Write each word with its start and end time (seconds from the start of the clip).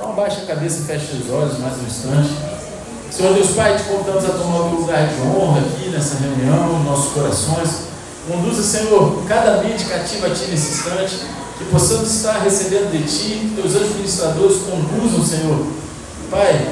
Então 0.00 0.12
abaixa 0.12 0.40
a 0.40 0.46
cabeça 0.46 0.80
e 0.80 0.84
fecha 0.84 1.12
os 1.12 1.30
olhos 1.30 1.58
mais 1.58 1.74
um 1.76 1.84
instante. 1.84 2.30
Senhor 3.10 3.34
Deus 3.34 3.50
Pai, 3.50 3.76
te 3.76 3.82
convidamos 3.82 4.24
a 4.24 4.30
tomar 4.30 4.60
o 4.60 4.80
lugar 4.80 5.06
de 5.06 5.20
honra 5.20 5.60
aqui 5.60 5.90
nessa 5.90 6.16
reunião, 6.16 6.78
nos 6.78 6.86
nossos 6.86 7.12
corações. 7.12 7.68
Conduza, 8.26 8.62
Senhor, 8.62 9.22
cada 9.28 9.62
mente 9.62 9.84
cativa 9.84 10.28
a 10.28 10.30
Ti 10.30 10.46
nesse 10.46 10.72
instante, 10.72 11.16
que 11.58 11.64
possamos 11.66 12.16
estar 12.16 12.38
recebendo 12.38 12.90
de 12.90 13.02
Ti, 13.02 13.40
que 13.40 13.60
Teus 13.60 13.76
anjos 13.76 14.62
conduzam, 14.62 15.22
Senhor. 15.22 15.66
Pai, 16.30 16.66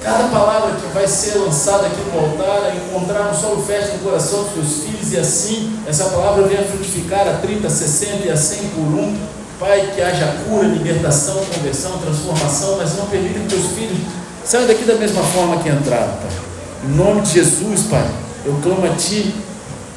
cada 0.00 0.28
palavra 0.28 0.76
que 0.76 0.86
vai 0.94 1.08
ser 1.08 1.36
lançada 1.36 1.88
aqui 1.88 2.00
no 2.12 2.16
altar, 2.16 2.70
a 2.70 2.76
encontrar 2.76 3.28
um 3.28 3.34
solo 3.34 3.60
fértil 3.60 3.94
no 3.94 4.04
coração 4.04 4.44
dos 4.44 4.52
Teus 4.52 4.84
filhos, 4.84 5.12
e 5.12 5.18
assim 5.18 5.80
essa 5.84 6.04
palavra 6.04 6.46
venha 6.46 6.62
frutificar 6.62 7.26
a 7.26 7.38
30, 7.38 7.68
60 7.68 8.26
e 8.26 8.30
a 8.30 8.36
100 8.36 8.68
por 8.68 8.82
um. 8.82 9.39
Pai, 9.60 9.92
que 9.94 10.00
haja 10.00 10.36
cura, 10.48 10.66
libertação, 10.66 11.36
conversão, 11.54 11.98
transformação, 11.98 12.78
mas 12.78 12.96
não 12.96 13.04
permita 13.04 13.40
que 13.40 13.46
Teus 13.46 13.66
filhos 13.72 13.98
saiam 14.42 14.66
daqui 14.66 14.84
da 14.84 14.94
mesma 14.94 15.22
forma 15.22 15.58
que 15.58 15.68
entraram, 15.68 16.14
Pai. 16.14 16.30
Em 16.82 16.96
nome 16.96 17.20
de 17.20 17.32
Jesus, 17.32 17.82
Pai, 17.82 18.08
eu 18.46 18.58
clamo 18.62 18.86
a 18.86 18.96
Ti 18.96 19.34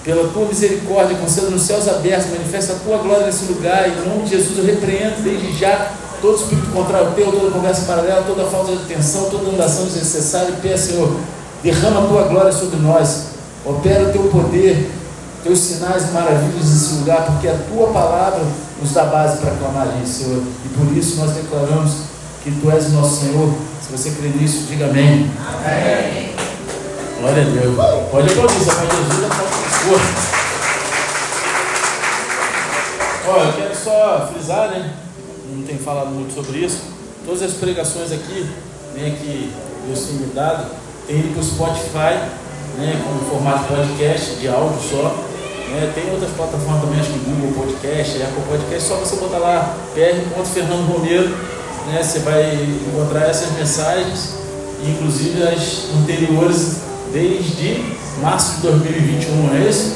pela 0.03 0.27
tua 0.27 0.47
misericórdia, 0.47 1.15
conceda 1.15 1.49
nos 1.49 1.61
céus 1.61 1.87
abertos, 1.87 2.29
manifesta 2.29 2.73
a 2.73 2.75
tua 2.75 2.97
glória 2.97 3.25
nesse 3.25 3.45
lugar, 3.45 3.87
em 3.87 4.09
nome 4.09 4.23
de 4.23 4.31
Jesus 4.31 4.57
eu 4.57 4.65
repreendo 4.65 5.23
desde 5.23 5.57
já 5.57 5.93
todo 6.21 6.35
espírito 6.35 6.69
contrário 6.71 7.11
teu, 7.11 7.31
toda 7.31 7.51
conversa 7.51 7.85
paralela, 7.85 8.23
toda 8.23 8.43
falta 8.47 8.73
de 8.73 8.83
atenção, 8.83 9.29
toda 9.29 9.49
andação 9.49 9.85
desnecessária, 9.85 10.49
e 10.49 10.61
peça, 10.61 10.91
Senhor, 10.91 11.15
derrama 11.63 12.03
a 12.03 12.07
tua 12.07 12.23
glória 12.23 12.51
sobre 12.51 12.75
nós, 12.81 13.27
opera 13.63 14.09
o 14.09 14.11
teu 14.11 14.23
poder, 14.23 14.91
teus 15.41 15.59
sinais 15.59 16.09
e 16.09 16.11
maravilhas 16.11 16.65
nesse 16.65 16.95
lugar, 16.95 17.25
porque 17.27 17.47
a 17.47 17.57
tua 17.73 17.87
palavra 17.87 18.41
nos 18.83 18.91
dá 18.91 19.05
base 19.05 19.37
para 19.37 19.51
clamar 19.51 19.87
isso, 20.03 20.25
Senhor, 20.25 20.43
e 20.65 20.69
por 20.77 20.97
isso 20.97 21.15
nós 21.15 21.31
declaramos 21.31 21.93
que 22.43 22.51
tu 22.51 22.69
és 22.69 22.87
o 22.87 22.89
nosso 22.89 23.21
Senhor. 23.21 23.53
Se 23.81 23.89
você 23.89 24.11
crê 24.11 24.27
nisso, 24.27 24.65
diga 24.67 24.87
amém. 24.87 25.31
Amém. 25.39 26.33
Glória 27.19 27.43
a 27.43 27.45
Deus. 27.45 27.75
Pode 28.11 28.29
aplaudir, 28.29 28.35
pode 28.35 28.49
Jesus, 28.49 29.33
pode 29.33 29.63
força. 29.83 30.33
Olha, 33.25 33.43
eu 33.43 33.53
quero 33.53 33.75
só 33.75 34.29
frisar, 34.33 34.69
né? 34.71 34.93
Não 35.55 35.63
tenho 35.63 35.79
falado 35.79 36.09
muito 36.09 36.33
sobre 36.33 36.57
isso. 36.57 36.81
Todas 37.25 37.41
as 37.41 37.53
pregações 37.53 38.11
aqui, 38.11 38.49
né, 38.95 39.17
que 39.17 39.53
Deus 39.87 39.99
tem 40.01 40.15
me 40.15 40.25
dado, 40.33 40.65
tem 41.07 41.19
ido 41.19 41.29
para 41.29 41.41
o 41.41 41.45
Spotify, 41.45 42.19
né, 42.77 43.01
com 43.01 43.29
formato 43.29 43.63
podcast, 43.73 44.35
de 44.35 44.49
áudio 44.49 44.81
só. 44.81 45.32
Né, 45.73 45.91
tem 45.95 46.11
outras 46.11 46.29
plataformas 46.33 46.81
também, 46.81 46.99
acho 46.99 47.09
que 47.09 47.19
Google 47.19 47.65
Podcast, 47.65 48.21
Apple 48.21 48.43
Podcast, 48.47 48.87
só 48.87 48.95
você 48.97 49.15
botar 49.15 49.39
lá 49.39 49.75
PR. 49.95 50.21
Fernando 50.45 50.85
Romero, 50.93 51.29
né, 51.87 52.03
você 52.03 52.19
vai 52.19 52.53
encontrar 52.87 53.27
essas 53.27 53.51
mensagens, 53.53 54.35
inclusive 54.87 55.41
as 55.41 55.87
anteriores 55.99 56.77
desde 57.11 57.83
março 58.21 58.57
de 58.57 58.61
2021, 58.67 59.47
não 59.47 59.55
é 59.55 59.67
isso? 59.67 59.95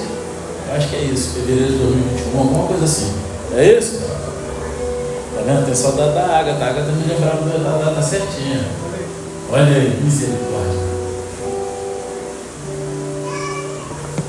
Acho 0.75 0.87
que 0.89 0.95
é 0.95 1.01
isso, 1.01 1.35
fevereiro 1.35 1.73
de 1.73 1.77
2021, 1.77 2.39
alguma 2.39 2.67
coisa 2.67 2.85
assim. 2.85 3.13
É 3.55 3.77
isso? 3.77 3.99
Tá 5.35 5.41
vendo? 5.45 5.65
Tem 5.65 5.75
saudade 5.75 6.13
da 6.15 6.25
água, 6.25 6.53
a 6.53 6.69
água 6.69 6.83
também 6.83 7.07
lembrava 7.07 7.43
da 7.43 7.85
data 7.85 8.01
certinha. 8.01 8.65
Olha 9.51 9.63
aí, 9.63 9.99
misericórdia. 10.03 10.87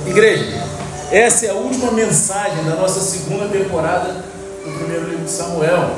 Igreja, 0.06 0.67
essa 1.10 1.46
é 1.46 1.50
a 1.50 1.54
última 1.54 1.92
mensagem 1.92 2.64
da 2.64 2.76
nossa 2.76 3.00
segunda 3.00 3.46
temporada 3.48 4.24
do 4.64 4.78
primeiro 4.78 5.08
livro 5.08 5.24
de 5.24 5.30
Samuel, 5.30 5.90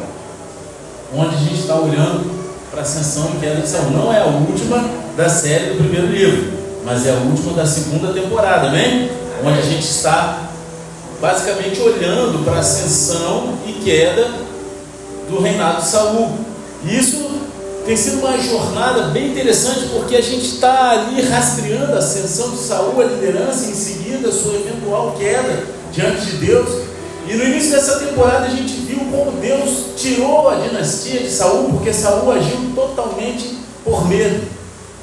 onde 1.15 1.35
a 1.35 1.39
gente 1.39 1.61
está 1.61 1.75
olhando 1.75 2.41
para 2.71 2.81
a 2.81 2.83
ascensão 2.83 3.33
e 3.35 3.41
queda 3.41 3.61
de 3.61 3.69
Saul. 3.69 3.91
Não 3.91 4.13
é 4.13 4.21
a 4.21 4.27
última 4.27 4.85
da 5.17 5.29
série 5.29 5.73
do 5.73 5.79
primeiro 5.79 6.07
livro 6.07 6.61
mas 6.85 7.07
é 7.07 7.11
a 7.11 7.15
última 7.15 7.53
da 7.53 7.67
segunda 7.67 8.13
temporada, 8.13 8.69
amém? 8.69 9.11
Onde 9.45 9.59
a 9.59 9.63
gente 9.63 9.85
está 9.85 10.51
basicamente 11.21 11.81
olhando 11.81 12.45
para 12.45 12.55
a 12.55 12.59
ascensão 12.61 13.55
e 13.67 13.73
queda 13.85 14.31
do 15.29 15.41
reinado 15.41 15.83
de 15.83 15.89
Saul. 15.89 16.39
Isso 16.85 17.30
tem 17.91 17.97
sido 17.97 18.21
uma 18.21 18.39
jornada 18.39 19.09
bem 19.09 19.33
interessante 19.33 19.89
porque 19.93 20.15
a 20.15 20.21
gente 20.21 20.47
está 20.47 20.91
ali 20.91 21.23
rastreando 21.23 21.93
a 21.95 21.99
ascensão 21.99 22.53
de 22.53 22.59
Saul, 22.59 23.01
a 23.01 23.05
liderança, 23.05 23.69
em 23.69 23.75
seguida 23.75 24.29
a 24.29 24.33
sua 24.33 24.55
eventual 24.55 25.17
queda 25.19 25.65
diante 25.91 26.25
de 26.27 26.37
Deus. 26.37 26.85
E 27.27 27.35
no 27.35 27.43
início 27.43 27.73
dessa 27.73 27.99
temporada 27.99 28.47
a 28.47 28.51
gente 28.51 28.75
viu 28.75 29.01
como 29.11 29.33
Deus 29.41 29.87
tirou 29.97 30.51
a 30.51 30.55
dinastia 30.55 31.19
de 31.19 31.31
Saul, 31.33 31.71
porque 31.71 31.93
Saul 31.93 32.31
agiu 32.31 32.61
totalmente 32.77 33.59
por 33.85 34.07
medo. 34.07 34.47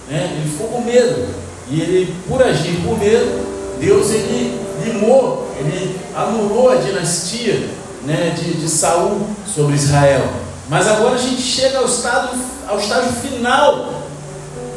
Né? 0.09 0.37
Ele 0.37 0.49
ficou 0.49 0.69
com 0.69 0.81
medo. 0.81 1.27
E 1.69 1.81
ele, 1.81 2.15
por 2.25 2.41
agir 2.41 2.79
por 2.85 2.97
medo, 2.97 3.77
Deus 3.81 4.11
ele 4.11 4.61
limou, 4.85 5.51
ele 5.59 5.99
anulou 6.15 6.71
a 6.71 6.77
dinastia 6.77 7.67
né, 8.05 8.33
de, 8.33 8.53
de 8.53 8.69
Saul 8.69 9.27
sobre 9.53 9.75
Israel. 9.75 10.25
Mas 10.69 10.87
agora 10.87 11.15
a 11.15 11.17
gente 11.17 11.41
chega 11.41 11.79
ao, 11.79 11.85
estado, 11.85 12.29
ao 12.67 12.77
estágio 12.79 13.11
final 13.13 13.93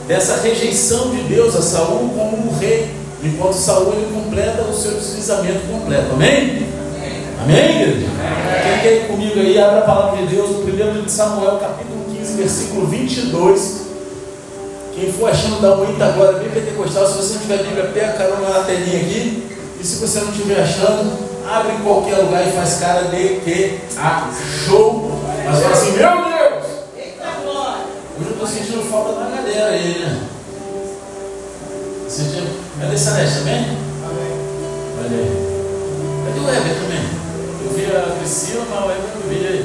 dessa 0.06 0.40
rejeição 0.42 1.10
de 1.10 1.22
Deus 1.22 1.54
a 1.56 1.62
Saul 1.62 2.10
como 2.10 2.48
um 2.48 2.58
rei, 2.58 2.90
enquanto 3.22 3.54
Saul 3.54 3.92
ele 3.92 4.12
completa 4.12 4.62
o 4.62 4.74
seu 4.74 4.92
deslizamento 4.92 5.60
completo. 5.70 6.12
Amém? 6.12 6.68
Amém, 7.42 7.82
igreja? 7.82 8.06
Quem 8.62 8.80
quer 8.82 8.92
ir 8.96 9.08
comigo 9.08 9.38
aí, 9.38 9.58
abre 9.58 9.78
a 9.78 9.82
palavra 9.82 10.18
de 10.18 10.34
Deus 10.34 10.50
no 10.50 10.62
primeiro 10.62 10.92
livro 10.92 11.06
de 11.06 11.12
Samuel, 11.12 11.58
capítulo 11.58 12.04
15, 12.16 12.32
versículo 12.34 12.86
22 12.86 13.90
quem 15.00 15.12
for 15.12 15.30
achando 15.30 15.62
da 15.62 15.76
muita 15.76 16.10
glória 16.10 16.40
bem 16.40 16.50
pentecostal, 16.50 17.06
se 17.06 17.14
você 17.14 17.34
não 17.34 17.40
tiver 17.40 17.58
Bíblia, 17.62 17.90
pega 17.94 18.12
carona 18.12 18.50
na 18.50 18.64
telinha 18.64 19.00
aqui. 19.00 19.48
E 19.80 19.86
se 19.86 19.96
você 19.96 20.20
não 20.20 20.30
estiver 20.30 20.60
achando, 20.60 21.10
abre 21.48 21.72
em 21.72 21.78
qualquer 21.78 22.16
lugar 22.16 22.46
e 22.46 22.50
faz 22.50 22.74
cara 22.74 23.04
de 23.04 23.40
que 23.40 23.80
a 23.96 24.28
show. 24.66 25.10
Mas 25.46 25.60
fala 25.60 25.72
assim, 25.72 25.92
meu 25.92 26.24
Deus! 26.24 26.50
Eu 28.40 28.46
estou 28.46 28.58
sentindo 28.58 28.90
falta 28.90 29.20
da 29.20 29.36
galera 29.36 29.68
aí, 29.68 29.98
né? 29.98 30.26
Sentindo... 32.08 32.58
Cadê 32.80 32.96
Celeste 32.96 33.40
também? 33.40 33.76
Olha 34.98 35.10
aí. 35.10 36.24
Cadê 36.24 36.40
o 36.40 36.46
Weber 36.46 36.74
também? 36.74 37.04
Eu 37.62 37.70
vi 37.74 37.84
a 37.94 38.16
Priscila, 38.16 38.64
mas 38.70 38.82
o 38.82 38.88
Weber 38.88 39.10
não 39.14 39.28
vi 39.28 39.46
aí. 39.46 39.62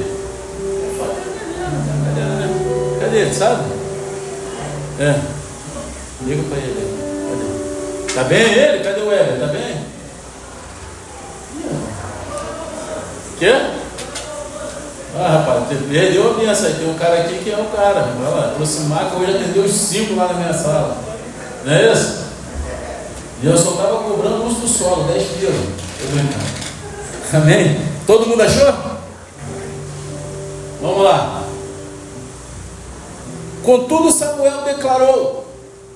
Cadê, 2.04 2.20
né? 2.20 2.98
Cadê 3.00 3.16
ele, 3.16 3.34
sabe? 3.34 3.62
É. 5.00 5.20
Liga 6.26 6.42
para 6.50 6.58
ele. 6.58 8.04
Cadê? 8.04 8.14
Tá 8.14 8.24
bem 8.24 8.42
ele? 8.42 8.84
Cadê 8.84 9.00
o 9.00 9.08
Weber? 9.08 9.40
Tá 9.40 9.46
bem? 9.46 9.86
Quê? 13.38 13.85
Ah, 15.26 15.38
rapaz, 15.38 15.64
perdeu 15.90 16.30
a 16.30 16.34
benção. 16.34 16.72
Tem 16.72 16.88
um 16.88 16.94
cara 16.94 17.22
aqui 17.22 17.38
que 17.42 17.50
é 17.50 17.56
o 17.56 17.64
cara. 17.76 18.02
Vai 18.16 18.30
lá, 18.30 18.46
aproximar 18.46 19.10
que 19.10 19.16
hoje 19.16 19.36
atendeu 19.36 19.64
os 19.64 19.72
cinco 19.72 20.14
lá 20.14 20.28
na 20.28 20.34
minha 20.34 20.54
sala. 20.54 20.96
Não 21.64 21.72
é 21.72 21.92
isso? 21.92 22.26
E 23.42 23.46
eu 23.46 23.58
só 23.58 23.72
estava 23.72 24.04
cobrando 24.04 24.46
uso 24.46 24.60
do 24.60 24.68
solo, 24.68 25.12
10 25.12 25.28
quilos. 25.30 25.56
Amém? 27.32 27.80
Todo 28.06 28.28
mundo 28.28 28.40
achou? 28.40 28.72
Vamos 30.80 31.02
lá. 31.02 31.42
Contudo, 33.64 34.12
Samuel 34.12 34.62
declarou: 34.62 35.44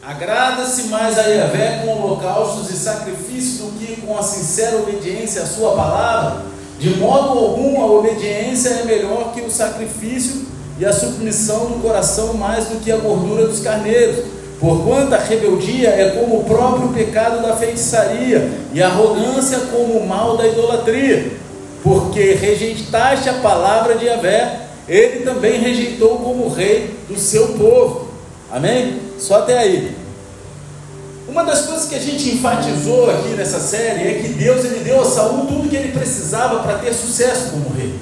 Agrada-se 0.02 0.88
mais 0.88 1.16
a 1.16 1.22
Yahvé 1.22 1.84
com 1.84 2.02
holocaustos 2.02 2.68
e 2.68 2.76
sacrifícios 2.76 3.58
do 3.58 3.78
que 3.78 4.00
com 4.00 4.18
a 4.18 4.24
sincera 4.24 4.78
obediência 4.78 5.42
à 5.42 5.46
sua 5.46 5.76
palavra. 5.76 6.50
De 6.80 6.96
modo 6.96 7.38
algum, 7.38 7.78
a 7.82 7.86
obediência 7.86 8.70
é 8.70 8.84
melhor 8.84 9.34
que 9.34 9.42
o 9.42 9.50
sacrifício 9.50 10.46
e 10.78 10.86
a 10.86 10.92
submissão 10.94 11.66
do 11.66 11.82
coração 11.82 12.32
mais 12.32 12.68
do 12.68 12.80
que 12.80 12.90
a 12.90 12.96
gordura 12.96 13.46
dos 13.46 13.60
carneiros. 13.60 14.24
Porquanto 14.58 15.14
a 15.14 15.18
rebeldia 15.18 15.90
é 15.90 16.18
como 16.18 16.40
o 16.40 16.44
próprio 16.44 16.88
pecado 16.88 17.42
da 17.42 17.54
feitiçaria, 17.54 18.50
e 18.72 18.82
a 18.82 18.86
arrogância 18.86 19.58
como 19.70 19.98
o 19.98 20.08
mal 20.08 20.38
da 20.38 20.48
idolatria. 20.48 21.32
Porque 21.82 22.32
rejeitaste 22.32 23.28
a 23.28 23.34
palavra 23.34 23.96
de 23.96 24.06
Yahvé, 24.06 24.60
ele 24.88 25.20
também 25.20 25.60
rejeitou 25.60 26.16
como 26.16 26.48
rei 26.48 26.94
do 27.08 27.18
seu 27.18 27.48
povo. 27.58 28.08
Amém? 28.50 29.00
Só 29.18 29.40
até 29.40 29.58
aí. 29.58 29.99
Uma 31.30 31.44
das 31.44 31.60
coisas 31.60 31.88
que 31.88 31.94
a 31.94 32.00
gente 32.00 32.28
enfatizou 32.28 33.08
aqui 33.08 33.28
nessa 33.36 33.60
série 33.60 34.00
é 34.00 34.14
que 34.20 34.30
Deus 34.30 34.64
ele 34.64 34.80
deu 34.80 35.00
a 35.00 35.04
Saul 35.04 35.46
tudo 35.46 35.68
que 35.68 35.76
ele 35.76 35.92
precisava 35.92 36.58
para 36.58 36.78
ter 36.78 36.92
sucesso 36.92 37.52
como 37.52 37.72
rei. 37.72 37.94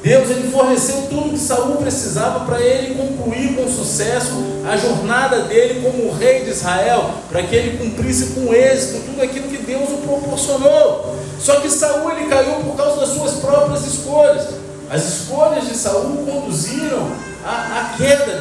Deus 0.00 0.30
ele 0.30 0.48
forneceu 0.48 1.08
tudo 1.10 1.30
que 1.30 1.40
Saul 1.40 1.78
precisava 1.78 2.46
para 2.46 2.60
ele 2.60 2.94
concluir 2.94 3.56
com 3.56 3.68
sucesso 3.68 4.30
a 4.64 4.76
jornada 4.76 5.42
dele 5.42 5.82
como 5.82 6.12
rei 6.12 6.44
de 6.44 6.50
Israel, 6.50 7.14
para 7.28 7.42
que 7.42 7.56
ele 7.56 7.78
cumprisse 7.78 8.26
com 8.26 8.54
êxito 8.54 9.00
tudo 9.06 9.22
aquilo 9.22 9.48
que 9.48 9.58
Deus 9.58 9.90
o 9.90 9.96
proporcionou. 9.96 11.16
Só 11.40 11.58
que 11.58 11.68
Saul 11.68 12.12
ele 12.12 12.28
caiu 12.28 12.60
por 12.60 12.76
causa 12.76 13.00
das 13.00 13.08
suas 13.08 13.32
próprias 13.40 13.84
escolhas. 13.84 14.46
As 14.88 15.04
escolhas 15.04 15.66
de 15.66 15.76
Saul 15.76 16.24
conduziram 16.24 17.10
à, 17.44 17.80
à 17.80 17.96
queda 17.96 18.40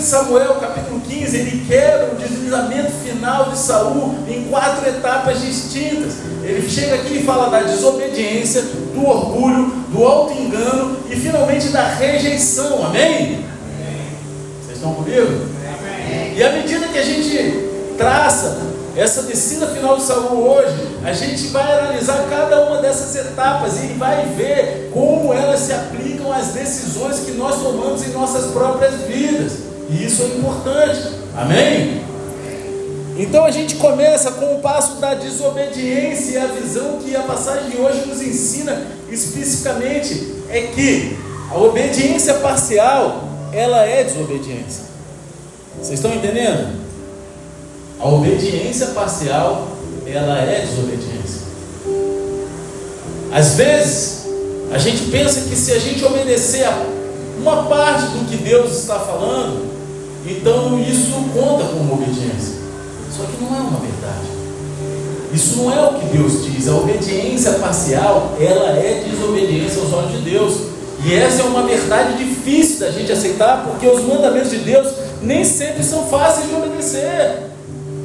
de 0.00 0.06
Samuel, 0.06 0.54
capítulo 0.54 0.98
15, 1.00 1.36
ele 1.36 1.64
quebra 1.66 2.12
o 2.12 2.16
deslizamento 2.16 2.90
final 3.04 3.50
de 3.50 3.58
Saul 3.58 4.14
em 4.26 4.44
quatro 4.44 4.88
etapas 4.88 5.40
distintas. 5.42 6.14
Ele 6.42 6.66
chega 6.68 6.94
aqui 6.94 7.18
e 7.18 7.22
fala 7.22 7.50
da 7.50 7.62
desobediência, 7.62 8.62
do 8.62 9.06
orgulho, 9.06 9.66
do 9.88 10.02
auto-engano 10.02 10.96
e 11.10 11.16
finalmente 11.16 11.68
da 11.68 11.86
rejeição. 11.86 12.86
Amém? 12.86 13.44
Vocês 14.62 14.78
estão 14.78 14.94
comigo? 14.94 15.20
Amém. 15.20 16.34
E 16.34 16.42
à 16.42 16.52
medida 16.52 16.88
que 16.88 16.98
a 16.98 17.04
gente 17.04 17.68
traça 17.98 18.70
essa 18.96 19.22
descida 19.22 19.66
final 19.68 19.96
de 19.96 20.02
Saul 20.02 20.48
hoje, 20.48 20.76
a 21.04 21.12
gente 21.12 21.48
vai 21.48 21.78
analisar 21.78 22.26
cada 22.28 22.66
uma 22.66 22.78
dessas 22.78 23.14
etapas 23.14 23.82
e 23.82 23.94
vai 23.98 24.26
ver 24.36 24.90
como 24.92 25.32
elas 25.32 25.60
se 25.60 25.72
aplicam 25.72 26.32
às 26.32 26.48
decisões 26.48 27.20
que 27.20 27.32
nós 27.32 27.62
tomamos 27.62 28.02
em 28.02 28.10
nossas 28.10 28.50
próprias 28.50 28.94
vidas. 29.02 29.09
E 29.90 30.04
isso 30.04 30.22
é 30.22 30.26
importante. 30.26 31.00
Amém? 31.36 32.02
Então 33.18 33.44
a 33.44 33.50
gente 33.50 33.74
começa 33.74 34.30
com 34.30 34.54
o 34.54 34.60
passo 34.60 34.96
da 34.96 35.14
desobediência 35.14 36.32
e 36.32 36.38
a 36.38 36.46
visão 36.46 36.98
que 37.04 37.14
a 37.14 37.22
passagem 37.22 37.70
de 37.70 37.76
hoje 37.76 38.06
nos 38.06 38.22
ensina 38.22 38.86
especificamente 39.10 40.36
é 40.48 40.62
que 40.62 41.18
a 41.50 41.58
obediência 41.58 42.34
parcial, 42.34 43.24
ela 43.52 43.84
é 43.84 44.04
desobediência. 44.04 44.84
Vocês 45.76 45.98
estão 45.98 46.14
entendendo? 46.14 46.80
A 47.98 48.08
obediência 48.08 48.86
parcial, 48.88 49.68
ela 50.06 50.38
é 50.38 50.60
desobediência. 50.60 51.42
Às 53.32 53.54
vezes, 53.54 54.26
a 54.72 54.78
gente 54.78 55.10
pensa 55.10 55.48
que 55.48 55.56
se 55.56 55.72
a 55.72 55.78
gente 55.78 56.04
obedecer 56.04 56.64
a 56.64 56.82
uma 57.38 57.64
parte 57.64 58.06
do 58.06 58.28
que 58.28 58.36
Deus 58.36 58.78
está 58.78 58.98
falando, 58.98 59.69
então 60.26 60.80
isso 60.80 61.12
conta 61.34 61.64
como 61.64 61.94
obediência. 61.94 62.60
Só 63.16 63.24
que 63.24 63.42
não 63.42 63.56
é 63.56 63.60
uma 63.60 63.80
verdade. 63.80 64.40
Isso 65.32 65.56
não 65.58 65.72
é 65.72 65.80
o 65.88 65.94
que 65.94 66.06
Deus 66.16 66.44
diz. 66.44 66.68
A 66.68 66.74
obediência 66.74 67.52
parcial, 67.52 68.36
ela 68.40 68.70
é 68.70 69.04
desobediência 69.08 69.80
aos 69.80 69.92
olhos 69.92 70.12
de 70.12 70.30
Deus. 70.30 70.54
E 71.04 71.14
essa 71.14 71.42
é 71.42 71.44
uma 71.46 71.62
verdade 71.62 72.18
difícil 72.18 72.80
da 72.80 72.90
gente 72.90 73.10
aceitar, 73.10 73.64
porque 73.64 73.86
os 73.86 74.04
mandamentos 74.04 74.50
de 74.50 74.58
Deus 74.58 74.92
nem 75.22 75.44
sempre 75.44 75.82
são 75.82 76.06
fáceis 76.06 76.48
de 76.48 76.54
obedecer. 76.54 77.50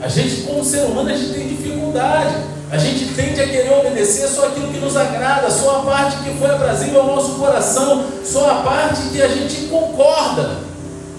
A 0.01 0.07
gente, 0.07 0.43
como 0.43 0.63
ser 0.63 0.85
humano, 0.85 1.09
a 1.09 1.15
gente 1.15 1.33
tem 1.33 1.47
dificuldade. 1.47 2.35
A 2.71 2.77
gente 2.77 3.13
tende 3.13 3.41
a 3.41 3.47
querer 3.47 3.71
obedecer 3.73 4.27
só 4.27 4.47
aquilo 4.47 4.71
que 4.71 4.79
nos 4.79 4.95
agrada, 4.95 5.49
só 5.49 5.79
a 5.79 5.81
parte 5.81 6.17
que 6.17 6.37
foi 6.37 6.49
abrasiva 6.49 6.99
ao 6.99 7.07
nosso 7.07 7.33
coração, 7.33 8.05
só 8.23 8.49
a 8.49 8.55
parte 8.55 9.01
que 9.11 9.21
a 9.21 9.27
gente 9.27 9.67
concorda. 9.67 10.57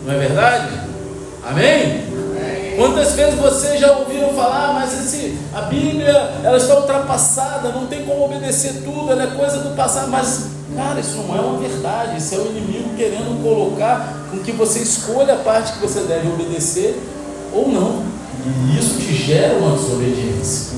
Não 0.05 0.15
é 0.15 0.19
verdade? 0.19 0.86
Amém? 1.47 2.05
Quantas 2.77 3.13
vezes 3.13 3.39
vocês 3.39 3.81
já 3.81 3.97
ouviram 3.97 4.35
falar, 4.35 4.75
mas 4.75 4.93
esse, 4.93 5.39
a 5.55 5.63
Bíblia 5.63 6.13
ela 6.43 6.59
está 6.59 6.77
ultrapassada, 6.77 7.71
não 7.71 7.87
tem 7.87 8.05
como 8.05 8.25
obedecer 8.25 8.83
tudo, 8.85 9.13
ela 9.13 9.23
é 9.23 9.27
coisa 9.29 9.59
do 9.61 9.75
passado, 9.75 10.11
mas 10.11 10.49
cara, 10.77 11.01
isso 11.01 11.17
não 11.17 11.35
é 11.35 11.41
uma 11.41 11.59
verdade, 11.59 12.19
isso 12.19 12.35
é 12.35 12.39
o 12.39 12.47
inimigo 12.49 12.91
querendo 12.97 13.43
colocar 13.43 14.29
com 14.31 14.39
que 14.41 14.53
você 14.53 14.81
escolha 14.81 15.35
a 15.35 15.39
parte 15.39 15.73
que 15.75 15.79
você 15.79 16.01
deve 16.01 16.29
obedecer 16.29 17.01
ou 17.53 17.69
não. 17.69 18.03
E 18.69 18.79
isso 18.79 18.99
te 18.99 19.15
gera 19.15 19.55
uma 19.55 19.77
desobediência. 19.77 20.77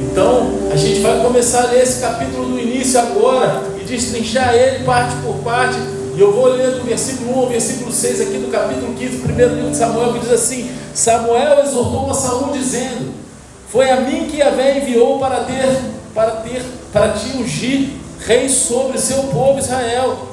Então, 0.00 0.50
a 0.72 0.76
gente 0.76 1.00
vai 1.00 1.20
começar 1.20 1.64
a 1.64 1.66
ler 1.66 1.82
esse 1.82 2.00
capítulo 2.00 2.46
do 2.46 2.60
início 2.60 2.98
agora 3.00 3.62
e 3.80 3.84
destrinchar 3.84 4.54
ele 4.54 4.84
parte 4.84 5.16
por 5.16 5.36
parte. 5.36 5.78
E 6.20 6.22
eu 6.22 6.34
vou 6.34 6.48
ler 6.48 6.72
do 6.72 6.84
versículo 6.84 7.34
1 7.34 7.40
ao 7.40 7.48
versículo 7.48 7.90
6 7.90 8.20
aqui 8.20 8.36
do 8.36 8.50
capítulo 8.50 8.92
15, 8.92 9.20
primeiro 9.20 9.54
livro 9.54 9.70
de 9.70 9.76
Samuel, 9.78 10.12
que 10.12 10.18
diz 10.18 10.30
assim: 10.30 10.70
Samuel 10.92 11.64
exortou 11.64 12.10
a 12.10 12.12
Saul 12.12 12.52
dizendo: 12.52 13.14
Foi 13.70 13.88
a 13.88 14.02
mim 14.02 14.26
que 14.26 14.36
Yahvé 14.36 14.80
enviou 14.80 15.18
para 15.18 15.44
ter, 15.44 15.80
para 16.14 16.32
ter, 16.32 16.62
para 16.92 17.12
te 17.12 17.38
ungir 17.38 17.92
rei 18.26 18.50
sobre 18.50 18.98
seu 18.98 19.22
povo 19.28 19.60
Israel. 19.60 20.28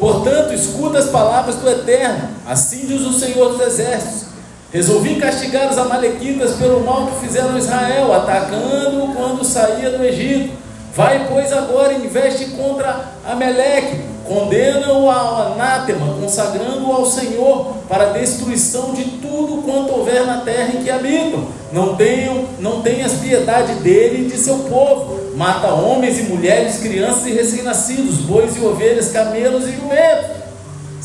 Portanto, 0.00 0.54
escuta 0.54 1.00
as 1.00 1.10
palavras 1.10 1.56
do 1.56 1.68
Eterno, 1.68 2.30
assim 2.46 2.86
diz 2.86 3.02
o 3.02 3.12
Senhor 3.12 3.58
dos 3.58 3.60
Exércitos. 3.60 4.28
Resolvi 4.72 5.16
castigar 5.16 5.70
os 5.70 5.76
Amalequitas 5.76 6.52
pelo 6.52 6.80
mal 6.80 7.08
que 7.08 7.26
fizeram 7.26 7.58
Israel, 7.58 8.10
atacando-o 8.14 9.14
quando 9.14 9.44
saía 9.44 9.90
do 9.90 10.02
Egito. 10.02 10.54
Vai, 10.94 11.26
pois, 11.28 11.52
agora 11.52 11.92
e 11.92 12.06
investe 12.06 12.46
contra 12.52 13.10
Ameleque, 13.22 14.15
condena-o 14.26 15.10
ao 15.10 15.52
anátema, 15.52 16.14
consagrando-o 16.20 16.92
ao 16.92 17.06
Senhor 17.06 17.74
para 17.88 18.10
a 18.10 18.12
destruição 18.12 18.92
de 18.92 19.04
tudo 19.04 19.62
quanto 19.62 19.92
houver 19.92 20.24
na 20.26 20.38
terra 20.38 20.72
em 20.74 20.82
que 20.82 20.90
habitam. 20.90 21.44
Não, 21.72 21.96
tenham, 21.96 22.44
não 22.58 22.82
tenhas 22.82 23.14
piedade 23.14 23.74
dele 23.76 24.26
e 24.26 24.30
de 24.30 24.38
seu 24.38 24.58
povo. 24.60 25.36
Mata 25.36 25.68
homens 25.68 26.18
e 26.18 26.22
mulheres, 26.24 26.78
crianças 26.78 27.26
e 27.26 27.32
recém-nascidos, 27.32 28.16
bois 28.16 28.56
e 28.56 28.60
ovelhas, 28.60 29.10
camelos 29.10 29.68
e 29.68 29.72
jumentos 29.72 30.36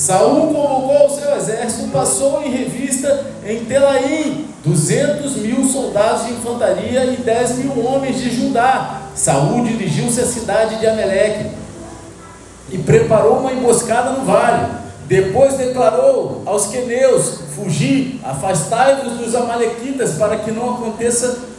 Saul 0.01 0.47
convocou 0.47 1.05
o 1.05 1.09
seu 1.09 1.35
exército, 1.35 1.89
passou 1.89 2.41
em 2.41 2.49
revista 2.49 3.23
em 3.45 3.65
Telaim 3.65 4.47
200 4.65 5.35
mil 5.37 5.63
soldados 5.65 6.25
de 6.25 6.33
infantaria 6.33 7.05
e 7.05 7.17
10 7.17 7.57
mil 7.59 7.85
homens 7.85 8.19
de 8.19 8.31
Judá. 8.31 9.01
Saul 9.13 9.63
dirigiu-se 9.63 10.21
à 10.21 10.25
cidade 10.25 10.79
de 10.79 10.87
Ameleque 10.87 11.51
e 12.71 12.77
preparou 12.77 13.39
uma 13.39 13.51
emboscada 13.51 14.11
no 14.11 14.25
vale. 14.25 14.67
Depois 15.07 15.55
declarou 15.55 16.41
aos 16.45 16.67
queneus: 16.67 17.39
Fugi, 17.55 18.19
afastai-vos 18.23 19.13
dos 19.13 19.35
amalequitas, 19.35 20.11
para 20.13 20.37
que 20.37 20.51
não 20.51 20.75
aconteça 20.75 21.51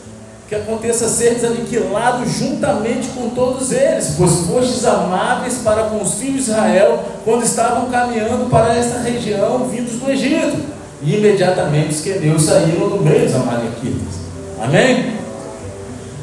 que 0.48 0.56
aconteça 0.56 1.08
seres 1.08 1.42
aniquilados 1.44 2.30
juntamente 2.30 3.08
com 3.08 3.30
todos 3.30 3.72
eles, 3.72 4.16
pois 4.18 4.46
fostes 4.46 4.84
amáveis 4.84 5.58
para 5.64 5.84
com 5.84 6.02
os 6.02 6.16
filhos 6.16 6.44
de 6.44 6.50
Israel 6.50 7.02
quando 7.24 7.42
estavam 7.42 7.86
caminhando 7.86 8.50
para 8.50 8.76
esta 8.76 8.98
região 8.98 9.66
vindos 9.66 9.94
do 9.94 10.10
Egito. 10.10 10.58
E 11.00 11.16
imediatamente 11.16 11.94
os 11.94 12.00
queneus 12.02 12.42
saíram 12.42 12.90
do 12.90 13.02
meio 13.02 13.24
dos 13.24 13.34
amalequitas. 13.34 14.20
Amém? 14.60 15.21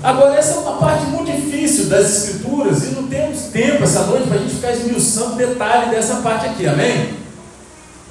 Agora, 0.02 0.36
essa 0.36 0.54
é 0.54 0.58
uma 0.60 0.78
parte 0.78 1.06
muito 1.08 1.30
difícil 1.30 1.86
das 1.86 2.06
Escrituras 2.06 2.84
e 2.84 2.96
não 2.96 3.04
temos 3.08 3.44
tempo 3.52 3.84
essa 3.84 4.04
noite 4.04 4.28
para 4.28 4.38
a 4.38 4.40
gente 4.40 4.56
ficar 4.56 4.72
esmiuçando 4.72 5.36
detalhe 5.36 5.92
dessa 5.92 6.16
parte 6.18 6.46
aqui, 6.46 6.66
amém? 6.66 7.20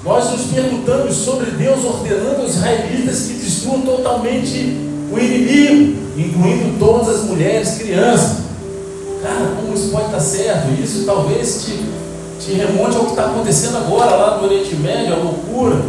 Nós 0.05 0.31
nos 0.31 0.43
perguntamos 0.53 1.17
sobre 1.17 1.51
Deus 1.53 1.83
ordenando 1.85 2.43
aos 2.43 2.57
israelitas 2.57 3.23
que 3.23 3.33
destruam 3.35 3.81
totalmente 3.81 4.77
o 5.11 5.19
inimigo, 5.19 5.99
incluindo 6.17 6.79
todas 6.79 7.09
as 7.09 7.25
mulheres, 7.25 7.79
crianças. 7.79 8.39
Cara, 9.23 9.57
como 9.57 9.75
isso 9.75 9.89
pode 9.89 10.07
estar 10.07 10.21
certo? 10.21 10.83
Isso 10.83 11.05
talvez 11.07 11.65
te, 11.65 11.81
te 12.39 12.53
remonte 12.53 12.97
ao 12.97 13.05
que 13.05 13.11
está 13.11 13.27
acontecendo 13.27 13.79
agora 13.79 14.15
lá 14.15 14.37
no 14.37 14.45
Oriente 14.45 14.77
Médio, 14.77 15.15
a 15.15 15.17
loucura, 15.17 15.83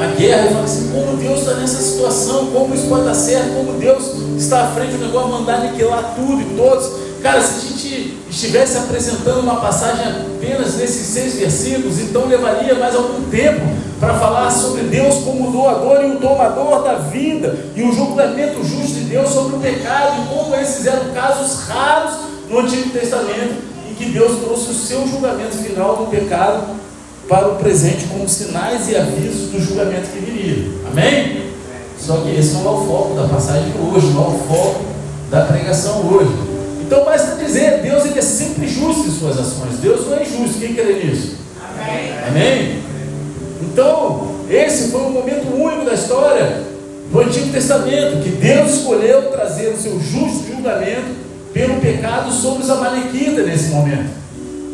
a 0.00 0.06
guerra. 0.14 0.46
E 0.46 0.52
fala 0.52 0.64
assim: 0.64 0.90
como 0.92 1.16
Deus 1.16 1.40
está 1.40 1.54
nessa 1.54 1.82
situação? 1.82 2.46
Como 2.46 2.74
isso 2.74 2.86
pode 2.88 3.02
estar 3.02 3.14
certo? 3.14 3.54
Como 3.54 3.78
Deus 3.78 4.04
está 4.36 4.64
à 4.64 4.66
frente 4.68 4.92
do 4.92 5.04
negócio, 5.06 5.30
mandar 5.30 5.56
aniquilar 5.56 6.14
tudo 6.14 6.40
e 6.40 6.56
todos. 6.56 7.06
Cara, 7.22 7.40
se 7.40 7.56
a 7.56 7.68
gente 7.68 8.18
estivesse 8.30 8.76
apresentando 8.76 9.40
uma 9.40 9.56
passagem 9.56 10.04
apenas 10.06 10.76
nesses 10.76 11.06
seis 11.06 11.34
versículos, 11.34 11.98
então 11.98 12.26
levaria 12.26 12.74
mais 12.74 12.94
algum 12.94 13.28
tempo 13.30 13.62
para 13.98 14.14
falar 14.14 14.50
sobre 14.50 14.82
Deus 14.82 15.16
como 15.24 15.48
o 15.48 15.52
doador 15.52 16.04
e 16.04 16.10
o 16.12 16.20
tomador 16.20 16.84
da 16.84 16.94
vida 16.96 17.58
e 17.74 17.82
o 17.82 17.92
julgamento 17.92 18.62
justo 18.62 18.94
de 18.94 19.04
Deus 19.04 19.30
sobre 19.30 19.56
o 19.56 19.60
pecado 19.60 20.22
e 20.22 20.34
como 20.34 20.54
esses 20.54 20.86
eram 20.86 21.12
casos 21.14 21.66
raros 21.66 22.12
no 22.50 22.60
Antigo 22.60 22.90
Testamento 22.90 23.54
em 23.90 23.94
que 23.94 24.10
Deus 24.10 24.38
trouxe 24.40 24.70
o 24.70 24.74
seu 24.74 25.08
julgamento 25.08 25.56
final 25.56 25.96
do 25.96 26.10
pecado 26.10 26.76
para 27.28 27.48
o 27.48 27.56
presente 27.56 28.06
como 28.06 28.28
sinais 28.28 28.88
e 28.88 28.96
avisos 28.96 29.50
do 29.50 29.60
julgamento 29.60 30.10
que 30.10 30.18
viria. 30.18 30.70
Amém? 30.90 31.46
Só 31.98 32.18
que 32.18 32.30
esse 32.30 32.54
não 32.54 32.66
é 32.66 32.70
o 32.70 32.86
foco 32.86 33.14
da 33.14 33.26
passagem 33.26 33.72
de 33.72 33.78
hoje, 33.78 34.06
não 34.08 34.24
é 34.24 34.28
o 34.28 34.38
foco 34.38 34.84
da 35.30 35.42
pregação 35.42 36.06
hoje. 36.06 36.30
Então 36.80 37.04
basta 37.04 37.34
dizer, 37.42 37.82
Deus 37.82 38.04
ele 38.04 38.18
é 38.18 38.22
sempre 38.22 38.68
justo 38.68 39.08
em 39.08 39.10
suas 39.10 39.38
ações. 39.38 39.78
Deus 39.82 40.06
não 40.06 40.16
é 40.16 40.22
injusto. 40.22 40.60
Quem 40.60 40.74
crê 40.74 41.04
nisso? 41.04 41.36
Amém. 41.60 42.12
Amém? 42.28 42.82
Então, 43.60 44.36
esse 44.48 44.90
foi 44.90 45.00
um 45.00 45.10
momento 45.10 45.52
único 45.52 45.84
da 45.84 45.94
história 45.94 46.62
do 47.10 47.20
Antigo 47.20 47.50
Testamento, 47.50 48.22
que 48.22 48.30
Deus 48.30 48.70
escolheu 48.70 49.30
trazer 49.30 49.68
o 49.68 49.76
seu 49.76 50.00
justo 50.00 50.46
julgamento 50.46 51.26
pelo 51.52 51.80
pecado 51.80 52.32
sobre 52.32 52.62
os 52.62 52.70
Amalequitas 52.70 53.46
nesse 53.46 53.70
momento. 53.70 54.10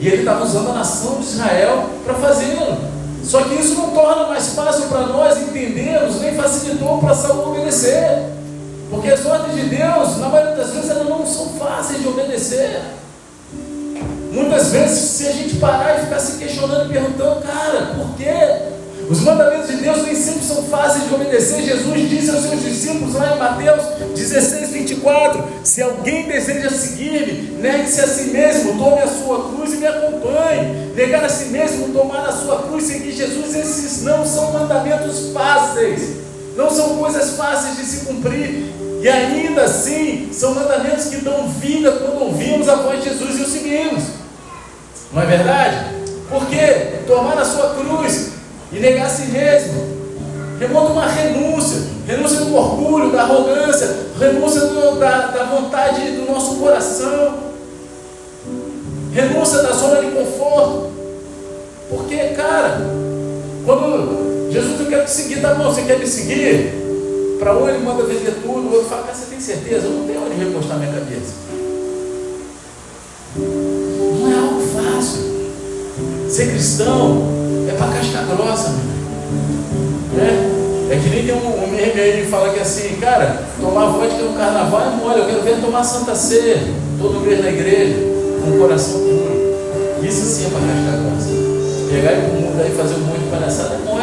E 0.02 0.08
ele 0.08 0.22
estava 0.22 0.44
usando 0.44 0.70
a 0.70 0.72
nação 0.72 1.20
de 1.20 1.26
Israel 1.26 1.88
para 2.04 2.14
fazê-lo. 2.14 2.76
Só 3.22 3.40
que 3.42 3.54
isso 3.54 3.76
não 3.76 3.90
torna 3.90 4.26
mais 4.26 4.48
fácil 4.48 4.88
para 4.88 5.06
nós 5.06 5.40
entendermos, 5.40 6.20
nem 6.20 6.34
facilitou 6.34 6.98
para 6.98 7.14
Saul 7.14 7.50
obedecer. 7.50 8.32
Porque 8.90 9.08
as 9.08 9.24
ordens 9.24 9.54
de 9.54 9.68
Deus, 9.68 10.18
na 10.18 10.28
maioria 10.28 10.56
das 10.56 10.70
vezes, 10.70 10.90
elas 10.90 11.08
não 11.08 11.24
são 11.24 11.50
fáceis 11.50 12.02
de 12.02 12.08
obedecer. 12.08 12.80
Muitas 14.32 14.72
vezes, 14.72 14.98
se 14.98 15.28
a 15.28 15.32
gente 15.32 15.54
parar 15.58 15.96
e 15.96 16.00
ficar 16.00 16.18
se 16.18 16.36
questionando 16.36 16.90
e 16.90 16.92
perguntando, 16.92 17.40
cara, 17.42 17.94
por 17.94 18.16
quê? 18.16 18.72
Os 19.12 19.20
mandamentos 19.20 19.68
de 19.68 19.76
Deus 19.76 20.02
nem 20.04 20.14
sempre 20.14 20.42
fáceis 20.70 21.06
de 21.06 21.14
obedecer. 21.14 21.62
Jesus 21.62 22.08
disse 22.08 22.30
aos 22.30 22.44
seus 22.44 22.62
discípulos 22.62 23.14
lá 23.14 23.36
em 23.36 23.38
Mateus 23.38 23.84
16, 24.16 24.70
24: 24.70 25.44
Se 25.62 25.82
alguém 25.82 26.26
deseja 26.26 26.70
seguir-me, 26.70 27.60
negue-se 27.60 28.00
a 28.00 28.08
si 28.08 28.30
mesmo, 28.30 28.78
tome 28.78 29.02
a 29.02 29.06
sua 29.06 29.50
cruz 29.50 29.74
e 29.74 29.76
me 29.76 29.86
acompanhe. 29.86 30.94
Negar 30.94 31.26
a 31.26 31.28
si 31.28 31.50
mesmo, 31.50 31.92
tomar 31.92 32.26
a 32.26 32.32
sua 32.32 32.62
cruz, 32.62 32.84
seguir 32.84 33.12
Jesus, 33.12 33.54
esses 33.54 34.02
não 34.02 34.24
são 34.24 34.50
mandamentos 34.50 35.30
fáceis, 35.34 36.16
não 36.56 36.70
são 36.70 36.96
coisas 36.96 37.36
fáceis 37.36 37.76
de 37.76 37.84
se 37.84 38.06
cumprir. 38.06 38.72
E 39.02 39.08
ainda 39.10 39.64
assim, 39.64 40.30
são 40.32 40.54
mandamentos 40.54 41.06
que 41.06 41.16
dão 41.16 41.48
vida 41.48 41.92
quando 41.92 42.28
ouvimos 42.28 42.66
a 42.66 42.76
voz 42.76 43.02
de 43.02 43.10
Jesus 43.10 43.38
e 43.38 43.42
o 43.42 43.46
seguimos. 43.46 44.04
Não 45.12 45.20
é 45.20 45.26
verdade? 45.26 45.96
Porque 46.30 47.04
tomar 47.06 47.36
a 47.36 47.44
sua 47.44 47.74
cruz 47.74 48.32
e 48.72 48.80
negar 48.80 49.06
a 49.06 49.10
si 49.10 49.26
mesmo 49.26 49.92
remonta 50.58 50.92
uma 50.92 51.06
renúncia, 51.06 51.82
renúncia 52.06 52.38
do 52.38 52.54
orgulho, 52.54 53.10
da 53.10 53.22
arrogância, 53.22 53.96
renúncia 54.18 54.60
do, 54.60 54.98
da, 54.98 55.26
da 55.26 55.44
vontade 55.44 56.12
do 56.12 56.30
nosso 56.30 56.56
coração, 56.56 57.38
renúncia 59.12 59.62
da 59.62 59.72
zona 59.72 60.00
de 60.00 60.12
conforto. 60.12 60.92
Porque, 61.90 62.16
cara, 62.28 62.80
quando 63.64 64.50
Jesus 64.50 64.80
eu 64.80 64.86
quero 64.86 65.04
te 65.04 65.10
seguir, 65.10 65.40
tá 65.40 65.54
bom, 65.54 65.64
você 65.64 65.82
quer 65.82 65.98
me 65.98 66.06
seguir? 66.06 66.80
Para 67.38 67.56
um 67.56 67.68
ele 67.68 67.78
manda 67.78 68.04
vender 68.04 68.34
tudo, 68.42 68.68
o 68.68 68.72
outro 68.72 68.88
fala, 68.88 69.02
cara, 69.02 69.14
você 69.14 69.26
tem 69.26 69.40
certeza? 69.40 69.86
Eu 69.86 69.90
não 69.90 70.06
tenho 70.06 70.24
onde 70.24 70.36
recostar 70.36 70.78
minha 70.78 70.92
cabeça. 70.92 71.34
Não 73.36 74.30
é 74.30 74.38
algo 74.38 74.60
fácil. 74.60 75.32
Ser 76.30 76.50
cristão 76.50 77.41
é 77.41 77.41
para 77.82 77.98
casca 77.98 78.22
grossa, 78.34 78.70
meu. 78.70 80.22
É, 80.22 80.94
é 80.94 81.00
que 81.00 81.08
nem 81.08 81.26
tem 81.26 81.34
um, 81.34 81.48
um 81.48 81.74
aí 81.74 82.22
que 82.22 82.30
fala 82.30 82.52
que 82.52 82.60
assim, 82.60 82.96
cara, 83.00 83.42
tomar 83.60 83.86
vodka 83.86 84.22
no 84.22 84.36
carnaval 84.36 84.82
é 84.82 84.90
mole, 84.96 85.20
eu 85.20 85.26
quero 85.26 85.42
ver 85.42 85.60
tomar 85.60 85.82
Santa 85.82 86.14
Ceia 86.14 86.62
todo 86.98 87.20
mês 87.20 87.42
na 87.42 87.50
igreja, 87.50 87.96
com 88.44 88.50
o 88.50 88.58
coração 88.58 89.00
puro. 89.00 89.32
Isso 90.02 90.24
sim 90.24 90.46
é 90.46 90.50
para 90.50 90.60
casca 90.60 91.02
grossa. 91.02 91.42
Pegar 91.90 92.12
e 92.12 92.22
pro 92.22 92.40
mundo 92.40 92.62
aí 92.62 92.70
fazer 92.70 92.94
um 92.94 93.06
monte 93.06 93.20
de 93.20 93.30
palhaçada 93.30 93.74
é 93.74 93.78
mole. 93.78 94.02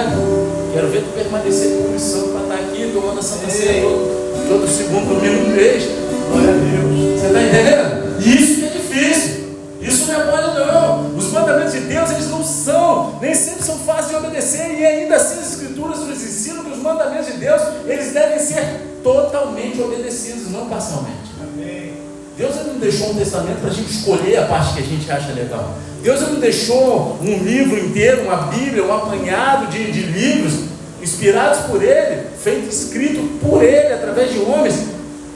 Quero 0.73 0.87
ver 0.89 1.01
tu 1.01 1.13
permanecer 1.13 1.77
puro 1.77 1.99
santo 1.99 2.29
para 2.29 2.41
estar 2.41 2.55
tá 2.55 2.61
aqui 2.61 2.91
tomando 2.93 3.19
a 3.19 3.23
Santa 3.23 3.49
Ceia 3.49 3.81
todo, 3.81 4.49
todo 4.49 4.67
segundo 4.67 5.15
domingo 5.15 5.45
do 5.45 5.55
mês. 5.55 5.87
Glória 6.31 6.49
a 6.49 6.53
Deus. 6.53 7.19
Você 7.19 7.27
está 7.27 7.41
entendendo? 7.41 8.19
Isso 8.19 8.55
que 8.55 8.65
é 8.65 8.69
difícil. 8.69 9.39
Isso 9.81 10.11
não 10.11 10.21
é 10.21 10.25
mole, 10.25 10.48
de 11.79 11.87
Deus, 11.87 12.11
eles 12.11 12.27
não 12.29 12.43
são, 12.43 13.17
nem 13.21 13.33
sempre 13.33 13.63
são 13.63 13.77
fáceis 13.79 14.09
de 14.09 14.15
obedecer, 14.15 14.79
e 14.79 14.85
ainda 14.85 15.15
assim 15.15 15.39
as 15.39 15.53
Escrituras 15.53 15.99
nos 15.99 16.21
ensinam 16.21 16.63
que 16.63 16.71
os 16.71 16.79
mandamentos 16.79 17.27
de 17.27 17.33
Deus, 17.33 17.61
eles 17.85 18.13
devem 18.13 18.39
ser 18.39 18.99
totalmente 19.03 19.81
obedecidos, 19.81 20.49
não 20.51 20.67
parcialmente. 20.67 21.31
Amém. 21.41 21.93
Deus 22.37 22.55
não 22.55 22.79
deixou 22.79 23.11
um 23.11 23.15
testamento 23.15 23.59
para 23.59 23.69
a 23.69 23.73
gente 23.73 23.91
escolher 23.91 24.37
a 24.37 24.45
parte 24.45 24.73
que 24.73 24.79
a 24.79 24.85
gente 24.85 25.11
acha 25.11 25.33
legal. 25.33 25.73
Deus 26.01 26.21
não 26.21 26.35
deixou 26.35 27.17
um 27.21 27.43
livro 27.43 27.77
inteiro, 27.77 28.23
uma 28.23 28.43
Bíblia, 28.43 28.85
um 28.85 28.93
apanhado 28.93 29.67
de, 29.67 29.91
de 29.91 30.01
livros 30.03 30.69
inspirados 31.01 31.65
por 31.65 31.83
Ele, 31.83 32.27
feito 32.41 32.69
escrito 32.69 33.39
por 33.41 33.63
Ele, 33.63 33.93
através 33.93 34.31
de 34.31 34.39
homens, 34.39 34.75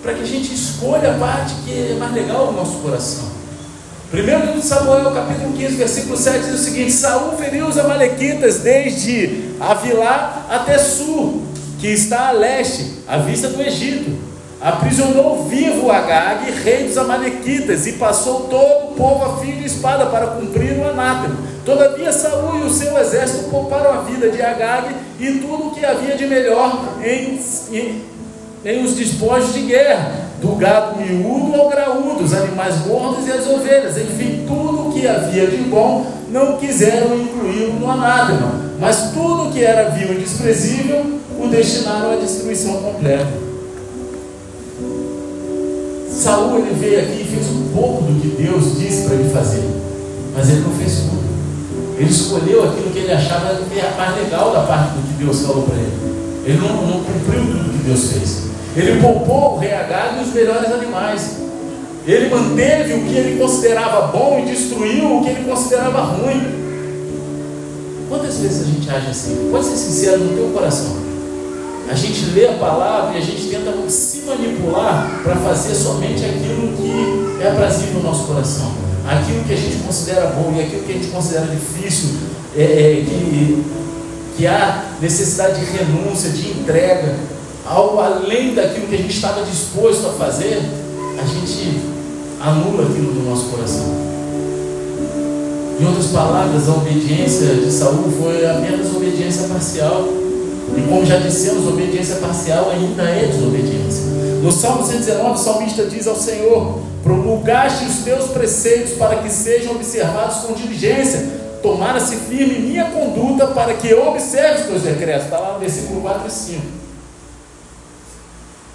para 0.02 0.14
que 0.14 0.22
a 0.22 0.26
gente 0.26 0.54
escolha 0.54 1.12
a 1.12 1.18
parte 1.18 1.54
que 1.66 1.92
é 1.92 1.96
mais 1.98 2.14
legal 2.14 2.48
no 2.48 2.54
nosso 2.54 2.78
coração. 2.78 3.33
Primeiro 4.14 4.46
livro 4.46 4.62
de 4.62 4.68
Samuel, 4.68 5.10
capítulo 5.10 5.54
15, 5.54 5.76
versículo 5.76 6.16
7, 6.16 6.46
diz 6.46 6.54
o 6.54 6.64
seguinte: 6.64 6.92
Saul 6.92 7.36
feriu 7.36 7.66
os 7.66 7.80
amalequitas 7.80 8.60
desde 8.60 9.56
Avilá 9.60 10.46
até 10.52 10.78
Sur, 10.78 11.42
que 11.80 11.88
está 11.88 12.28
a 12.28 12.32
leste, 12.32 13.00
à 13.08 13.18
vista 13.18 13.48
do 13.48 13.60
Egito. 13.60 14.16
Aprisionou 14.62 15.46
vivo 15.46 15.92
Agag, 15.92 16.52
rei 16.64 16.84
dos 16.84 16.96
amalequitas, 16.96 17.88
e 17.88 17.94
passou 17.94 18.42
todo 18.42 18.92
o 18.92 18.94
povo 18.94 19.26
a 19.26 19.38
fio 19.40 19.56
de 19.56 19.66
espada 19.66 20.06
para 20.06 20.28
cumprir 20.28 20.78
o 20.78 20.88
anátema. 20.88 21.36
Todavia 21.66 22.14
Saul 22.14 22.60
e 22.60 22.68
o 22.68 22.70
seu 22.70 22.96
exército 23.00 23.50
pouparam 23.50 23.94
a 23.94 24.02
vida 24.02 24.30
de 24.30 24.40
Agag 24.44 24.94
e 25.20 25.40
tudo 25.40 25.70
o 25.70 25.72
que 25.72 25.84
havia 25.84 26.16
de 26.16 26.28
melhor 26.28 27.00
em, 27.04 27.40
em, 27.72 28.04
em 28.66 28.84
os 28.84 28.96
despojos 28.96 29.54
de 29.54 29.62
guerra 29.62 30.24
do 30.42 30.56
gado 30.56 30.98
miúdo 30.98 31.60
ao 31.60 31.70
graúdo, 31.70 32.24
os 32.24 32.34
animais 32.34 32.76
gordos 32.80 33.28
e 33.28 33.32
as 33.32 33.48
ovelhas, 33.48 33.98
enfim, 33.98 34.44
tudo 34.48 34.90
o 34.90 34.94
que 34.94 35.08
havia 35.08 35.48
de 35.48 35.58
bom, 35.58 36.06
não 36.30 36.58
quiseram 36.58 37.18
incluí-lo 37.18 37.80
no 37.80 37.90
anátema, 37.90 38.52
mas 38.80 39.12
tudo 39.14 39.50
o 39.50 39.52
que 39.52 39.64
era 39.64 39.90
vil 39.90 40.14
e 40.14 40.20
desprezível, 40.20 41.20
o 41.40 41.48
destinaram 41.48 42.14
à 42.14 42.16
destruição 42.16 42.74
completa. 42.82 43.44
Saul 46.10 46.60
ele 46.60 46.76
veio 46.80 47.00
aqui 47.00 47.22
e 47.22 47.36
fez 47.36 47.50
um 47.50 47.70
pouco 47.74 48.04
do 48.04 48.22
que 48.22 48.44
Deus 48.44 48.78
disse 48.78 49.08
para 49.08 49.16
ele 49.16 49.30
fazer, 49.30 49.64
mas 50.36 50.50
ele 50.50 50.62
não 50.62 50.72
fez 50.72 51.00
tudo. 51.00 51.24
Ele 51.98 52.10
escolheu 52.10 52.64
aquilo 52.64 52.92
que 52.92 53.00
ele 53.00 53.12
achava 53.12 53.56
que 53.56 53.80
era 53.80 53.96
mais 53.96 54.16
legal 54.16 54.52
da 54.52 54.62
parte 54.62 54.94
do 54.94 55.08
que 55.08 55.24
Deus 55.24 55.42
falou 55.42 55.64
para 55.64 55.76
ele. 55.76 55.94
Ele 56.46 56.58
não, 56.58 56.88
não 56.88 57.04
cumpriu 57.04 57.42
tudo 57.42 57.78
que 57.78 57.84
Deus 57.86 58.12
fez. 58.12 58.53
Ele 58.76 59.02
poupou 59.02 59.56
o 59.56 59.60
rei 59.60 59.74
Agag 59.74 60.20
e 60.20 60.24
os 60.24 60.34
melhores 60.34 60.72
animais. 60.72 61.38
Ele 62.06 62.30
manteve 62.30 62.94
o 62.94 63.04
que 63.06 63.16
ele 63.16 63.40
considerava 63.40 64.08
bom 64.08 64.40
e 64.40 64.52
destruiu 64.52 65.18
o 65.18 65.24
que 65.24 65.30
ele 65.30 65.50
considerava 65.50 66.02
ruim. 66.02 66.64
Quantas 68.10 68.38
vezes 68.38 68.64
a 68.64 68.66
gente 68.66 68.90
age 68.90 69.10
assim? 69.10 69.50
Pode 69.52 69.66
ser 69.66 69.78
sincero 69.78 70.20
no 70.20 70.36
teu 70.36 70.50
coração. 70.50 71.04
A 71.90 71.96
gente 71.96 72.26
lê 72.32 72.48
a 72.48 72.54
palavra 72.54 73.16
e 73.16 73.22
a 73.22 73.26
gente 73.26 73.48
tenta 73.48 73.72
se 73.90 74.22
manipular 74.22 75.22
para 75.24 75.36
fazer 75.38 75.76
somente 75.76 76.26
aquilo 76.26 76.76
que 76.76 77.44
é 77.44 77.50
aprazível 77.50 77.96
no 77.96 78.04
nosso 78.04 78.26
coração. 78.26 78.72
Aquilo 79.08 79.44
que 79.44 79.54
a 79.54 79.58
gente 79.58 79.84
considera 79.84 80.28
bom 80.28 80.54
e 80.56 80.62
aquilo 80.62 80.84
que 80.84 80.92
a 80.92 80.96
gente 80.96 81.08
considera 81.08 81.46
difícil, 81.46 82.10
é, 82.56 82.64
é, 82.64 83.06
que, 83.06 83.64
que 84.38 84.48
há 84.48 84.86
necessidade 85.02 85.60
de 85.60 85.66
renúncia, 85.78 86.30
de 86.30 86.52
entrega, 86.52 87.16
algo 87.66 88.00
além 88.00 88.54
daquilo 88.54 88.88
que 88.88 88.96
a 88.96 88.98
gente 88.98 89.16
estava 89.16 89.44
disposto 89.44 90.08
a 90.08 90.12
fazer, 90.12 90.62
a 91.20 91.26
gente 91.26 91.80
anula 92.42 92.84
aquilo 92.84 93.14
do 93.14 93.30
nosso 93.30 93.46
coração. 93.46 94.14
Em 95.80 95.86
outras 95.86 96.08
palavras, 96.08 96.70
a 96.70 96.74
obediência 96.74 97.56
de 97.56 97.72
Saul 97.72 98.12
foi 98.22 98.46
apenas 98.46 98.94
obediência 98.96 99.48
parcial. 99.48 100.08
E 100.76 100.82
como 100.88 101.06
já 101.06 101.18
dissemos, 101.18 101.68
obediência 101.68 102.16
parcial 102.18 102.70
ainda 102.70 103.04
é 103.04 103.28
desobediência. 103.28 104.04
No 104.42 104.52
Salmo 104.52 104.86
119, 104.86 105.32
o 105.32 105.38
salmista 105.38 105.86
diz 105.86 106.08
ao 106.08 106.16
Senhor: 106.16 106.80
Promulgaste 107.04 107.86
os 107.86 107.98
teus 107.98 108.26
preceitos 108.26 108.94
para 108.94 109.18
que 109.18 109.30
sejam 109.30 109.74
observados 109.74 110.38
com 110.38 110.54
diligência. 110.54 111.44
Tomara-se 111.62 112.16
firme 112.18 112.60
minha 112.60 112.86
conduta 112.86 113.48
para 113.48 113.74
que 113.74 113.88
eu 113.88 114.08
observe 114.08 114.62
os 114.62 114.68
teus 114.68 114.82
decretos. 114.82 115.26
Está 115.26 115.40
lá 115.40 115.54
no 115.54 115.60
versículo 115.60 116.02
4 116.02 116.28
e 116.28 116.32
5. 116.32 116.83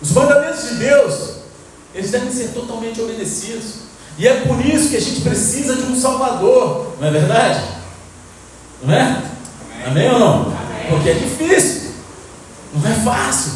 Os 0.01 0.13
mandamentos 0.13 0.69
de 0.69 0.75
Deus, 0.77 1.31
eles 1.95 2.11
devem 2.11 2.31
ser 2.31 2.49
totalmente 2.49 3.01
obedecidos. 3.01 3.89
E 4.17 4.27
é 4.27 4.41
por 4.41 4.65
isso 4.65 4.91
que 4.91 4.97
a 4.97 5.01
gente 5.01 5.21
precisa 5.21 5.77
de 5.77 5.83
um 5.83 5.99
Salvador, 5.99 6.95
não 7.01 7.09
é 7.09 7.11
verdade? 7.11 7.63
Não 8.83 8.95
é? 8.95 9.23
Amém, 9.87 9.87
Amém 9.87 10.11
ou 10.13 10.19
não? 10.19 10.35
Amém. 10.43 10.91
Porque 10.91 11.11
é 11.11 11.15
difícil, 11.15 11.93
não 12.75 12.91
é 12.91 12.95
fácil. 12.95 13.53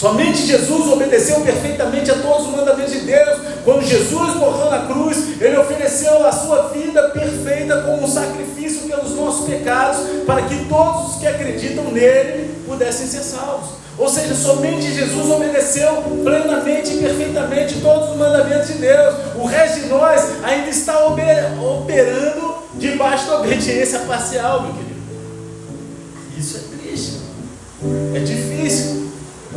Somente 0.00 0.46
Jesus 0.46 0.88
obedeceu 0.88 1.40
perfeitamente 1.42 2.10
a 2.10 2.14
todos 2.14 2.46
os 2.46 2.52
mandamentos 2.56 2.90
de 2.90 3.00
Deus. 3.00 3.38
Quando 3.64 3.84
Jesus 3.84 4.34
morreu 4.36 4.70
na 4.70 4.86
cruz, 4.86 5.40
ele 5.40 5.58
ofereceu 5.58 6.26
a 6.26 6.32
sua 6.32 6.68
vida 6.68 7.10
perfeita 7.10 7.82
como 7.82 8.04
um 8.04 8.08
sacrifício 8.08 8.88
pelos 8.88 9.10
nossos 9.14 9.46
pecados, 9.46 10.00
para 10.24 10.42
que 10.42 10.64
todos 10.64 11.10
os 11.10 11.16
que 11.20 11.26
acreditam 11.26 11.84
nele 11.92 12.64
pudessem 12.66 13.06
ser 13.06 13.22
salvos. 13.22 13.72
Ou 14.00 14.08
seja, 14.08 14.34
somente 14.34 14.90
Jesus 14.94 15.30
obedeceu 15.30 16.02
plenamente 16.24 16.94
e 16.94 16.98
perfeitamente 17.00 17.80
todos 17.82 18.12
os 18.12 18.16
mandamentos 18.16 18.68
de 18.68 18.78
Deus. 18.78 19.14
O 19.36 19.44
resto 19.44 19.80
de 19.80 19.86
nós 19.88 20.42
ainda 20.42 20.70
está 20.70 21.06
operando 21.06 22.54
debaixo 22.76 23.26
da 23.26 23.40
obediência 23.40 23.98
parcial, 24.00 24.62
meu 24.62 24.72
querido. 24.72 25.00
Isso 26.38 26.56
é 26.56 26.76
triste. 26.78 27.18
É 28.14 28.20
difícil. 28.20 29.10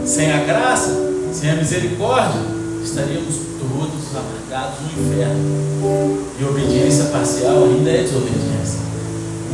Sem 0.05 0.29
a 0.29 0.43
graça, 0.43 0.89
sem 1.31 1.49
a 1.49 1.55
misericórdia, 1.55 2.41
estaríamos 2.83 3.35
todos 3.59 3.93
amargados 4.13 4.79
no 4.81 5.05
inferno. 5.05 6.27
E 6.37 6.43
obediência 6.43 7.05
parcial 7.05 7.63
ainda 7.63 7.89
é 7.89 8.01
desobediência. 8.01 8.79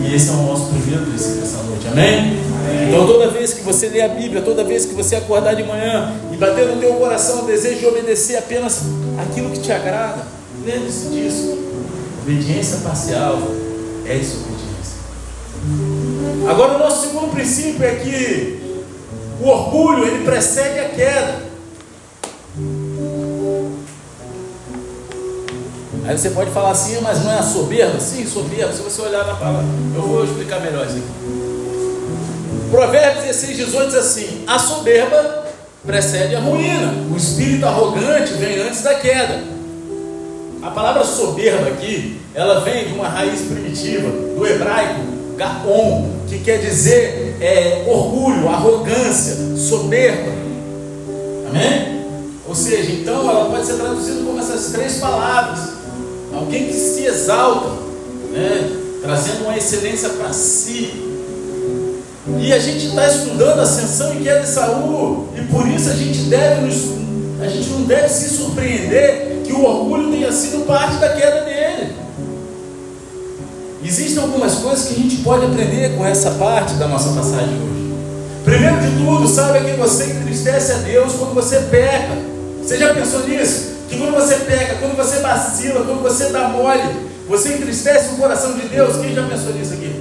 E 0.02 0.16
esse 0.16 0.30
é 0.30 0.32
o 0.32 0.44
nosso 0.48 0.66
primeiro 0.70 1.06
princípio 1.06 1.44
essa 1.44 1.62
noite, 1.62 1.88
amém? 1.92 2.40
Então 2.88 3.08
toda 3.08 3.30
vez 3.30 3.54
que 3.54 3.62
você 3.62 3.90
lê 3.90 4.02
a 4.02 4.08
Bíblia, 4.08 4.42
toda 4.42 4.64
vez 4.64 4.86
que 4.86 4.94
você 4.94 5.16
acordar 5.16 5.56
de 5.56 5.64
manhã 5.64 6.14
e 6.32 6.38
bater 6.38 6.68
no 6.68 6.80
teu 6.80 6.94
coração 6.96 7.44
o 7.44 7.46
desejo 7.46 7.80
de 7.80 7.86
obedecer 7.86 8.38
apenas 8.38 8.82
aquilo 9.18 9.52
que 9.52 9.60
te 9.60 9.72
agrada, 9.72 10.26
lembre-se 10.66 11.08
disso. 11.08 11.58
Obediência 12.22 12.78
parcial 12.84 13.40
é 14.06 14.16
desobediência. 14.16 15.00
Agora, 16.48 16.76
o 16.76 16.80
nosso 16.80 17.08
segundo 17.08 17.32
princípio 17.32 17.84
é 17.84 17.96
que 17.96 18.84
o 19.42 19.48
orgulho 19.48 20.06
ele 20.06 20.24
precede 20.24 20.80
a 20.80 20.90
queda. 20.90 21.50
Aí 26.06 26.18
você 26.18 26.32
pode 26.32 26.50
falar 26.50 26.72
assim, 26.72 27.00
mas 27.02 27.24
não 27.24 27.32
é 27.32 27.38
a 27.38 27.44
soberba? 27.44 28.00
Sim, 28.00 28.26
soberba. 28.26 28.74
Se 28.74 28.82
você 28.82 29.02
olhar 29.02 29.26
na 29.28 29.36
palavra, 29.36 29.66
eu 29.96 30.02
vou 30.02 30.24
explicar 30.24 30.60
melhor 30.60 30.88
isso 30.88 30.98
aqui. 30.98 31.59
Provérbios 32.70 33.26
16, 33.26 33.58
18 33.58 33.88
diz 33.88 33.96
assim: 33.96 34.44
A 34.48 34.60
soberba 34.60 35.46
precede 35.86 36.36
a 36.36 36.40
ruína, 36.40 36.94
o 37.12 37.18
espírito 37.18 37.66
arrogante 37.66 38.34
vem 38.34 38.60
antes 38.60 38.82
da 38.82 38.96
queda. 38.96 39.44
A 40.62 40.70
palavra 40.72 41.04
soberba 41.04 41.70
aqui, 41.70 42.20
ela 42.36 42.60
vem 42.62 42.90
de 42.90 42.94
uma 42.94 43.08
raiz 43.08 43.42
primitiva, 43.42 44.10
do 44.10 44.46
hebraico, 44.46 45.02
gaon, 45.38 46.10
que 46.28 46.40
quer 46.40 46.58
dizer 46.58 47.38
é, 47.40 47.86
orgulho, 47.88 48.48
arrogância, 48.50 49.56
soberba. 49.58 50.32
Amém? 51.50 52.06
Ou 52.48 52.54
seja, 52.54 52.92
então 52.92 53.30
ela 53.30 53.46
pode 53.46 53.66
ser 53.66 53.74
traduzida 53.74 54.24
como 54.24 54.40
essas 54.40 54.72
três 54.72 54.98
palavras 54.98 55.80
alguém 56.34 56.68
que 56.68 56.74
se 56.74 57.06
exalta, 57.06 57.70
né? 58.32 58.70
trazendo 59.02 59.46
uma 59.46 59.58
excelência 59.58 60.10
para 60.10 60.34
si. 60.34 61.09
E 62.38 62.54
a 62.54 62.60
gente 62.60 62.88
está 62.88 63.08
estudando 63.08 63.60
a 63.60 63.64
ascensão 63.64 64.14
e 64.14 64.24
queda 64.24 64.42
de 64.42 64.48
Saul, 64.48 65.30
e 65.36 65.42
por 65.44 65.68
isso 65.68 65.90
a 65.90 65.94
gente 65.94 66.20
deve 66.24 66.62
nos, 66.62 66.76
a 67.42 67.48
gente 67.48 67.70
não 67.70 67.82
deve 67.84 68.10
se 68.10 68.30
surpreender 68.30 69.42
que 69.46 69.54
o 69.54 69.64
orgulho 69.64 70.12
tenha 70.12 70.32
sido 70.32 70.66
parte 70.66 70.98
da 70.98 71.10
queda 71.10 71.42
dele. 71.42 71.96
Existem 73.84 74.22
algumas 74.22 74.56
coisas 74.56 74.88
que 74.88 74.94
a 74.94 74.98
gente 74.98 75.18
pode 75.18 75.46
aprender 75.46 75.96
com 75.96 76.06
essa 76.06 76.32
parte 76.32 76.74
da 76.76 76.88
nossa 76.88 77.10
passagem 77.10 77.56
hoje. 77.56 77.94
Primeiro 78.44 78.78
de 78.80 79.04
tudo, 79.04 79.28
saiba 79.28 79.60
que 79.60 79.72
você 79.78 80.06
entristece 80.06 80.72
a 80.72 80.76
Deus 80.76 81.14
quando 81.14 81.34
você 81.34 81.60
peca. 81.72 82.18
Você 82.62 82.78
já 82.78 82.94
pensou 82.94 83.28
nisso? 83.28 83.70
Que 83.90 83.98
quando 83.98 84.14
você 84.14 84.36
peca, 84.36 84.76
quando 84.76 84.96
você 84.96 85.20
vacila, 85.20 85.86
quando 85.86 86.02
você 86.02 86.26
dá 86.26 86.50
mole, 86.50 86.84
você 87.28 87.54
entristece 87.54 88.14
o 88.14 88.18
coração 88.18 88.54
de 88.54 88.68
Deus. 88.68 88.98
Quem 88.98 89.14
já 89.14 89.24
pensou 89.24 89.54
nisso 89.54 89.74
aqui? 89.74 89.99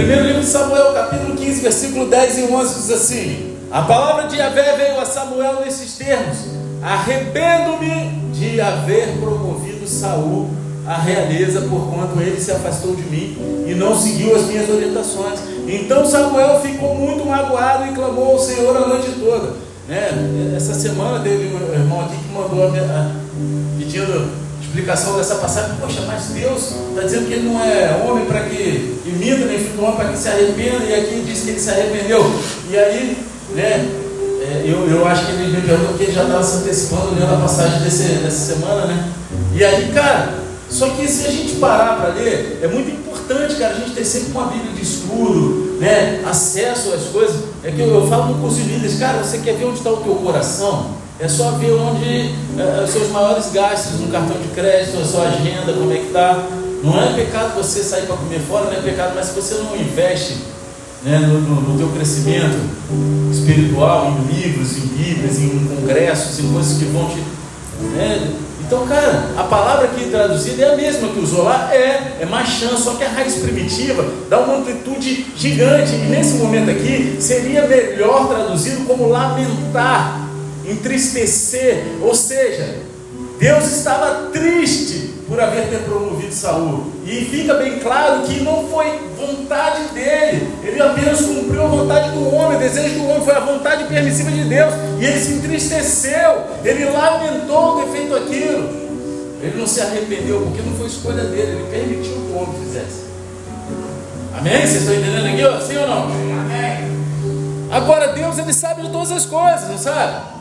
Primeiro 0.00 0.24
livro 0.24 0.40
de 0.40 0.46
Samuel, 0.46 0.94
capítulo 0.94 1.36
15, 1.36 1.60
versículo 1.60 2.06
10 2.08 2.38
e 2.38 2.42
11 2.44 2.74
diz 2.74 2.90
assim: 2.90 3.56
A 3.70 3.82
palavra 3.82 4.28
de 4.28 4.36
Yahvé 4.36 4.74
veio 4.74 4.98
a 4.98 5.04
Samuel 5.04 5.60
nesses 5.62 5.92
termos: 5.98 6.38
Arrependo-me 6.82 8.32
de 8.32 8.62
haver 8.62 9.18
promovido 9.20 9.86
Saul 9.86 10.48
à 10.86 10.96
realeza, 10.96 11.60
porquanto 11.68 12.18
ele 12.18 12.40
se 12.40 12.50
afastou 12.50 12.96
de 12.96 13.02
mim 13.02 13.36
e 13.68 13.74
não 13.74 13.94
seguiu 13.94 14.34
as 14.34 14.46
minhas 14.46 14.70
orientações. 14.70 15.38
Então 15.68 16.06
Samuel 16.06 16.60
ficou 16.60 16.94
muito 16.94 17.26
magoado 17.26 17.92
e 17.92 17.94
clamou 17.94 18.32
ao 18.32 18.38
Senhor 18.38 18.74
a 18.74 18.88
noite 18.88 19.10
toda. 19.20 19.52
Né? 19.86 20.54
Essa 20.56 20.72
semana 20.72 21.22
teve 21.22 21.54
um 21.54 21.74
irmão 21.74 22.00
aqui 22.00 22.16
que 22.16 22.32
mandou 22.32 22.64
a, 22.64 22.68
a, 22.68 23.10
pedindo 23.78 24.30
explicação 24.70 25.16
dessa 25.16 25.34
passagem. 25.34 25.74
Poxa, 25.80 26.02
mas 26.06 26.26
Deus 26.26 26.74
está 26.90 27.02
dizendo 27.02 27.26
que 27.26 27.34
ele 27.34 27.48
não 27.48 27.60
é 27.62 28.06
homem 28.08 28.24
para 28.24 28.40
que 28.44 28.98
imita, 29.04 29.44
nem 29.44 29.58
filho 29.58 29.76
do 29.76 29.82
homem 29.82 29.96
para 29.96 30.08
que 30.12 30.18
se 30.18 30.28
arrependa, 30.28 30.84
e 30.84 30.94
aqui 30.94 31.24
diz 31.26 31.40
que 31.40 31.50
ele 31.50 31.60
se 31.60 31.70
arrependeu. 31.70 32.24
E 32.70 32.78
aí, 32.78 33.18
né, 33.54 33.88
é, 34.42 34.62
eu, 34.64 34.88
eu 34.88 35.06
acho 35.06 35.26
que 35.26 35.32
ele 35.32 35.56
me 35.56 35.60
perguntou 35.60 35.94
que 35.94 36.04
ele 36.04 36.12
já 36.12 36.22
estava 36.22 36.42
se 36.42 36.56
antecipando 36.58 37.14
lendo 37.14 37.34
a 37.34 37.38
passagem 37.38 37.80
desse, 37.80 38.04
dessa 38.04 38.54
semana, 38.54 38.86
né? 38.86 39.12
E 39.52 39.64
aí, 39.64 39.90
cara, 39.92 40.34
só 40.70 40.88
que 40.90 41.06
se 41.08 41.26
a 41.26 41.30
gente 41.30 41.56
parar 41.56 41.96
para 41.96 42.14
ler, 42.14 42.60
é 42.62 42.68
muito 42.68 42.90
importante, 42.90 43.56
cara, 43.56 43.74
a 43.74 43.78
gente 43.78 43.90
ter 43.90 44.04
sempre 44.04 44.30
uma 44.30 44.46
Bíblia 44.46 44.72
de 44.72 44.82
estudo, 44.82 45.78
né? 45.80 46.22
acesso 46.24 46.92
às 46.92 47.04
coisas. 47.06 47.36
É 47.64 47.72
que 47.72 47.80
eu, 47.80 47.88
eu 47.88 48.06
falo 48.06 48.34
no 48.34 48.40
curso 48.40 48.56
de 48.56 48.68
líderes, 48.68 48.98
cara, 48.98 49.22
você 49.22 49.38
quer 49.38 49.56
ver 49.56 49.64
onde 49.64 49.78
está 49.78 49.90
o 49.90 49.96
teu 49.96 50.14
coração? 50.14 50.99
É 51.20 51.28
só 51.28 51.50
ver 51.52 51.72
onde 51.72 52.34
é, 52.58 52.82
os 52.82 52.90
seus 52.90 53.10
maiores 53.10 53.50
gastos 53.52 54.00
no 54.00 54.08
cartão 54.08 54.38
de 54.38 54.48
crédito, 54.48 54.98
a 55.02 55.04
sua 55.04 55.24
agenda, 55.24 55.72
como 55.72 55.92
é 55.92 55.96
que 55.96 56.06
está. 56.06 56.46
Não 56.82 56.98
é 56.98 57.12
pecado 57.12 57.54
você 57.56 57.82
sair 57.82 58.06
para 58.06 58.16
comer 58.16 58.40
fora, 58.40 58.64
não 58.64 58.72
é 58.72 58.80
pecado, 58.80 59.12
mas 59.14 59.26
se 59.26 59.34
você 59.34 59.54
não 59.56 59.76
investe 59.76 60.38
né, 61.02 61.18
no, 61.18 61.40
no, 61.40 61.60
no 61.60 61.78
teu 61.78 61.88
crescimento 61.88 62.58
espiritual, 63.30 64.12
em 64.12 64.34
livros, 64.34 64.78
em 64.78 64.86
bíblias, 64.86 65.38
em 65.38 65.66
congressos, 65.66 66.38
em 66.40 66.52
coisas 66.52 66.78
que 66.78 66.86
vão 66.86 67.06
te. 67.10 67.22
Né, 67.82 68.34
então, 68.66 68.86
cara, 68.86 69.30
a 69.36 69.42
palavra 69.42 69.86
aqui 69.86 70.08
traduzida 70.08 70.62
é 70.62 70.72
a 70.72 70.76
mesma 70.76 71.08
que 71.08 71.18
usou 71.18 71.42
lá, 71.42 71.74
é, 71.74 72.18
é 72.20 72.24
machã, 72.24 72.68
só 72.76 72.94
que 72.94 73.02
a 73.02 73.08
raiz 73.08 73.34
primitiva 73.34 74.06
dá 74.30 74.38
uma 74.38 74.58
amplitude 74.58 75.26
gigante. 75.36 75.92
E 75.92 75.98
nesse 76.08 76.34
momento 76.34 76.70
aqui, 76.70 77.16
seria 77.18 77.66
melhor 77.66 78.28
traduzido 78.28 78.86
como 78.86 79.08
lamentar, 79.08 80.29
entristecer, 80.70 81.84
ou 82.02 82.14
seja, 82.14 82.76
Deus 83.38 83.64
estava 83.64 84.28
triste 84.30 85.14
por 85.26 85.40
haver 85.40 85.68
ter 85.68 85.78
promovido 85.84 86.34
Saul. 86.34 86.92
E 87.06 87.24
fica 87.24 87.54
bem 87.54 87.78
claro 87.78 88.22
que 88.22 88.40
não 88.40 88.68
foi 88.68 88.86
vontade 89.16 89.94
dele. 89.94 90.52
Ele 90.62 90.82
apenas 90.82 91.22
cumpriu 91.22 91.64
a 91.64 91.68
vontade 91.68 92.10
do 92.10 92.34
homem. 92.34 92.58
O 92.58 92.60
desejo 92.60 92.96
do 92.96 93.08
homem 93.08 93.24
foi 93.24 93.34
a 93.34 93.40
vontade 93.40 93.84
permissiva 93.84 94.30
de 94.30 94.44
Deus. 94.44 94.74
E 95.00 95.04
ele 95.06 95.18
se 95.18 95.32
entristeceu. 95.32 96.42
Ele 96.62 96.84
lamentou 96.84 97.80
ter 97.80 97.92
feito 97.92 98.14
aquilo. 98.14 98.80
Ele 99.40 99.54
não 99.56 99.66
se 99.66 99.80
arrependeu 99.80 100.42
porque 100.42 100.60
não 100.60 100.74
foi 100.76 100.86
escolha 100.88 101.24
dele. 101.24 101.52
Ele 101.52 101.66
permitiu 101.70 102.12
que 102.12 102.32
o 102.32 102.36
homem 102.36 102.60
fizesse. 102.62 103.04
Amém? 104.36 104.60
Vocês 104.60 104.82
estão 104.82 104.94
entendendo 104.94 105.26
aqui? 105.26 105.66
Sim 105.66 105.76
ou 105.78 105.88
não? 105.88 106.02
Amém. 106.04 107.00
Agora 107.70 108.12
Deus 108.12 108.36
ele 108.38 108.52
sabe 108.52 108.82
de 108.82 108.90
todas 108.90 109.12
as 109.12 109.24
coisas, 109.24 109.68
não 109.68 109.78
sabe? 109.78 110.39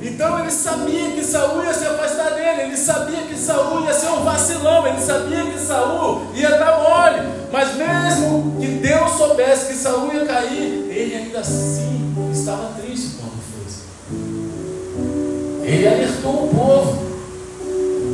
Então 0.00 0.38
ele 0.38 0.50
sabia 0.50 1.10
que 1.10 1.24
Saul 1.24 1.64
ia 1.64 1.74
se 1.74 1.84
afastar 1.84 2.30
dele, 2.30 2.62
ele 2.62 2.76
sabia 2.76 3.22
que 3.22 3.36
Saul 3.36 3.84
ia 3.84 3.92
ser 3.92 4.08
um 4.10 4.22
vacilão, 4.22 4.86
ele 4.86 5.00
sabia 5.00 5.44
que 5.44 5.58
Saul 5.58 6.22
ia 6.34 6.50
dar 6.50 6.78
mole, 6.78 7.28
mas 7.52 7.74
mesmo 7.76 8.56
que 8.60 8.66
Deus 8.66 9.10
soubesse 9.12 9.66
que 9.66 9.74
Saul 9.74 10.12
ia 10.14 10.24
cair, 10.24 10.86
ele 10.88 11.16
ainda 11.16 11.40
assim 11.40 12.14
estava 12.32 12.74
triste 12.80 13.16
quando 13.18 13.42
fez. 13.52 13.82
Ele 15.64 15.88
alertou 15.88 16.44
o 16.44 16.48
povo 16.48 17.08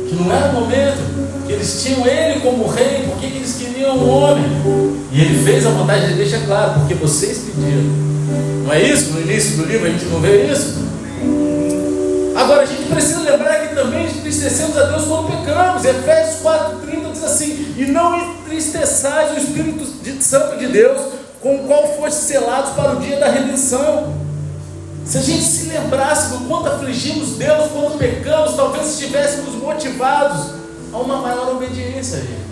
que 0.09 0.15
não 0.15 0.35
era 0.35 0.49
o 0.49 0.61
momento, 0.61 1.45
que 1.45 1.53
eles 1.53 1.83
tinham 1.83 2.05
ele 2.07 2.39
como 2.39 2.67
rei, 2.67 3.07
porque 3.07 3.27
que 3.27 3.37
eles 3.37 3.55
queriam 3.55 3.95
um 3.95 4.09
homem. 4.09 4.45
E 5.11 5.21
ele 5.21 5.43
fez 5.43 5.65
a 5.65 5.69
vontade, 5.69 6.05
ele 6.05 6.15
deixa 6.15 6.39
claro, 6.39 6.79
porque 6.79 6.95
vocês 6.95 7.39
pediram. 7.39 8.05
Não 8.65 8.73
é 8.73 8.81
isso? 8.81 9.13
No 9.13 9.21
início 9.21 9.57
do 9.57 9.65
livro 9.65 9.87
a 9.87 9.91
gente 9.91 10.05
não 10.05 10.19
vê 10.19 10.51
isso? 10.51 10.84
Agora 12.35 12.63
a 12.63 12.65
gente 12.65 12.89
precisa 12.89 13.21
lembrar 13.21 13.65
que 13.65 13.73
também 13.73 14.07
entristecemos 14.07 14.77
a 14.77 14.83
Deus 14.83 15.05
quando 15.05 15.27
pecamos. 15.27 15.85
Efésios 15.85 16.43
4,30 16.43 17.11
diz 17.13 17.23
assim: 17.23 17.75
E 17.77 17.85
não 17.85 18.17
entristeçais 18.17 19.31
o 19.33 19.39
Espírito 19.39 19.85
Santo 20.21 20.57
de 20.57 20.67
Deus, 20.67 21.01
com 21.41 21.55
o 21.55 21.59
qual 21.59 21.95
foste 21.95 22.19
selados 22.19 22.71
para 22.73 22.97
o 22.97 22.99
dia 22.99 23.17
da 23.17 23.29
redenção. 23.29 24.13
Se 25.05 25.17
a 25.17 25.21
gente 25.21 25.43
se 25.43 25.67
lembrasse 25.67 26.31
do 26.31 26.45
quanto 26.45 26.67
afligimos 26.67 27.37
Deus 27.37 27.71
quando 27.71 27.97
pecamos, 27.97 28.55
talvez 28.55 28.91
estivéssemos 28.91 29.55
motivados 29.55 30.55
a 30.91 30.97
uma 30.97 31.21
maior 31.21 31.55
obediência 31.55 32.17
Ele. 32.17 32.45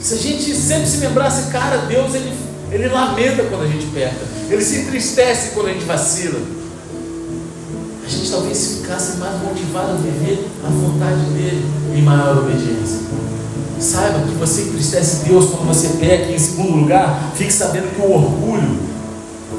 Se 0.00 0.14
a 0.14 0.16
gente 0.16 0.52
sempre 0.54 0.88
se 0.88 0.96
lembrasse, 0.96 1.52
cara, 1.52 1.78
Deus 1.86 2.14
ele, 2.14 2.36
ele 2.72 2.88
lamenta 2.88 3.44
quando 3.44 3.62
a 3.64 3.68
gente 3.68 3.86
peca, 3.86 4.16
Ele 4.50 4.62
se 4.62 4.80
entristece 4.80 5.50
quando 5.50 5.68
a 5.68 5.72
gente 5.72 5.84
vacila 5.84 6.63
a 8.04 8.08
gente 8.08 8.30
talvez 8.30 8.76
ficasse 8.76 9.16
mais 9.18 9.40
motivado 9.42 9.92
a 9.92 9.96
viver 9.96 10.50
a 10.62 10.68
vontade 10.68 11.24
dele 11.30 11.64
em 11.94 12.02
maior 12.02 12.38
obediência. 12.38 13.00
Saiba 13.80 14.20
que 14.20 14.34
você 14.34 14.62
entristece 14.62 15.24
Deus 15.24 15.50
quando 15.50 15.66
você 15.66 15.88
peca, 15.98 16.30
em 16.30 16.38
segundo 16.38 16.76
lugar, 16.80 17.32
fique 17.34 17.52
sabendo 17.52 17.94
que 17.94 18.00
o 18.00 18.12
orgulho 18.12 18.78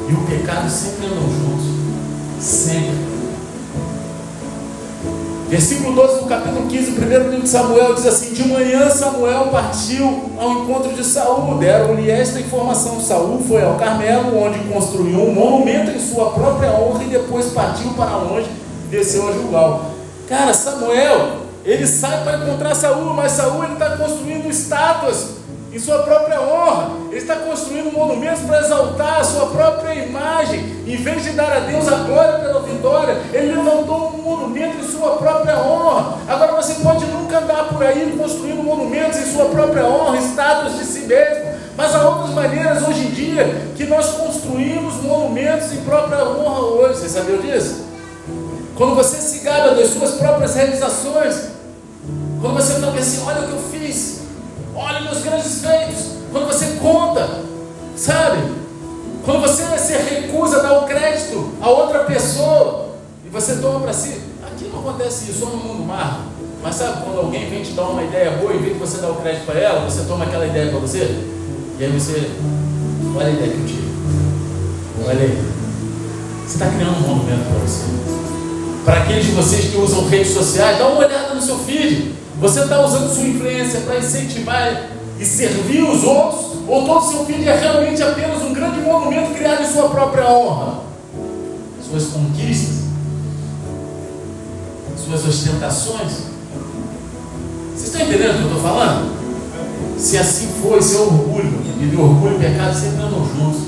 e 0.10 0.14
o 0.14 0.22
pecado 0.26 0.70
sempre 0.70 1.08
andam 1.08 1.24
juntos. 1.24 1.66
Sempre. 2.40 3.15
Versículo 5.56 5.96
12 5.96 6.20
do 6.20 6.26
capítulo 6.26 6.68
15, 6.68 6.92
o 6.92 6.96
primeiro 6.96 7.30
livro 7.30 7.44
de 7.44 7.48
Samuel 7.48 7.94
diz 7.94 8.06
assim: 8.06 8.34
De 8.34 8.46
manhã 8.46 8.90
Samuel 8.90 9.48
partiu 9.54 10.34
ao 10.38 10.52
encontro 10.52 10.92
de 10.92 11.02
Saul. 11.02 11.58
Deram-lhe 11.58 12.12
esta 12.12 12.42
informação: 12.42 13.00
Saul 13.00 13.42
foi 13.48 13.64
ao 13.64 13.76
Carmelo, 13.76 14.38
onde 14.38 14.60
construiu 14.68 15.22
um 15.22 15.34
monumento 15.34 15.92
em 15.92 16.00
sua 16.02 16.32
própria 16.32 16.72
honra 16.74 17.06
e 17.06 17.08
depois 17.08 17.54
partiu 17.54 17.92
para 17.92 18.18
longe 18.18 18.50
desceu 18.92 19.30
a 19.30 19.32
Gilgal. 19.32 19.92
Cara, 20.28 20.54
Samuel, 20.54 21.38
ele 21.64 21.88
sai 21.88 22.22
para 22.26 22.40
encontrar 22.40 22.76
Saul, 22.76 23.14
mas 23.14 23.32
Saul 23.32 23.64
ele 23.64 23.74
está 23.76 23.96
construindo 23.96 24.50
estátuas 24.50 25.36
em 25.76 25.80
sua 25.80 26.00
própria 26.04 26.40
honra. 26.40 26.92
Ele 27.10 27.20
está 27.20 27.36
construindo 27.36 27.92
monumentos 27.92 28.44
para 28.44 28.62
exaltar 28.62 29.20
a 29.20 29.24
sua 29.26 29.48
própria 29.48 29.94
imagem. 29.94 30.60
Em 30.88 30.96
vez 30.96 31.24
de 31.24 31.32
dar 31.32 31.52
a 31.52 31.60
Deus 31.60 31.86
a 31.90 31.98
glória 31.98 32.40
pela 32.40 32.62
vitória, 32.62 33.18
ele 33.34 33.54
levantou 33.54 34.14
um 34.16 34.22
monumento 34.22 34.78
em 34.78 34.88
sua 34.88 35.18
própria 35.18 35.58
honra. 35.58 36.18
Agora 36.30 36.54
você 36.54 36.76
pode 36.76 37.06
nunca 37.08 37.40
andar 37.40 37.68
por 37.68 37.84
aí 37.84 38.16
construindo 38.18 38.64
monumentos 38.64 39.20
em 39.20 39.34
sua 39.34 39.46
própria 39.46 39.84
honra, 39.84 40.18
estátuas 40.18 40.78
de 40.80 40.86
si 40.86 41.00
mesmo. 41.02 41.56
Mas 41.76 41.94
há 41.94 42.08
outras 42.08 42.30
maneiras 42.30 42.82
hoje 42.88 43.08
em 43.08 43.12
dia 43.12 43.68
que 43.76 43.84
nós 43.84 44.12
construímos 44.12 44.96
monumentos 45.04 45.74
em 45.74 45.82
própria 45.82 46.24
honra 46.24 46.62
hoje. 46.62 47.00
Você 47.00 47.10
sabia 47.10 47.38
disso? 47.38 47.84
Quando 48.78 48.96
você 48.96 49.18
se 49.18 49.40
gaba 49.40 49.76
das 49.76 49.90
suas 49.90 50.12
próprias 50.12 50.56
realizações, 50.56 51.50
quando 52.40 52.56
você 52.56 52.74
fala 52.76 52.98
assim, 52.98 53.24
olha 53.26 53.42
o 53.42 53.48
que 53.48 53.52
eu 53.52 53.60
fiz, 53.72 54.25
olha 54.76 55.02
meus 55.02 55.22
grandes 55.22 55.62
feitos, 55.62 56.06
quando 56.32 56.48
você 56.48 56.78
conta, 56.82 57.42
sabe? 57.96 58.40
Quando 59.24 59.42
você 59.42 59.64
se 59.80 59.94
recusa 59.94 60.60
a 60.60 60.62
dar 60.62 60.80
o 60.80 60.86
crédito 60.86 61.52
a 61.62 61.70
outra 61.70 62.00
pessoa 62.04 62.90
e 63.26 63.30
você 63.30 63.56
toma 63.56 63.80
para 63.80 63.94
si, 63.94 64.22
aqui 64.46 64.70
não 64.72 64.80
acontece 64.80 65.32
isso, 65.32 65.40
só 65.40 65.46
no 65.48 65.58
mundo 65.58 65.84
mar. 65.84 66.26
Mas 66.62 66.76
sabe 66.76 67.04
quando 67.04 67.20
alguém 67.20 67.50
vem 67.50 67.64
te 67.64 67.72
dar 67.72 67.84
uma 67.84 68.04
ideia 68.04 68.32
boa 68.32 68.54
e 68.54 68.58
vem 68.58 68.74
que 68.74 68.80
você 68.80 68.98
dá 68.98 69.10
o 69.10 69.16
crédito 69.16 69.46
para 69.46 69.60
ela, 69.60 69.90
você 69.90 70.04
toma 70.06 70.26
aquela 70.26 70.46
ideia 70.46 70.70
para 70.70 70.80
você? 70.80 71.24
E 71.80 71.84
aí 71.84 71.92
você, 71.92 72.32
olha 73.16 73.28
a 73.28 73.32
ideia 73.32 73.52
que 73.52 73.60
eu 73.60 73.66
tive. 73.66 73.96
Olha 75.08 75.22
aí. 75.22 75.56
Você 76.46 76.54
está 76.54 76.68
criando 76.70 76.98
um 76.98 77.02
monumento 77.02 77.44
para 77.50 77.60
você. 77.60 77.84
Para 78.84 79.02
aqueles 79.02 79.26
de 79.26 79.32
vocês 79.32 79.72
que 79.72 79.78
usam 79.78 80.08
redes 80.08 80.32
sociais, 80.32 80.78
dá 80.78 80.88
uma 80.88 81.06
olhada 81.06 81.34
no 81.34 81.42
seu 81.42 81.58
feed. 81.60 82.14
Você 82.46 82.60
está 82.60 82.80
usando 82.80 83.12
sua 83.12 83.24
influência 83.24 83.80
para 83.80 83.98
incentivar 83.98 84.92
e 85.20 85.26
servir 85.26 85.82
os 85.82 86.04
outros? 86.04 86.60
Ou 86.68 86.86
todo 86.86 87.04
seu 87.04 87.26
feed 87.26 87.44
é 87.50 87.56
realmente 87.56 88.04
apenas 88.04 88.40
um 88.44 88.54
grande 88.54 88.82
monumento 88.82 89.34
criado 89.34 89.64
em 89.64 89.66
sua 89.68 89.90
própria 89.90 90.30
honra? 90.30 90.82
Suas 91.90 92.04
conquistas? 92.06 92.84
Suas 95.04 95.26
ostentações? 95.26 96.12
Vocês 97.74 97.88
estão 97.88 98.02
entendendo 98.02 98.36
o 98.36 98.38
que 98.38 98.42
eu 98.42 98.48
estou 98.48 98.62
falando? 98.62 99.98
Se 99.98 100.16
assim 100.16 100.48
for, 100.62 100.78
esse 100.78 100.98
é 100.98 101.00
orgulho, 101.00 101.52
e 101.82 101.96
orgulho 101.96 102.36
e 102.36 102.40
pecado 102.40 102.80
sempre 102.80 103.02
andam 103.02 103.26
juntos. 103.26 103.62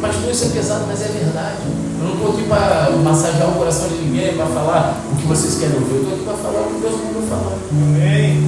Pastor, 0.00 0.28
isso 0.28 0.44
é 0.46 0.48
pesado, 0.48 0.86
mas 0.88 1.00
é 1.02 1.06
verdade. 1.06 1.58
Eu 1.98 2.04
não 2.04 2.14
estou 2.14 2.32
aqui 2.32 2.44
para 2.44 2.90
massagear 3.02 3.48
o 3.48 3.54
coração 3.54 3.88
de 3.88 3.94
ninguém, 3.96 4.34
para 4.34 4.46
falar 4.46 5.02
o 5.12 5.16
que 5.16 5.26
vocês 5.26 5.56
querem 5.56 5.74
ouvir. 5.74 5.94
Eu 5.94 6.02
estou 6.02 6.14
aqui 6.14 6.24
para 6.24 6.34
falar 6.34 6.60
o 6.60 6.74
que 6.74 6.80
Deus 6.80 6.94
mandou 6.94 7.22
falar. 7.22 7.58
Amém. 7.72 8.42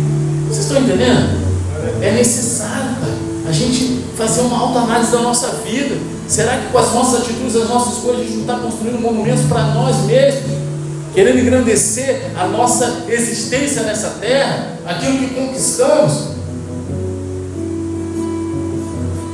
Vocês 0.48 0.66
estão 0.66 0.82
entendendo? 0.82 1.40
É 2.00 2.12
necessário, 2.12 2.90
a 3.48 3.52
gente 3.52 4.04
fazer 4.16 4.42
uma 4.42 4.58
autoanálise 4.58 5.10
da 5.10 5.20
nossa 5.20 5.48
vida. 5.64 5.96
Será 6.28 6.58
que 6.58 6.68
com 6.70 6.78
as 6.78 6.94
nossas 6.94 7.22
atitudes, 7.22 7.56
as 7.56 7.68
nossas 7.68 7.94
escolhas, 7.94 8.20
a 8.20 8.22
gente 8.22 8.34
não 8.34 8.40
está 8.42 8.58
construindo 8.58 9.00
monumentos 9.00 9.44
para 9.46 9.62
nós 9.74 9.96
mesmos? 10.04 10.60
Querendo 11.12 11.40
engrandecer 11.40 12.30
a 12.38 12.46
nossa 12.46 13.04
existência 13.08 13.82
nessa 13.82 14.10
terra, 14.20 14.76
aquilo 14.86 15.18
que 15.18 15.34
conquistamos. 15.34 16.28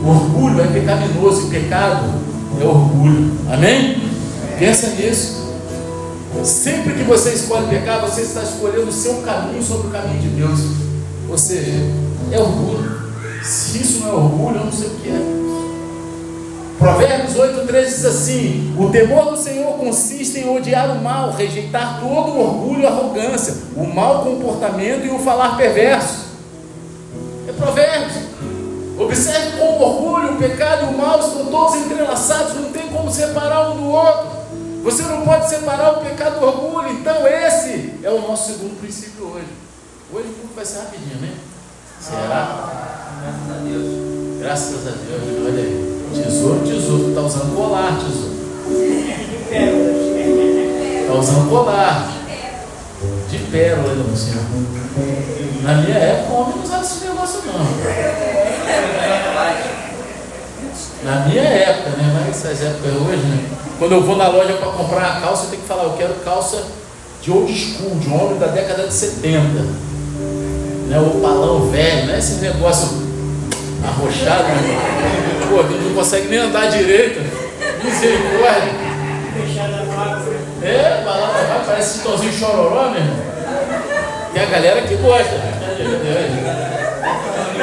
O 0.03 0.09
orgulho 0.09 0.63
é 0.63 0.67
pecaminoso 0.69 1.49
e 1.49 1.51
pecado 1.51 2.27
é 2.61 2.65
orgulho. 2.65 3.33
Amém? 3.51 4.03
Pensa 4.59 4.89
nisso. 4.89 5.47
Sempre 6.45 6.95
que 6.95 7.03
você 7.03 7.31
escolhe 7.31 7.67
pecar, 7.69 8.01
você 8.01 8.23
está 8.23 8.43
escolhendo 8.43 8.89
o 8.89 8.93
seu 8.93 9.17
caminho 9.23 9.63
sobre 9.63 9.89
o 9.89 9.91
caminho 9.91 10.21
de 10.21 10.29
Deus. 10.29 10.61
Ou 11.29 11.37
seja, 11.37 11.73
é 12.31 12.39
orgulho. 12.39 12.97
Se 13.43 13.79
isso 13.79 14.01
não 14.01 14.09
é 14.09 14.13
orgulho, 14.13 14.57
eu 14.57 14.65
não 14.65 14.73
sei 14.73 14.89
o 14.89 14.91
que 14.91 15.09
é. 15.09 15.37
Provérbios 16.79 17.37
8, 17.37 17.67
13 17.67 17.95
diz 17.95 18.05
assim: 18.05 18.75
O 18.79 18.91
temor 18.91 19.31
do 19.31 19.37
Senhor 19.37 19.73
consiste 19.79 20.39
em 20.39 20.49
odiar 20.49 20.91
o 20.91 21.03
mal, 21.03 21.33
rejeitar 21.33 22.01
todo 22.01 22.31
o 22.31 22.41
orgulho 22.41 22.83
e 22.83 22.87
arrogância, 22.87 23.55
o 23.75 23.85
mau 23.85 24.25
comportamento 24.25 25.07
e 25.07 25.11
o 25.11 25.19
falar 25.19 25.57
perverso. 25.57 26.27
É 27.49 27.53
Provérbios. 27.53 28.15
Observe 28.99 29.56
o 29.77 29.83
orgulho, 29.83 30.35
o 30.35 30.37
pecado 30.39 30.87
e 30.87 30.95
o 30.95 30.99
mal 30.99 31.21
estão 31.21 31.47
todos 31.47 31.77
entrelaçados, 31.77 32.55
não 32.55 32.73
tem 32.73 32.89
como 32.89 33.11
separar 33.11 33.71
um 33.71 33.77
do 33.77 33.91
outro. 33.91 34.37
Você 34.83 35.03
não 35.03 35.23
pode 35.23 35.49
separar 35.49 35.99
o 35.99 36.01
pecado 36.05 36.41
do 36.41 36.47
orgulho. 36.47 36.91
Então, 36.91 37.27
esse 37.27 37.95
é 38.03 38.11
o 38.11 38.21
nosso 38.21 38.53
segundo 38.53 38.79
princípio 38.81 39.27
hoje. 39.27 39.49
Hoje 40.13 40.29
o 40.29 40.33
culto 40.35 40.55
vai 40.55 40.65
ser 40.65 40.79
rapidinho, 40.79 41.21
né? 41.21 41.35
Será? 42.01 42.69
Graças 43.21 43.51
a 43.51 43.65
Deus. 43.65 44.41
Graças 44.41 44.87
a 44.87 44.91
Deus, 44.91 45.47
olha 45.47 45.63
aí. 45.63 45.97
Tesouro, 46.15 46.61
tesouro. 46.65 47.09
Está 47.09 47.21
usando 47.23 47.57
colar, 47.57 47.99
tesouro. 47.99 48.37
Está 51.03 51.15
usando 51.15 51.51
colar. 51.51 52.13
De 53.31 53.39
pérola, 53.51 53.95
meu 53.95 54.17
senhor. 54.17 54.45
Na 55.63 55.75
minha 55.75 55.97
época, 55.97 56.33
o 56.33 56.41
homem 56.41 56.57
não 56.57 56.65
usava 56.65 56.83
esse 56.83 57.05
negócio, 57.05 57.41
não. 57.47 57.59
Na 61.05 61.27
minha 61.27 61.43
época, 61.43 61.91
né? 61.91 62.13
Mas 62.15 62.29
essas 62.37 62.63
épocas 62.63 62.93
hoje, 62.93 63.23
né? 63.23 63.45
Quando 63.79 63.93
eu 63.93 64.03
vou 64.03 64.17
na 64.17 64.29
loja 64.29 64.55
para 64.55 64.69
comprar 64.69 65.07
a 65.07 65.21
calça, 65.21 65.45
eu 65.45 65.51
tenho 65.51 65.63
que 65.63 65.69
falar, 65.69 65.85
eu 65.85 65.93
quero 65.99 66.15
calça 66.25 66.65
de 67.21 67.31
old 67.31 67.53
school, 67.53 67.99
de 67.99 68.09
um 68.09 68.25
homem 68.25 68.39
da 68.39 68.47
década 68.47 68.87
de 68.87 68.95
70. 68.95 69.41
Né? 70.89 71.01
O 71.01 71.21
palão 71.21 71.69
velho, 71.69 72.07
né? 72.07 72.19
Esse 72.19 72.35
negócio 72.37 72.89
arrochado, 73.85 74.45
né? 74.45 75.47
Pô, 75.51 75.61
a 75.61 75.63
gente 75.65 75.83
não 75.83 75.95
consegue 75.95 76.29
nem 76.29 76.39
andar 76.39 76.67
direito. 76.67 77.21
Misericórdia. 77.85 78.87
É, 80.67 81.03
vai, 81.05 81.65
parece 81.65 81.99
Chitãozinho 81.99 82.33
chororó, 82.33 82.91
meu 82.91 83.01
irmão. 83.01 83.17
Tem 84.35 84.43
a 84.43 84.47
galera 84.47 84.83
que 84.83 84.97
gosta. 84.97 85.33
Né? 85.33 85.53
É, 87.59 87.63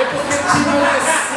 é 0.00 0.04
porque 0.10 0.34
tinha 0.52 0.74
emagrecido. 0.76 1.36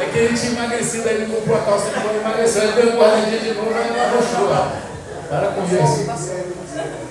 É 0.00 0.04
que 0.12 0.18
ele 0.18 0.38
tinha 0.38 0.52
emagrecido, 0.52 1.08
aí 1.08 1.14
ele 1.16 1.34
comprou 1.34 1.56
a 1.58 1.60
calça 1.62 1.90
de 1.90 1.96
novo 1.96 2.20
emagreceu. 2.20 2.62
Ele 2.62 2.72
deu 2.72 2.92
um 2.92 2.96
guardadinha 2.96 3.38
de 3.40 3.52
novo 3.54 3.70
e 3.70 4.00
arrochou. 4.00 4.48
Para 5.28 5.48
com 5.48 5.64
isso. 5.64 6.06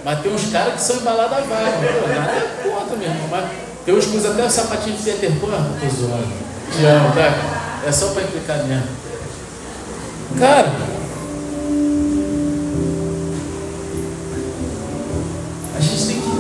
Mas 0.06 0.20
tem 0.22 0.34
uns 0.34 0.52
caras 0.52 0.74
que 0.76 0.82
são 0.82 0.96
embalados 0.96 1.38
a 1.38 1.42
vaga. 1.42 1.72
Nada 2.16 2.32
é 2.32 2.70
conta 2.70 2.96
mesmo. 2.96 3.28
Mas 3.30 3.46
tem 3.86 3.94
uns 3.94 4.06
que 4.06 4.18
usam 4.18 4.32
até 4.32 4.46
o 4.46 4.50
sapatinho 4.50 4.96
de 4.96 5.04
Peter 5.04 5.32
Pan. 5.34 5.66
Tô 5.82 5.90
zoando. 5.90 6.34
Te 6.72 6.86
amo, 6.86 7.14
tá? 7.14 7.34
É 7.86 7.92
só 7.92 8.08
para 8.14 8.24
implicar 8.24 8.58
mesmo. 8.64 8.88
Cara, 10.40 10.72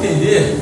entender 0.05 0.57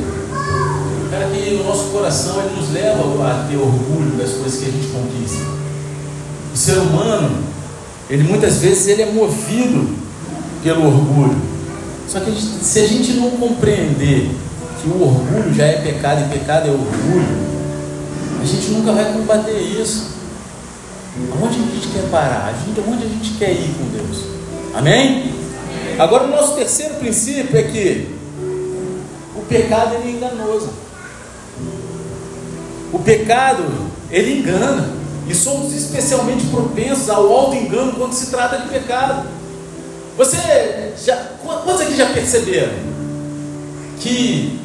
Cara, 1.14 1.28
que 1.28 1.52
no 1.52 1.66
nosso 1.66 1.90
coração 1.90 2.42
ele 2.42 2.56
nos 2.56 2.72
leva 2.72 3.04
a 3.30 3.48
ter 3.48 3.56
orgulho 3.56 4.18
das 4.18 4.32
coisas 4.32 4.60
que 4.60 4.66
a 4.68 4.72
gente 4.72 4.88
conquista. 4.88 5.46
O 6.52 6.58
ser 6.58 6.80
humano, 6.80 7.38
ele 8.10 8.24
muitas 8.24 8.58
vezes 8.58 8.88
ele 8.88 9.04
é 9.04 9.12
movido 9.12 9.96
pelo 10.64 10.88
orgulho. 10.88 11.40
Só 12.08 12.20
que 12.20 12.32
a 12.32 12.34
gente, 12.34 12.66
se 12.66 12.80
a 12.80 12.88
gente 12.88 13.14
não 13.14 13.30
compreender 13.30 14.32
que 14.82 14.90
o 14.90 15.04
orgulho 15.04 15.54
já 15.54 15.66
é 15.66 15.82
pecado 15.84 16.26
e 16.26 16.40
pecado 16.40 16.68
é 16.68 16.72
orgulho, 16.72 17.28
a 18.42 18.46
gente 18.46 18.72
nunca 18.72 18.92
vai 18.92 19.14
combater 19.14 19.60
isso. 19.60 20.14
Aonde 21.32 21.60
a 21.60 21.76
gente 21.76 21.88
quer 21.94 22.10
parar? 22.10 22.48
A 22.48 22.66
gente, 22.66 22.80
aonde 22.80 23.06
a 23.06 23.08
gente 23.08 23.38
quer 23.38 23.52
ir 23.52 23.76
com 23.78 23.86
Deus? 23.96 24.18
Amém? 24.74 25.32
Agora 26.00 26.24
o 26.24 26.32
nosso 26.32 26.56
terceiro 26.56 26.96
princípio 26.96 27.56
é 27.56 27.62
que 27.62 28.23
o 29.44 29.46
pecado 29.46 29.96
ele 29.96 30.10
é 30.10 30.12
enganoso. 30.12 30.70
O 32.94 33.00
pecado, 33.00 33.64
ele 34.10 34.40
engana. 34.40 34.90
E 35.28 35.34
somos 35.34 35.74
especialmente 35.74 36.46
propensos 36.48 37.10
ao 37.10 37.32
auto-engano 37.32 37.94
quando 37.94 38.14
se 38.14 38.30
trata 38.30 38.58
de 38.58 38.68
pecado. 38.68 39.28
Você 40.18 40.38
já. 41.04 41.16
Quantos 41.44 41.82
aqui 41.82 41.96
já 41.96 42.08
perceberam 42.08 42.74
que 44.00 44.60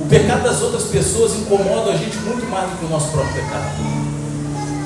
o 0.00 0.06
pecado 0.06 0.44
das 0.44 0.62
outras 0.62 0.84
pessoas 0.84 1.34
incomoda 1.34 1.92
a 1.92 1.96
gente 1.96 2.16
muito 2.18 2.46
mais 2.46 2.70
do 2.70 2.76
que 2.78 2.84
o 2.84 2.88
nosso 2.88 3.10
próprio 3.10 3.34
pecado? 3.34 3.64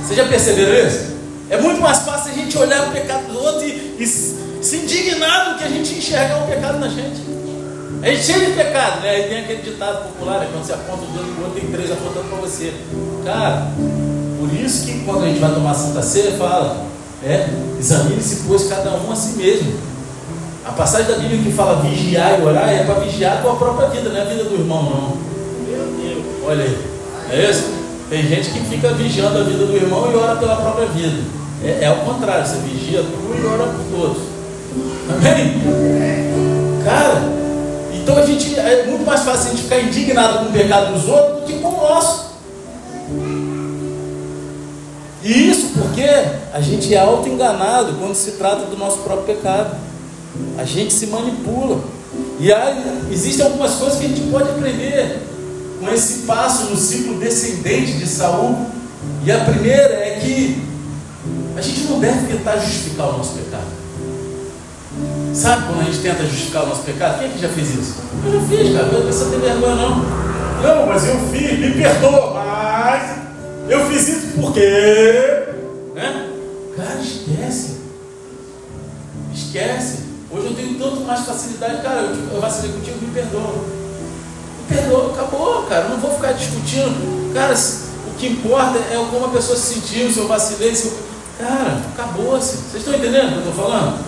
Vocês 0.02 0.16
já 0.16 0.26
perceberam 0.26 0.88
isso? 0.88 1.16
É 1.50 1.60
muito 1.60 1.80
mais 1.80 1.98
fácil 1.98 2.32
a 2.32 2.34
gente 2.34 2.56
olhar 2.58 2.88
o 2.88 2.92
pecado 2.92 3.30
do 3.30 3.38
outro 3.38 3.66
e, 3.66 3.96
e 3.98 4.06
se 4.06 4.76
indignar 4.76 5.52
do 5.52 5.58
que 5.58 5.64
a 5.64 5.68
gente 5.68 5.94
enxergar 5.94 6.44
o 6.44 6.46
pecado 6.46 6.78
na 6.78 6.88
gente. 6.88 7.37
É 8.02 8.14
cheio 8.16 8.46
de 8.46 8.52
pecado, 8.52 9.00
né? 9.00 9.10
Aí 9.10 9.22
tem 9.24 9.40
aquele 9.40 9.62
ditado 9.62 10.04
popular, 10.04 10.40
né? 10.40 10.48
quando 10.52 10.64
você 10.64 10.72
aponta 10.72 11.02
o 11.02 11.06
dedo 11.06 11.34
pro 11.34 11.44
outro, 11.44 11.60
tem 11.60 11.70
três 11.70 11.90
apontando 11.90 12.28
para 12.28 12.38
você. 12.38 12.72
Cara, 13.24 13.68
por 14.38 14.52
isso 14.54 14.86
que 14.86 15.00
quando 15.04 15.24
a 15.24 15.28
gente 15.28 15.40
vai 15.40 15.52
tomar 15.52 15.74
Santa 15.74 16.02
Ceia, 16.02 16.32
fala, 16.32 16.86
é, 17.24 17.48
examine-se, 17.78 18.44
pois, 18.46 18.68
cada 18.68 18.90
um 18.96 19.10
a 19.10 19.16
si 19.16 19.36
mesmo. 19.36 19.72
A 20.64 20.72
passagem 20.72 21.08
da 21.08 21.18
Bíblia 21.18 21.42
que 21.42 21.52
fala 21.52 21.82
vigiar 21.82 22.38
e 22.38 22.42
orar 22.42 22.68
é 22.68 22.84
para 22.84 23.00
vigiar 23.00 23.38
a 23.38 23.40
tua 23.40 23.56
própria 23.56 23.88
vida, 23.88 24.10
não 24.10 24.16
é 24.16 24.22
a 24.22 24.26
vida 24.26 24.44
do 24.44 24.54
irmão, 24.54 24.82
não. 24.82 25.28
Olha 26.46 26.64
aí, 26.64 26.78
é 27.30 27.50
isso? 27.50 27.64
Tem 28.08 28.22
gente 28.22 28.50
que 28.50 28.60
fica 28.60 28.90
vigiando 28.94 29.38
a 29.38 29.42
vida 29.42 29.66
do 29.66 29.76
irmão 29.76 30.10
e 30.10 30.14
ora 30.14 30.36
pela 30.36 30.56
própria 30.56 30.86
vida. 30.86 31.18
É, 31.62 31.84
é 31.84 31.90
o 31.90 31.96
contrário, 31.96 32.46
você 32.46 32.56
vigia 32.58 33.02
tu 33.02 33.36
e 33.36 33.44
ora 33.44 33.64
por 33.64 33.84
todos. 33.90 34.22
Amém? 35.10 35.60
Cara, 36.84 37.22
então 38.08 38.22
a 38.22 38.24
gente 38.24 38.58
é 38.58 38.86
muito 38.86 39.04
mais 39.04 39.20
fácil 39.20 39.48
a 39.48 39.50
gente 39.50 39.64
ficar 39.64 39.80
indignado 39.80 40.38
com 40.38 40.44
o 40.46 40.52
pecado 40.52 40.94
dos 40.94 41.06
outros 41.06 41.40
do 41.40 41.46
que 41.46 41.58
com 41.58 41.68
o 41.68 41.76
nosso. 41.76 42.28
E 45.22 45.50
isso 45.50 45.72
porque 45.74 46.06
a 46.54 46.60
gente 46.62 46.94
é 46.94 46.98
auto-enganado 46.98 47.96
quando 47.98 48.14
se 48.14 48.32
trata 48.32 48.64
do 48.64 48.78
nosso 48.78 49.00
próprio 49.00 49.36
pecado. 49.36 49.76
A 50.56 50.64
gente 50.64 50.94
se 50.94 51.08
manipula. 51.08 51.80
E 52.40 52.50
aí, 52.50 53.02
existem 53.12 53.44
algumas 53.44 53.74
coisas 53.74 53.98
que 53.98 54.06
a 54.06 54.08
gente 54.08 54.22
pode 54.30 54.48
aprender 54.48 55.28
com 55.78 55.92
esse 55.92 56.20
passo 56.20 56.70
no 56.70 56.76
ciclo 56.78 57.18
descendente 57.18 57.92
de 57.92 58.06
Saul. 58.06 58.56
E 59.22 59.30
a 59.30 59.40
primeira 59.40 59.94
é 59.96 60.18
que 60.18 60.62
a 61.54 61.60
gente 61.60 61.80
não 61.82 62.00
deve 62.00 62.26
tentar 62.26 62.56
justificar 62.56 63.10
o 63.10 63.18
nosso 63.18 63.34
pecado. 63.34 63.66
Sabe 65.34 65.66
quando 65.66 65.80
a 65.80 65.84
gente 65.84 65.98
tenta 66.00 66.24
justificar 66.24 66.64
o 66.64 66.66
nosso 66.68 66.82
pecado? 66.82 67.18
Quem 67.18 67.28
é 67.28 67.30
que 67.32 67.38
já 67.38 67.48
fez 67.48 67.74
isso? 67.74 67.94
Eu 68.24 68.32
já 68.32 68.46
fiz, 68.46 68.72
cara. 68.74 68.86
Eu 68.86 68.92
não 68.92 69.02
precisa 69.02 69.30
ter 69.30 69.38
vergonha, 69.38 69.74
não. 69.74 69.96
Não, 70.62 70.86
mas 70.86 71.06
eu 71.06 71.18
fiz, 71.28 71.58
me 71.58 71.70
perdoa, 71.72 72.34
mas 72.34 73.16
eu 73.68 73.86
fiz 73.86 74.08
isso 74.08 74.26
porque. 74.40 74.60
Né? 75.94 76.30
Cara, 76.76 77.00
esquece. 77.00 77.76
Esquece. 79.32 79.98
Hoje 80.30 80.46
eu 80.46 80.54
tenho 80.54 80.78
tanto 80.78 81.00
mais 81.02 81.20
facilidade, 81.20 81.82
cara. 81.82 82.00
Eu, 82.00 82.34
eu 82.34 82.40
vacilei 82.40 82.72
contigo, 82.72 82.98
me 83.00 83.12
perdoa. 83.12 83.52
Me 83.52 84.76
perdoa, 84.76 85.12
acabou, 85.12 85.62
cara. 85.64 85.84
Eu 85.84 85.90
não 85.90 85.98
vou 85.98 86.10
ficar 86.14 86.32
discutindo. 86.32 87.32
Cara, 87.32 87.54
o 87.54 88.18
que 88.18 88.26
importa 88.26 88.78
é 88.78 89.06
como 89.10 89.26
a 89.26 89.28
pessoa 89.28 89.56
se 89.56 89.74
sentiu, 89.74 90.10
se 90.10 90.18
eu 90.18 90.26
vacilei, 90.26 90.74
se 90.74 90.88
eu. 90.88 90.98
Cara, 91.38 91.80
acabou-se. 91.94 92.56
Vocês 92.56 92.82
estão 92.82 92.94
entendendo 92.94 93.26
o 93.26 93.28
que 93.28 93.34
eu 93.34 93.50
estou 93.50 93.64
falando? 93.64 94.07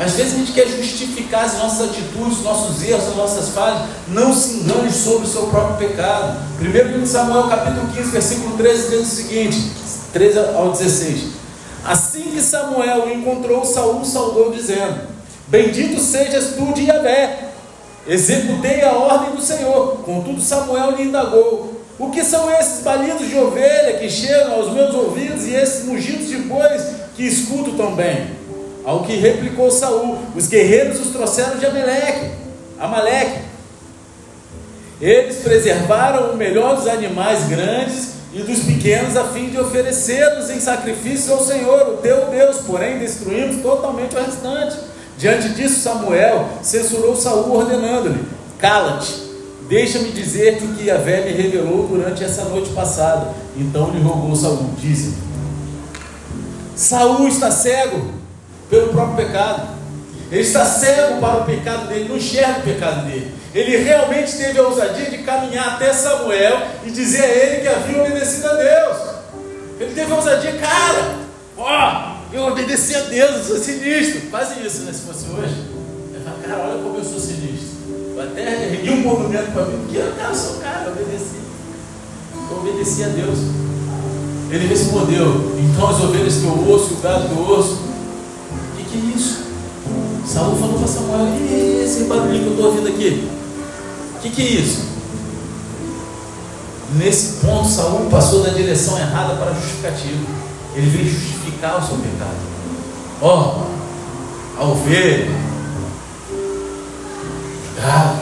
Às 0.00 0.12
vezes 0.14 0.34
a 0.34 0.38
gente 0.38 0.52
quer 0.52 0.66
justificar 0.68 1.44
as 1.44 1.58
nossas 1.58 1.90
atitudes, 1.90 2.42
nossos 2.42 2.82
erros, 2.82 3.08
as 3.08 3.16
nossas 3.16 3.48
falhas. 3.50 3.82
Não 4.08 4.34
se 4.34 4.56
engane 4.56 4.92
sobre 4.92 5.26
o 5.26 5.30
seu 5.30 5.46
próprio 5.46 5.88
pecado. 5.88 6.36
1 6.60 6.64
livro 6.64 7.00
de 7.00 7.08
Samuel, 7.08 7.48
capítulo 7.48 7.88
15, 7.94 8.10
versículo 8.10 8.56
13, 8.56 8.90
diz 8.90 9.00
o 9.00 9.04
seguinte: 9.04 9.70
13 10.12 10.38
ao 10.56 10.72
16. 10.72 11.24
Assim 11.84 12.22
que 12.22 12.40
Samuel 12.40 13.12
encontrou 13.12 13.64
Saul, 13.64 14.04
saudou, 14.04 14.50
dizendo: 14.50 15.00
Bendito 15.48 16.00
sejas 16.00 16.54
tu 16.56 16.72
de 16.72 16.84
Yahvé. 16.84 17.50
Executei 18.06 18.82
a 18.82 18.92
ordem 18.92 19.34
do 19.34 19.42
Senhor. 19.42 19.98
Contudo, 20.04 20.40
Samuel 20.40 20.96
lhe 20.96 21.04
indagou: 21.04 21.80
O 21.98 22.10
que 22.10 22.24
são 22.24 22.50
esses 22.50 22.82
balidos 22.82 23.28
de 23.28 23.36
ovelha 23.36 23.98
que 23.98 24.10
chegam 24.10 24.54
aos 24.54 24.72
meus 24.72 24.94
ouvidos 24.94 25.44
e 25.44 25.54
esses 25.54 25.84
mugidos 25.84 26.28
de 26.28 26.36
bois 26.38 26.82
que 27.14 27.24
escuto 27.24 27.72
também? 27.72 28.43
Ao 28.84 29.02
que 29.02 29.16
replicou 29.16 29.70
Saul: 29.70 30.18
Os 30.36 30.46
guerreiros 30.46 31.00
os 31.00 31.08
trouxeram 31.08 31.56
de 31.58 31.64
Amaleque, 31.64 32.30
Amaleque. 32.78 33.40
Eles 35.00 35.38
preservaram 35.38 36.32
o 36.32 36.36
melhor 36.36 36.76
dos 36.76 36.86
animais 36.86 37.48
grandes 37.48 38.14
e 38.32 38.40
dos 38.40 38.60
pequenos, 38.60 39.16
a 39.16 39.24
fim 39.24 39.48
de 39.48 39.58
oferecê-los 39.58 40.50
em 40.50 40.60
sacrifício 40.60 41.32
ao 41.32 41.44
Senhor, 41.44 41.88
o 41.88 41.96
teu 41.98 42.26
Deus. 42.26 42.58
Porém, 42.66 42.98
destruímos 42.98 43.62
totalmente 43.62 44.14
o 44.14 44.20
restante. 44.20 44.76
Diante 45.16 45.50
disso, 45.50 45.80
Samuel 45.80 46.48
censurou 46.62 47.16
Saul, 47.16 47.52
ordenando-lhe: 47.52 48.22
Cala-te, 48.58 49.14
deixa-me 49.68 50.10
dizer-te 50.10 50.64
o 50.64 50.74
que 50.74 50.90
a 50.90 50.98
velha 50.98 51.24
me 51.24 51.42
revelou 51.42 51.86
durante 51.86 52.22
essa 52.22 52.44
noite 52.44 52.70
passada. 52.70 53.28
Então 53.56 53.90
lhe 53.90 54.02
rogou 54.02 54.36
Saul: 54.36 54.70
Dize: 54.78 55.14
Saul 56.76 57.28
está 57.28 57.50
cego 57.50 58.23
pelo 58.68 58.88
próprio 58.88 59.26
pecado. 59.26 59.74
Ele 60.30 60.40
está 60.40 60.64
cego 60.64 61.20
para 61.20 61.42
o 61.42 61.44
pecado 61.44 61.88
dele, 61.88 62.08
não 62.08 62.16
enxerga 62.16 62.60
o 62.60 62.62
pecado 62.62 63.06
dele. 63.06 63.32
Ele 63.54 63.76
realmente 63.76 64.36
teve 64.36 64.58
a 64.58 64.62
ousadia 64.62 65.10
de 65.10 65.18
caminhar 65.18 65.74
até 65.74 65.92
Samuel 65.92 66.60
e 66.84 66.90
dizer 66.90 67.22
a 67.22 67.28
ele 67.28 67.60
que 67.60 67.68
havia 67.68 68.02
obedecido 68.02 68.48
a 68.48 68.54
Deus. 68.54 68.96
Ele 69.78 69.94
teve 69.94 70.12
a 70.12 70.16
ousadia, 70.16 70.52
cara, 70.54 71.18
ó, 71.56 72.14
eu 72.32 72.46
obedeci 72.46 72.96
a 72.96 73.02
Deus, 73.02 73.30
eu 73.36 73.44
sou 73.44 73.56
sinistro. 73.58 74.22
Quase 74.30 74.60
isso, 74.66 74.82
né? 74.82 74.92
Se 74.92 75.02
fosse 75.02 75.26
hoje, 75.30 75.54
eu 76.14 76.20
falo, 76.22 76.36
cara, 76.42 76.68
olha 76.68 76.82
como 76.82 76.98
eu 76.98 77.04
sou 77.04 77.20
sinistro. 77.20 77.74
Eu 78.16 78.22
até 78.22 78.72
ergui 78.72 78.90
um 78.90 79.02
movimento 79.02 79.52
para 79.52 79.66
mim, 79.66 79.78
porque 79.84 79.98
eu, 79.98 80.12
cara, 80.16 80.34
sou 80.34 80.56
cara, 80.56 80.86
eu 80.86 80.92
obedeci. 80.92 81.36
Eu 82.50 82.58
obedeci 82.58 83.04
a 83.04 83.08
Deus. 83.08 83.38
Ele 84.50 84.66
respondeu, 84.66 85.56
então 85.58 85.88
as 85.88 86.00
ovelhas 86.00 86.36
que 86.36 86.44
eu 86.44 86.68
ouço, 86.68 86.94
o 86.94 86.96
gado 86.96 87.28
que 87.28 87.34
eu 87.34 87.38
ouço, 87.38 87.83
que 89.00 89.16
isso? 89.16 89.44
Saul 90.26 90.56
falou 90.56 90.78
para 90.78 90.88
Samuel: 90.88 91.26
e 91.36 91.82
esse 91.84 92.04
barulhinho 92.04 92.42
que 92.42 92.46
eu 92.46 92.52
estou 92.52 92.66
ouvindo 92.66 92.88
aqui? 92.88 93.28
O 94.16 94.20
que, 94.20 94.30
que 94.30 94.42
é 94.42 94.50
isso? 94.60 94.94
Nesse 96.96 97.44
ponto, 97.44 97.68
Saul 97.68 98.08
passou 98.08 98.42
da 98.42 98.50
direção 98.50 98.98
errada 98.98 99.34
para 99.34 99.50
a 99.50 99.54
justificativa. 99.54 100.24
Ele 100.74 100.88
veio 100.88 101.10
justificar 101.10 101.78
o 101.78 101.86
seu 101.86 101.96
pecado. 101.96 102.36
Ó, 103.20 103.66
oh, 104.58 104.60
a 104.60 104.64
ovelha, 104.64 105.30
gado, 107.76 108.18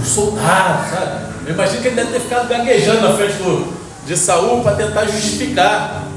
o 0.00 0.04
soldado, 0.04 0.90
sabe? 0.90 1.30
Eu 1.46 1.54
imagino 1.54 1.82
que 1.82 1.88
ele 1.88 1.96
deve 1.96 2.12
ter 2.12 2.20
ficado 2.20 2.48
gaguejando 2.48 3.00
na 3.02 3.14
frente 3.14 3.34
do, 3.34 3.72
de 4.06 4.16
Saul 4.16 4.62
para 4.62 4.76
tentar 4.76 5.06
justificar. 5.06 6.09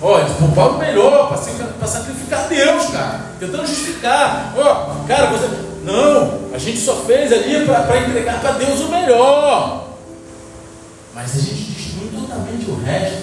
Olha, 0.00 0.26
poupar 0.26 0.70
o 0.70 0.78
melhor 0.78 1.28
para 1.28 1.88
sacrificar 1.88 2.48
Deus, 2.48 2.86
cara. 2.90 3.20
Tentando 3.40 3.66
justificar. 3.66 4.52
Ó, 4.56 5.04
cara, 5.06 5.30
você. 5.30 5.48
Não, 5.84 6.52
a 6.52 6.58
gente 6.58 6.78
só 6.80 6.96
fez 6.96 7.32
ali 7.32 7.64
para 7.64 7.98
entregar 7.98 8.40
para 8.40 8.52
Deus 8.52 8.80
o 8.80 8.88
melhor. 8.88 9.88
Mas 11.14 11.36
a 11.36 11.38
gente 11.38 11.54
destruiu 11.54 12.20
totalmente 12.20 12.70
o 12.70 12.82
resto. 12.82 13.22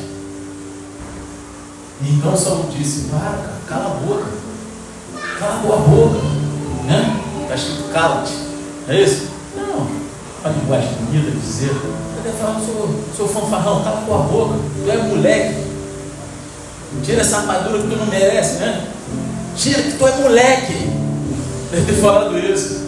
E 2.02 2.10
então 2.10 2.36
Saul 2.36 2.70
disse: 2.76 3.10
Para, 3.10 3.20
cara, 3.20 3.60
cala 3.68 3.86
a 3.86 4.06
boca. 4.06 4.26
Cala 5.40 5.76
a 5.76 5.78
boca. 5.78 6.20
Né? 6.86 7.22
Está 7.44 7.56
escrito 7.56 7.92
cala-te. 7.92 8.34
É 8.88 9.02
isso? 9.02 9.28
Não. 9.56 9.88
A 10.44 10.50
linguagem 10.50 10.90
bonita 10.94 11.32
de 11.32 11.40
dizer. 11.40 11.70
Eu 11.70 12.24
deve 12.24 12.38
falar, 12.38 12.60
sou, 12.62 13.04
sou 13.16 13.28
fanfarrão, 13.28 13.84
cala 13.84 14.00
a 14.00 14.24
boca. 14.24 14.56
Tu 14.84 14.92
é 14.92 14.98
moleque. 14.98 15.73
Tira 17.02 17.22
essa 17.22 17.38
armadura 17.38 17.82
que 17.82 17.88
tu 17.90 17.96
não 17.96 18.06
merece, 18.06 18.56
né? 18.56 18.88
Tira 19.56 19.82
que 19.82 19.94
tu 19.94 20.08
é 20.08 20.12
moleque. 20.18 20.74
Deve 21.72 21.86
ter 21.92 22.02
falado 22.02 22.38
isso. 22.38 22.84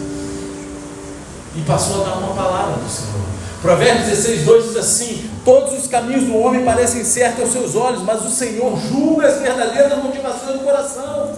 E 1.56 1.60
passou 1.62 2.02
a 2.02 2.08
dar 2.08 2.18
uma 2.18 2.34
palavra 2.34 2.76
do 2.76 2.88
Senhor. 2.88 3.26
Provérbios 3.62 4.06
16, 4.06 4.44
2 4.44 4.64
diz 4.64 4.76
assim: 4.76 5.30
Todos 5.44 5.78
os 5.78 5.86
caminhos 5.88 6.24
do 6.24 6.36
homem 6.36 6.64
parecem 6.64 7.02
certos 7.04 7.42
aos 7.42 7.52
seus 7.52 7.74
olhos, 7.74 8.02
mas 8.02 8.24
o 8.24 8.30
Senhor 8.30 8.78
julga 8.88 9.26
as 9.26 9.40
verdadeiras 9.40 10.02
motivações 10.02 10.58
do 10.58 10.64
coração. 10.64 11.32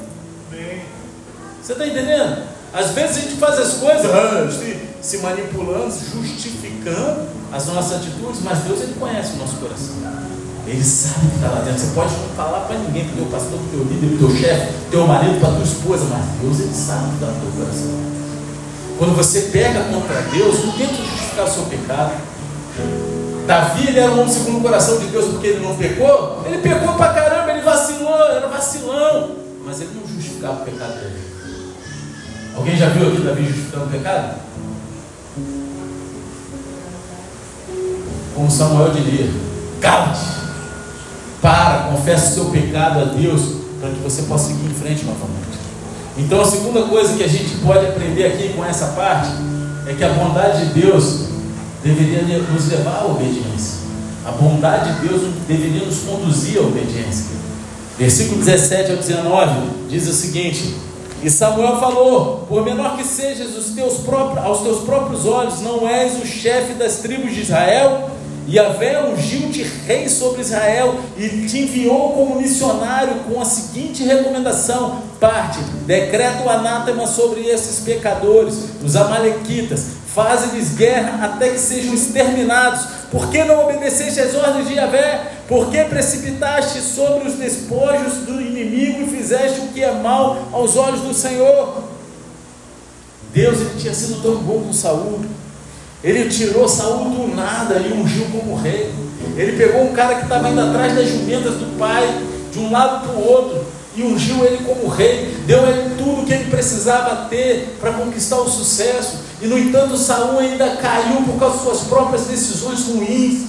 Bem. 0.50 0.82
Você 1.62 1.72
está 1.72 1.86
entendendo? 1.86 2.42
Às 2.72 2.90
vezes 2.90 3.16
a 3.16 3.20
gente 3.20 3.36
faz 3.36 3.58
as 3.58 3.74
coisas 3.74 4.54
se, 4.54 4.78
se 5.00 5.18
manipulando, 5.18 5.94
justificando 6.12 7.28
as 7.50 7.66
nossas 7.66 7.96
atitudes, 7.96 8.42
mas 8.42 8.58
Deus 8.58 8.80
ele 8.82 8.94
conhece 8.98 9.32
o 9.34 9.36
nosso 9.36 9.56
coração. 9.56 9.94
Ele 10.68 10.84
sabe 10.84 11.26
o 11.26 11.30
que 11.30 11.36
está 11.36 11.48
lá 11.48 11.60
dentro. 11.60 11.80
Você 11.80 11.94
pode 11.94 12.12
não 12.12 12.28
falar 12.36 12.60
para 12.60 12.76
ninguém, 12.76 13.04
para 13.06 13.14
o 13.14 13.16
teu 13.16 13.26
pastor, 13.26 13.58
para 13.58 13.66
o 13.66 13.70
teu 13.70 13.84
líder, 13.84 14.06
para 14.06 14.26
o 14.26 14.28
teu 14.28 14.36
chefe, 14.36 14.72
para 14.72 14.90
teu 14.90 15.06
marido, 15.06 15.40
para 15.40 15.48
a 15.48 15.52
tua 15.52 15.64
esposa, 15.64 16.04
mas 16.10 16.24
Deus 16.42 16.60
ele 16.60 16.74
sabe 16.74 17.06
o 17.06 17.08
que 17.08 17.14
está 17.14 17.26
no 17.26 17.40
teu 17.40 17.50
coração. 17.56 18.08
Quando 18.98 19.16
você 19.16 19.40
pega 19.52 19.80
contra 19.84 20.20
Deus, 20.22 20.64
não 20.64 20.72
tenta 20.72 20.94
justificar 20.94 21.46
o 21.46 21.50
seu 21.50 21.62
pecado. 21.64 22.12
Davi 23.46 23.88
ele 23.88 23.98
era 23.98 24.10
um 24.10 24.20
homem 24.20 24.32
segundo 24.32 24.58
o 24.58 24.60
coração 24.60 24.98
de 24.98 25.06
Deus 25.06 25.24
porque 25.32 25.46
ele 25.46 25.64
não 25.64 25.74
pecou. 25.74 26.42
Ele 26.44 26.58
pecou 26.58 26.94
para 26.94 27.14
caramba, 27.14 27.50
ele 27.50 27.62
vacilou, 27.62 28.30
era 28.30 28.46
vacilão. 28.46 29.36
Mas 29.64 29.80
ele 29.80 29.90
não 29.94 30.06
justificava 30.06 30.60
o 30.60 30.64
pecado 30.66 30.94
dele. 31.00 31.28
Alguém 32.54 32.76
já 32.76 32.90
viu 32.90 33.08
aqui 33.08 33.22
Davi 33.22 33.44
justificando 33.44 33.86
o 33.86 33.88
pecado? 33.88 34.34
Como 38.34 38.50
Samuel 38.50 38.90
diria, 38.90 39.30
cala-te. 39.80 40.47
Para, 41.40 41.90
confesse 41.90 42.32
o 42.32 42.34
seu 42.34 42.44
pecado 42.46 43.00
a 43.00 43.04
Deus, 43.04 43.40
para 43.80 43.90
que 43.90 44.00
você 44.00 44.22
possa 44.22 44.48
seguir 44.48 44.66
em 44.66 44.74
frente 44.74 45.04
novamente. 45.04 45.58
Então, 46.16 46.40
a 46.40 46.44
segunda 46.44 46.82
coisa 46.82 47.14
que 47.14 47.22
a 47.22 47.28
gente 47.28 47.58
pode 47.58 47.86
aprender 47.86 48.26
aqui 48.26 48.52
com 48.54 48.64
essa 48.64 48.88
parte 48.88 49.30
é 49.86 49.94
que 49.94 50.02
a 50.02 50.08
bondade 50.08 50.66
de 50.66 50.80
Deus 50.80 51.26
deveria 51.82 52.38
nos 52.38 52.68
levar 52.68 53.02
à 53.02 53.06
obediência. 53.06 53.78
A 54.26 54.32
bondade 54.32 54.94
de 54.94 55.08
Deus 55.08 55.22
deveria 55.46 55.86
nos 55.86 56.00
conduzir 56.00 56.58
à 56.58 56.62
obediência. 56.62 57.38
Versículo 57.96 58.44
17 58.44 58.90
ao 58.90 58.96
19 58.96 59.70
diz 59.88 60.08
o 60.08 60.12
seguinte: 60.12 60.74
E 61.22 61.30
Samuel 61.30 61.78
falou: 61.78 62.46
Por 62.48 62.64
menor 62.64 62.96
que 62.96 63.04
sejas 63.04 63.48
teus 63.74 63.98
próprios, 63.98 64.44
aos 64.44 64.60
teus 64.60 64.82
próprios 64.82 65.24
olhos, 65.24 65.60
não 65.60 65.88
és 65.88 66.20
o 66.20 66.26
chefe 66.26 66.74
das 66.74 66.96
tribos 66.96 67.32
de 67.32 67.42
Israel? 67.42 68.10
Yahvé 68.50 69.04
ungiu-te 69.04 69.62
rei 69.86 70.08
sobre 70.08 70.40
Israel 70.40 70.98
e 71.18 71.46
te 71.46 71.58
enviou 71.58 72.12
como 72.14 72.40
missionário 72.40 73.16
com 73.28 73.40
a 73.40 73.44
seguinte 73.44 74.02
recomendação: 74.02 75.02
parte, 75.20 75.58
decreta 75.86 76.42
o 76.44 76.48
anátema 76.48 77.06
sobre 77.06 77.46
esses 77.46 77.84
pecadores, 77.84 78.54
os 78.82 78.96
amalequitas, 78.96 79.84
faze-lhes 80.14 80.74
guerra 80.74 81.26
até 81.26 81.50
que 81.50 81.58
sejam 81.58 81.92
exterminados. 81.92 82.86
Por 83.10 83.28
que 83.30 83.44
não 83.44 83.64
obedeceste 83.64 84.20
às 84.20 84.34
ordens 84.34 84.66
de 84.66 84.74
Yahvé? 84.74 85.32
Por 85.46 85.70
que 85.70 85.84
precipitaste 85.84 86.80
sobre 86.80 87.28
os 87.28 87.34
despojos 87.34 88.14
do 88.26 88.40
inimigo 88.40 89.02
e 89.02 89.16
fizeste 89.16 89.60
o 89.60 89.68
que 89.68 89.82
é 89.82 89.92
mal 89.92 90.48
aos 90.52 90.74
olhos 90.76 91.02
do 91.02 91.12
Senhor? 91.12 91.84
Deus 93.32 93.60
ele 93.60 93.78
tinha 93.78 93.94
sido 93.94 94.22
tão 94.22 94.36
bom 94.36 94.62
com 94.62 94.72
Saul. 94.72 95.20
Ele 96.02 96.28
tirou 96.28 96.68
Saul 96.68 97.10
do 97.10 97.34
nada 97.34 97.78
e 97.78 97.92
ungiu 97.92 98.26
como 98.26 98.56
rei. 98.56 98.92
Ele 99.36 99.56
pegou 99.56 99.82
um 99.82 99.92
cara 99.92 100.16
que 100.16 100.22
estava 100.22 100.48
indo 100.48 100.60
atrás 100.60 100.94
das 100.94 101.08
jumentas 101.08 101.54
do 101.54 101.78
pai, 101.78 102.22
de 102.52 102.58
um 102.58 102.70
lado 102.70 103.06
para 103.06 103.16
o 103.16 103.24
outro, 103.24 103.66
e 103.96 104.02
ungiu 104.02 104.44
ele 104.44 104.58
como 104.64 104.88
rei. 104.88 105.36
Deu 105.46 105.64
a 105.64 105.70
ele 105.70 105.96
tudo 105.96 106.24
que 106.24 106.32
ele 106.32 106.50
precisava 106.50 107.28
ter 107.28 107.76
para 107.80 107.92
conquistar 107.92 108.38
o 108.38 108.48
sucesso. 108.48 109.18
E 109.42 109.46
no 109.46 109.58
entanto, 109.58 109.96
Saul 109.96 110.38
ainda 110.38 110.76
caiu 110.76 111.22
por 111.22 111.38
causa 111.38 111.58
de 111.58 111.64
suas 111.64 111.80
próprias 111.80 112.26
decisões 112.26 112.84
ruins. 112.84 113.48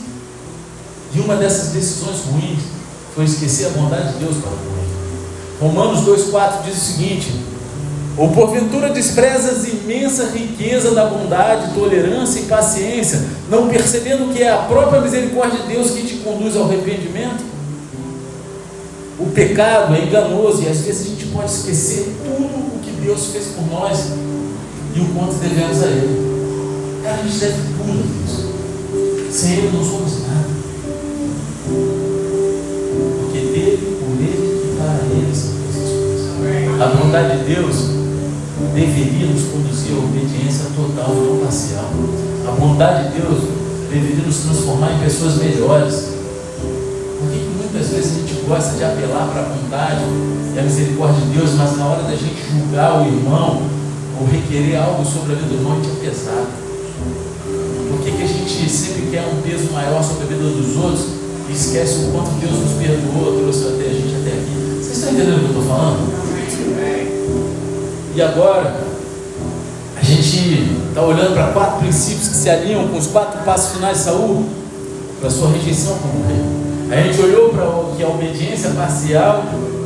E 1.14 1.20
uma 1.20 1.36
dessas 1.36 1.70
decisões 1.70 2.20
ruins 2.26 2.60
foi 3.16 3.26
esquecer 3.26 3.68
a 3.68 3.70
bondade 3.70 4.14
de 4.14 4.20
Deus 4.26 4.38
para 4.38 4.52
o 4.52 4.80
Romanos 5.60 6.06
2,4 6.06 6.64
diz 6.64 6.78
o 6.78 6.80
seguinte: 6.80 7.34
ou 8.20 8.32
porventura 8.32 8.90
desprezas 8.90 9.66
imensa 9.66 10.26
riqueza 10.26 10.92
da 10.92 11.06
bondade, 11.06 11.74
tolerância 11.74 12.42
e 12.42 12.44
paciência, 12.44 13.24
não 13.50 13.70
percebendo 13.70 14.34
que 14.34 14.44
é 14.44 14.52
a 14.52 14.58
própria 14.58 15.00
misericórdia 15.00 15.62
de 15.62 15.68
Deus 15.70 15.92
que 15.92 16.06
te 16.06 16.16
conduz 16.18 16.54
ao 16.58 16.66
arrependimento? 16.66 17.46
O 19.18 19.28
pecado 19.28 19.96
é 19.96 20.04
enganoso 20.04 20.64
e 20.64 20.68
às 20.68 20.82
vezes 20.82 21.08
a 21.08 21.10
gente 21.12 21.28
pode 21.28 21.50
esquecer 21.50 22.14
tudo 22.26 22.76
o 22.76 22.80
que 22.84 22.92
Deus 22.92 23.28
fez 23.28 23.46
por 23.56 23.66
nós 23.72 23.98
e 24.94 25.00
o 25.00 25.06
quanto 25.14 25.36
devemos 25.36 25.82
a 25.82 25.88
Ele. 25.88 27.02
Cara, 27.02 27.16
a 27.16 27.24
gente 27.24 27.40
deve 27.40 27.54
tudo 27.78 27.92
a 27.92 28.04
Deus. 28.04 29.34
Sem 29.34 29.54
Ele 29.54 29.72
não 29.78 29.86
somos 29.86 30.28
nada. 30.28 30.50
Porque 33.22 33.40
dele, 33.40 33.98
por 33.98 34.22
Ele 34.22 34.74
e 34.74 34.76
para 34.76 35.06
Ele 35.06 35.34
são 35.34 35.52
todas 35.54 35.78
as 35.78 36.38
coisas. 36.38 36.82
A 36.82 36.88
bondade 36.88 37.38
de 37.38 37.56
Deus 37.56 37.89
deveria 38.74 39.28
nos 39.28 39.44
conduzir 39.52 39.94
à 39.96 40.00
obediência 40.00 40.66
total, 40.76 41.14
não 41.16 41.38
parcial. 41.40 41.90
A 42.48 42.52
bondade 42.52 43.10
de 43.10 43.22
Deus 43.22 43.44
deveria 43.90 44.26
nos 44.26 44.38
transformar 44.38 44.94
em 44.94 45.00
pessoas 45.00 45.36
melhores. 45.36 46.20
Por 47.20 47.30
que, 47.32 47.40
que 47.40 47.50
muitas 47.58 47.90
vezes 47.90 48.12
a 48.12 48.20
gente 48.20 48.46
gosta 48.48 48.78
de 48.78 48.84
apelar 48.84 49.28
para 49.32 49.42
a 49.42 49.50
bondade 49.50 50.04
e 50.56 50.60
a 50.60 50.64
misericórdia 50.64 51.22
de 51.26 51.38
Deus, 51.38 51.52
mas 51.56 51.78
na 51.78 51.86
hora 51.86 52.04
da 52.04 52.16
gente 52.16 52.38
julgar 52.50 53.02
o 53.02 53.08
irmão 53.08 53.62
ou 54.20 54.28
requerer 54.28 54.78
algo 54.78 55.06
sobre 55.06 55.34
a 55.34 55.36
vida 55.36 55.48
do 55.48 55.56
irmão, 55.56 55.74
a 55.74 55.76
gente 55.76 55.90
é 55.90 56.10
pesado? 56.10 56.48
Por 57.90 58.00
que, 58.02 58.12
que 58.12 58.24
a 58.24 58.28
gente 58.28 58.70
sempre 58.70 59.10
quer 59.12 59.26
um 59.26 59.42
peso 59.42 59.72
maior 59.74 60.04
sobre 60.04 60.24
a 60.24 60.28
vida 60.28 60.44
dos 60.44 60.78
outros 60.78 61.06
e 61.50 61.54
esquece 61.54 62.06
o 62.06 62.12
quanto 62.12 62.30
Deus 62.40 62.54
nos 62.54 62.74
perdoou, 62.74 63.40
trouxe 63.42 63.74
até 63.74 63.90
a 63.90 63.94
gente 63.94 64.16
até 64.22 64.32
aqui? 64.38 64.78
Vocês 64.78 64.98
estão 64.98 65.14
entendendo 65.14 65.36
o 65.36 65.40
que 65.40 65.46
eu 65.46 65.62
estou 65.62 65.64
falando? 65.64 66.19
E 68.20 68.22
agora, 68.22 68.76
a 69.96 70.04
gente 70.04 70.90
está 70.90 71.02
olhando 71.02 71.36
para 71.36 71.54
quatro 71.54 71.80
princípios 71.80 72.28
que 72.28 72.36
se 72.36 72.50
alinham 72.50 72.90
com 72.90 72.98
os 72.98 73.08
quatro 73.08 73.40
passos 73.46 73.76
finais 73.76 73.98
de 73.98 74.04
Saul, 74.04 74.46
para 75.22 75.30
sua 75.30 75.50
rejeição 75.52 75.98
como 76.00 76.26
rei. 76.28 77.00
A 77.00 77.02
gente 77.02 77.22
olhou 77.22 77.48
para 77.48 77.96
que 77.96 78.04
a 78.04 78.10
obediência 78.10 78.72
parcial 78.72 79.46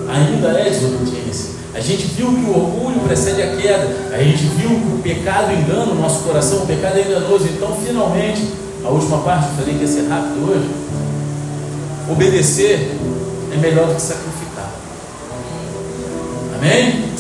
ainda 0.10 0.48
é 0.60 0.68
desobediência. 0.68 1.52
A 1.76 1.80
gente 1.80 2.08
viu 2.08 2.26
que 2.26 2.50
o 2.50 2.58
orgulho 2.58 3.02
precede 3.02 3.40
a 3.40 3.56
queda. 3.56 3.88
A 4.12 4.24
gente 4.24 4.46
viu 4.46 4.70
que 4.70 4.96
o 4.96 5.00
pecado 5.04 5.54
engana 5.54 5.92
o 5.92 5.96
nosso 6.02 6.24
coração, 6.24 6.64
o 6.64 6.66
pecado 6.66 6.98
é 6.98 7.02
enganoso. 7.02 7.46
Então, 7.46 7.78
finalmente, 7.86 8.48
a 8.84 8.90
última 8.90 9.20
parte, 9.20 9.46
eu 9.50 9.64
falei 9.64 9.76
que 9.76 9.82
ia 9.82 9.88
ser 9.88 10.08
rápido 10.08 10.50
hoje. 10.50 10.72
Obedecer 12.10 12.98
é 13.54 13.58
melhor 13.58 13.90
do 13.90 13.94
que 13.94 14.02
sacrificar. 14.02 14.72
Amém? 16.56 17.13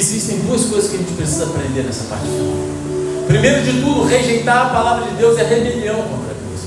Existem 0.00 0.38
duas 0.38 0.64
coisas 0.64 0.90
que 0.90 0.96
a 0.96 0.98
gente 0.98 1.12
precisa 1.12 1.44
aprender 1.44 1.82
nessa 1.82 2.04
parte 2.04 2.24
final. 2.24 3.26
Primeiro 3.26 3.62
de 3.62 3.80
tudo, 3.80 4.04
rejeitar 4.04 4.66
a 4.66 4.70
palavra 4.70 5.10
de 5.10 5.16
Deus 5.16 5.38
é 5.38 5.42
rebelião 5.44 5.96
contra 5.96 6.34
Deus. 6.34 6.60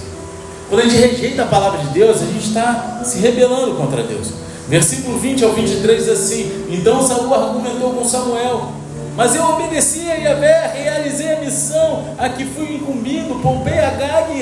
Quando 0.69 0.81
a 0.81 0.83
gente 0.83 0.95
rejeita 0.95 1.41
a 1.41 1.47
palavra 1.47 1.79
de 1.79 1.87
Deus, 1.87 2.21
a 2.21 2.25
gente 2.25 2.47
está 2.47 3.01
se 3.03 3.17
rebelando 3.17 3.73
contra 3.75 4.03
Deus. 4.03 4.29
Versículo 4.69 5.17
20 5.19 5.43
ao 5.43 5.51
23 5.51 6.05
diz 6.05 6.09
assim: 6.09 6.67
Então 6.69 7.05
Saul 7.05 7.33
argumentou 7.33 7.93
com 7.93 8.05
Samuel. 8.05 8.71
Mas 9.15 9.35
eu 9.35 9.43
obedeci 9.43 10.09
a 10.09 10.15
Yahvé, 10.15 10.71
realizei 10.75 11.33
a 11.33 11.39
missão 11.39 12.15
a 12.17 12.29
que 12.29 12.45
fui 12.45 12.75
incumbido, 12.75 13.35
poupei 13.41 13.77
Agag, 13.77 14.33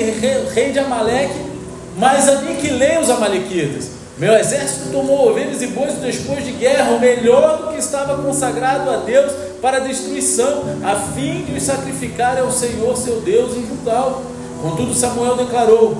rei 0.54 0.72
de 0.72 0.78
Amaleque, 0.78 1.38
mas 1.98 2.26
aniquilei 2.26 2.98
os 2.98 3.10
amalequitas. 3.10 4.01
Meu 4.18 4.34
exército 4.34 4.90
tomou 4.90 5.30
ovelhas 5.30 5.62
e 5.62 5.68
bois 5.68 5.94
depois 5.94 6.44
de 6.44 6.52
guerra, 6.52 6.90
o 6.90 7.00
melhor 7.00 7.58
do 7.58 7.68
que 7.72 7.78
estava 7.78 8.22
consagrado 8.22 8.90
a 8.90 8.98
Deus 8.98 9.32
para 9.60 9.78
a 9.78 9.80
destruição, 9.80 10.64
a 10.84 10.96
fim 11.14 11.44
de 11.44 11.56
os 11.56 11.62
sacrificar 11.62 12.38
ao 12.38 12.50
Senhor 12.50 12.96
seu 12.96 13.20
Deus 13.20 13.56
em 13.56 13.66
Jugal. 13.66 14.22
Contudo, 14.60 14.94
Samuel 14.94 15.36
declarou: 15.36 15.96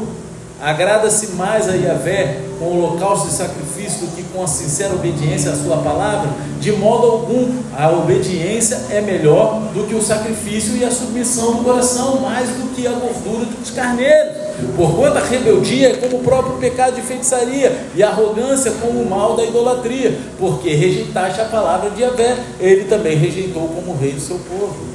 Agrada-se 0.61 1.29
mais 1.33 1.69
a 1.69 1.73
Yahvé 1.73 2.43
com 2.59 2.67
o 2.67 2.85
holocausto 2.85 3.29
de 3.29 3.35
sacrifício 3.35 4.07
do 4.07 4.15
que 4.15 4.23
com 4.25 4.45
a 4.45 4.47
sincera 4.47 4.95
obediência 4.95 5.51
à 5.51 5.57
sua 5.57 5.79
palavra? 5.79 6.31
De 6.61 6.71
modo 6.71 7.07
algum, 7.07 7.63
a 7.77 7.91
obediência 7.91 8.79
é 8.91 9.01
melhor 9.01 9.61
do 9.75 9.85
que 9.89 9.95
o 9.95 10.03
sacrifício 10.03 10.77
e 10.77 10.85
a 10.85 10.91
submissão 10.91 11.55
do 11.55 11.65
coração, 11.65 12.21
mais 12.21 12.49
do 12.51 12.75
que 12.75 12.87
a 12.87 12.93
gordura 12.93 13.47
dos 13.47 13.71
carneiros. 13.71 14.42
Porquanto 14.77 15.19
a 15.19 15.21
rebeldia 15.21 15.91
é 15.91 15.97
como 15.97 16.19
o 16.19 16.23
próprio 16.23 16.57
pecado 16.57 16.95
de 16.95 17.03
feitiçaria, 17.03 17.87
e 17.95 18.03
a 18.03 18.09
arrogância 18.09 18.73
como 18.81 19.01
o 19.01 19.09
mal 19.09 19.37
da 19.37 19.45
idolatria, 19.45 20.19
porque 20.39 20.75
rejeitaste 20.75 21.41
a 21.41 21.45
palavra 21.45 21.91
de 21.91 22.03
Yahvé, 22.03 22.37
ele 22.61 22.85
também 22.85 23.17
rejeitou 23.17 23.69
como 23.69 23.97
rei 23.97 24.13
do 24.13 24.21
seu 24.21 24.39
povo. 24.39 24.93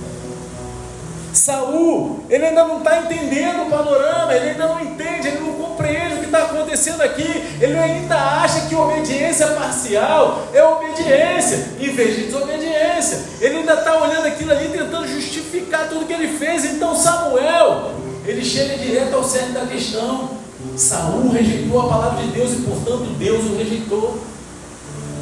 Saul, 1.34 2.22
ele 2.30 2.46
ainda 2.46 2.64
não 2.64 2.80
está 2.80 2.98
entendendo 2.98 3.68
o 3.68 3.70
panorama, 3.70 4.34
ele 4.34 4.50
ainda 4.50 4.68
não 4.68 4.82
entende, 4.82 5.28
ele 5.28 5.40
não 5.40 5.54
compreende 5.54 6.16
o 6.16 6.18
que 6.18 6.26
está 6.26 6.40
acontecendo 6.40 7.02
aqui, 7.02 7.44
ele 7.62 7.78
ainda 7.78 8.16
acha 8.16 8.68
que 8.68 8.76
obediência 8.76 9.48
parcial 9.48 10.48
é 10.54 10.64
obediência, 10.64 11.74
em 11.80 11.90
vez 11.92 12.16
de 12.16 12.24
desobediência. 12.24 13.20
Ele 13.40 13.58
ainda 13.58 13.74
está 13.74 14.02
olhando 14.02 14.26
aquilo 14.26 14.52
ali, 14.52 14.70
tentando 14.70 15.08
justificar 15.08 15.88
tudo 15.88 16.06
que 16.06 16.14
ele 16.14 16.38
fez. 16.38 16.66
Então, 16.66 16.96
Samuel, 16.96 17.92
ele 18.28 18.44
chega 18.44 18.78
direto 18.78 19.16
ao 19.16 19.24
centro 19.24 19.54
da 19.54 19.66
questão. 19.66 20.32
Saul 20.76 21.32
rejeitou 21.32 21.80
a 21.82 21.88
palavra 21.88 22.24
de 22.26 22.32
Deus 22.32 22.52
e, 22.52 22.56
portanto, 22.58 23.16
Deus 23.18 23.46
o 23.46 23.56
rejeitou. 23.56 24.20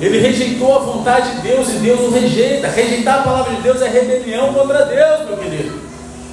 Ele 0.01 0.19
rejeitou 0.19 0.75
a 0.75 0.79
vontade 0.79 1.35
de 1.35 1.41
Deus 1.41 1.69
e 1.69 1.73
Deus 1.73 1.99
o 2.01 2.09
rejeita. 2.09 2.67
Rejeitar 2.67 3.19
a 3.19 3.23
palavra 3.23 3.55
de 3.55 3.61
Deus 3.61 3.79
é 3.81 3.87
rebelião 3.87 4.53
contra 4.53 4.85
Deus, 4.85 5.29
meu 5.29 5.37
querido. 5.37 5.79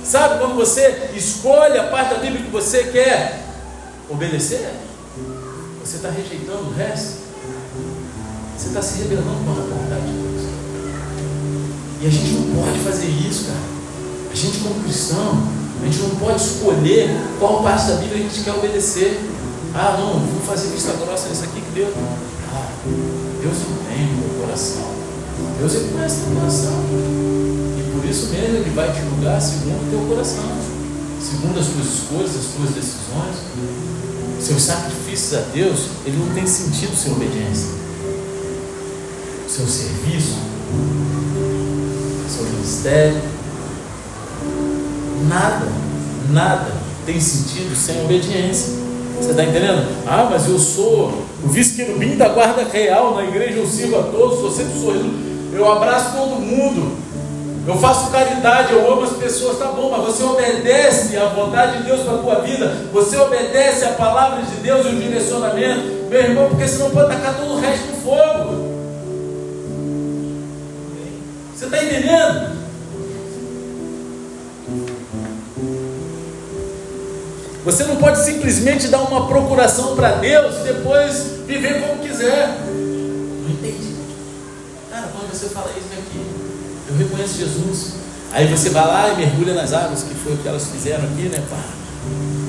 Sabe 0.03 0.39
quando 0.39 0.57
você 0.57 1.11
escolhe 1.15 1.79
a 1.79 1.85
parte 1.85 2.15
da 2.15 2.21
Bíblia 2.21 2.43
que 2.43 2.51
você 2.51 2.85
quer 2.85 3.41
obedecer? 4.09 4.69
Você 5.85 5.97
está 5.97 6.09
rejeitando 6.09 6.71
o 6.71 6.73
resto. 6.73 7.23
Você 8.57 8.69
está 8.69 8.81
se 8.81 9.03
rebelando 9.03 9.45
contra 9.45 9.63
a 9.63 9.67
vontade 9.67 10.07
de 10.07 10.13
Deus. 10.13 10.43
E 12.01 12.07
a 12.07 12.11
gente 12.11 12.33
não 12.33 12.65
pode 12.65 12.79
fazer 12.79 13.07
isso, 13.07 13.45
cara. 13.45 13.59
A 14.33 14.35
gente, 14.35 14.59
como 14.59 14.83
cristão, 14.83 15.43
a 15.83 15.85
gente 15.85 15.99
não 15.99 16.11
pode 16.11 16.41
escolher 16.41 17.11
qual 17.41 17.63
parte 17.63 17.89
da 17.89 17.97
Bíblia 17.97 18.19
a 18.25 18.29
gente 18.29 18.45
quer 18.45 18.53
obedecer. 18.53 19.21
Ah, 19.75 19.97
não, 19.99 20.21
vou 20.21 20.41
fazer 20.47 20.69
vista 20.69 20.93
grossa 20.93 21.29
nisso 21.29 21.43
aqui 21.43 21.61
que 21.61 21.71
Deus. 21.75 21.93
Ah, 22.53 22.69
Deus 23.43 23.57
entende 23.57 24.13
o 24.13 24.29
meu 24.29 24.45
coração. 24.45 24.85
Deus 25.59 25.75
ele 25.75 25.93
conhece 25.93 26.21
teu 26.21 26.37
coração. 26.37 26.73
E 27.79 27.93
por 27.93 28.09
isso 28.09 28.27
mesmo 28.29 28.57
ele 28.59 28.71
vai 28.71 28.93
te 28.93 29.01
julgar 29.01 29.41
segundo 29.41 29.87
o 29.87 29.91
teu 29.91 30.09
coração, 30.09 30.45
segundo 31.21 31.59
as 31.59 31.67
tuas 31.67 31.87
escolhas, 31.87 32.31
as 32.31 32.47
tuas 32.55 32.71
decisões. 32.71 33.37
Seus 34.41 34.63
sacrifícios 34.63 35.35
a 35.35 35.41
Deus, 35.53 35.87
ele 36.07 36.17
não 36.17 36.33
tem 36.33 36.47
sentido 36.47 36.97
sem 36.97 37.13
obediência. 37.13 37.71
Seu 39.49 39.67
serviço, 39.67 40.37
seu 42.29 42.45
ministério, 42.45 43.21
Nada, 45.29 45.67
nada 46.31 46.71
tem 47.05 47.21
sentido 47.21 47.75
sem 47.75 48.05
obediência. 48.05 48.75
Você 49.19 49.31
está 49.31 49.45
entendendo? 49.45 49.87
Ah, 50.07 50.29
mas 50.31 50.49
eu 50.49 50.59
sou 50.59 51.25
o 51.45 51.49
vice-querubim 51.49 52.17
da 52.17 52.29
guarda 52.29 52.65
real 52.65 53.15
na 53.15 53.25
igreja, 53.25 53.59
eu 53.59 53.67
sirvo 53.67 53.99
a 53.99 54.03
todos, 54.05 54.37
estou 54.37 54.51
sempre 54.51 54.81
sorrindo, 54.81 55.55
eu 55.55 55.71
abraço 55.71 56.17
todo 56.17 56.41
mundo. 56.41 57.03
Eu 57.65 57.77
faço 57.77 58.11
caridade, 58.11 58.73
eu 58.73 58.93
amo 58.93 59.05
as 59.05 59.13
pessoas, 59.13 59.57
tá 59.57 59.67
bom, 59.67 59.89
mas 59.89 60.05
você 60.05 60.25
obedece 60.25 61.17
à 61.17 61.27
vontade 61.27 61.79
de 61.79 61.85
Deus 61.85 62.01
para 62.01 62.15
a 62.15 62.19
tua 62.19 62.35
vida, 62.41 62.89
você 62.93 63.17
obedece 63.17 63.85
à 63.85 63.91
palavra 63.91 64.43
de 64.43 64.57
Deus 64.57 64.85
e 64.85 64.89
o 64.89 64.97
direcionamento, 64.97 66.09
meu 66.11 66.21
irmão, 66.21 66.49
porque 66.49 66.67
senão 66.67 66.91
pode 66.91 67.15
tacar 67.15 67.37
todo 67.37 67.53
o 67.53 67.61
resto 67.61 67.87
no 67.87 67.97
fogo. 67.99 68.73
Você 71.55 71.67
está 71.67 71.85
entendendo? 71.85 72.62
Você 77.65 77.85
não 77.85 77.97
pode 77.97 78.19
simplesmente 78.25 78.89
dar 78.89 78.99
uma 79.03 79.29
procuração 79.29 79.95
para 79.95 80.17
Deus 80.17 80.57
e 80.61 80.73
depois 80.73 81.27
viver 81.47 81.81
como 81.81 82.03
quiser. 82.03 82.59
Não 82.67 83.51
entendi. 83.51 83.95
Cara, 84.91 85.09
quando 85.17 85.31
você 85.33 85.49
fala 85.49 85.71
isso 85.71 85.87
aqui, 85.93 86.27
eu 86.89 86.97
reconheço 86.97 87.39
Jesus. 87.39 87.93
Aí 88.33 88.49
você 88.49 88.71
vai 88.71 88.85
lá 88.85 89.11
e 89.11 89.17
mergulha 89.17 89.55
nas 89.55 89.73
águas, 89.73 90.03
que 90.03 90.15
foi 90.15 90.33
o 90.33 90.39
que 90.39 90.49
elas 90.49 90.67
fizeram 90.67 91.05
aqui, 91.05 91.29
né? 91.29 91.41
Pá. 91.49 91.63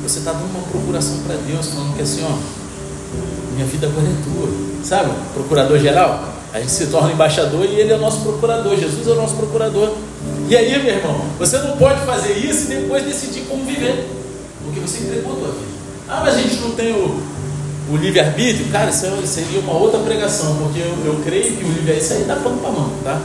Você 0.01 0.19
está 0.19 0.31
dando 0.31 0.49
uma 0.49 0.67
procuração 0.67 1.19
para 1.19 1.35
Deus, 1.35 1.67
falando 1.67 1.95
que 1.95 2.01
assim, 2.01 2.25
ó, 2.25 2.35
minha 3.53 3.67
vida 3.67 3.85
agora 3.85 4.07
é 4.07 4.15
tua. 4.23 4.49
Sabe? 4.83 5.11
Procurador 5.33 5.77
geral. 5.77 6.33
A 6.51 6.59
gente 6.59 6.71
se 6.71 6.87
torna 6.87 7.11
embaixador 7.11 7.65
e 7.65 7.79
ele 7.79 7.91
é 7.91 7.95
o 7.95 7.99
nosso 7.99 8.21
procurador. 8.21 8.75
Jesus 8.75 9.07
é 9.07 9.11
o 9.11 9.15
nosso 9.15 9.35
procurador. 9.35 9.95
E 10.49 10.55
aí, 10.55 10.83
meu 10.83 10.95
irmão, 10.95 11.21
você 11.37 11.59
não 11.59 11.77
pode 11.77 12.01
fazer 12.01 12.33
isso 12.33 12.71
e 12.71 12.75
depois 12.75 13.03
decidir 13.03 13.41
como 13.41 13.63
viver. 13.63 14.22
Porque 14.73 14.87
você 14.87 15.03
entregou 15.03 15.33
a 15.33 15.35
tua 15.35 15.47
vida. 15.49 15.73
Ah, 16.09 16.21
mas 16.25 16.35
a 16.35 16.39
gente 16.39 16.55
não 16.55 16.71
tem 16.71 16.91
o, 16.93 17.21
o 17.91 17.95
livre-arbítrio? 17.95 18.71
Cara, 18.71 18.89
isso 18.89 19.05
seria 19.27 19.59
uma 19.59 19.73
outra 19.73 19.99
pregação, 19.99 20.55
porque 20.55 20.79
eu, 20.79 20.97
eu 21.05 21.21
creio 21.23 21.55
que 21.55 21.63
o 21.63 21.67
livre-arbítrio. 21.67 21.97
Isso 21.97 22.13
aí 22.13 22.23
dá 22.23 22.35
pano 22.37 22.57
para 22.57 22.71
mão, 22.71 22.91
tá? 23.03 23.21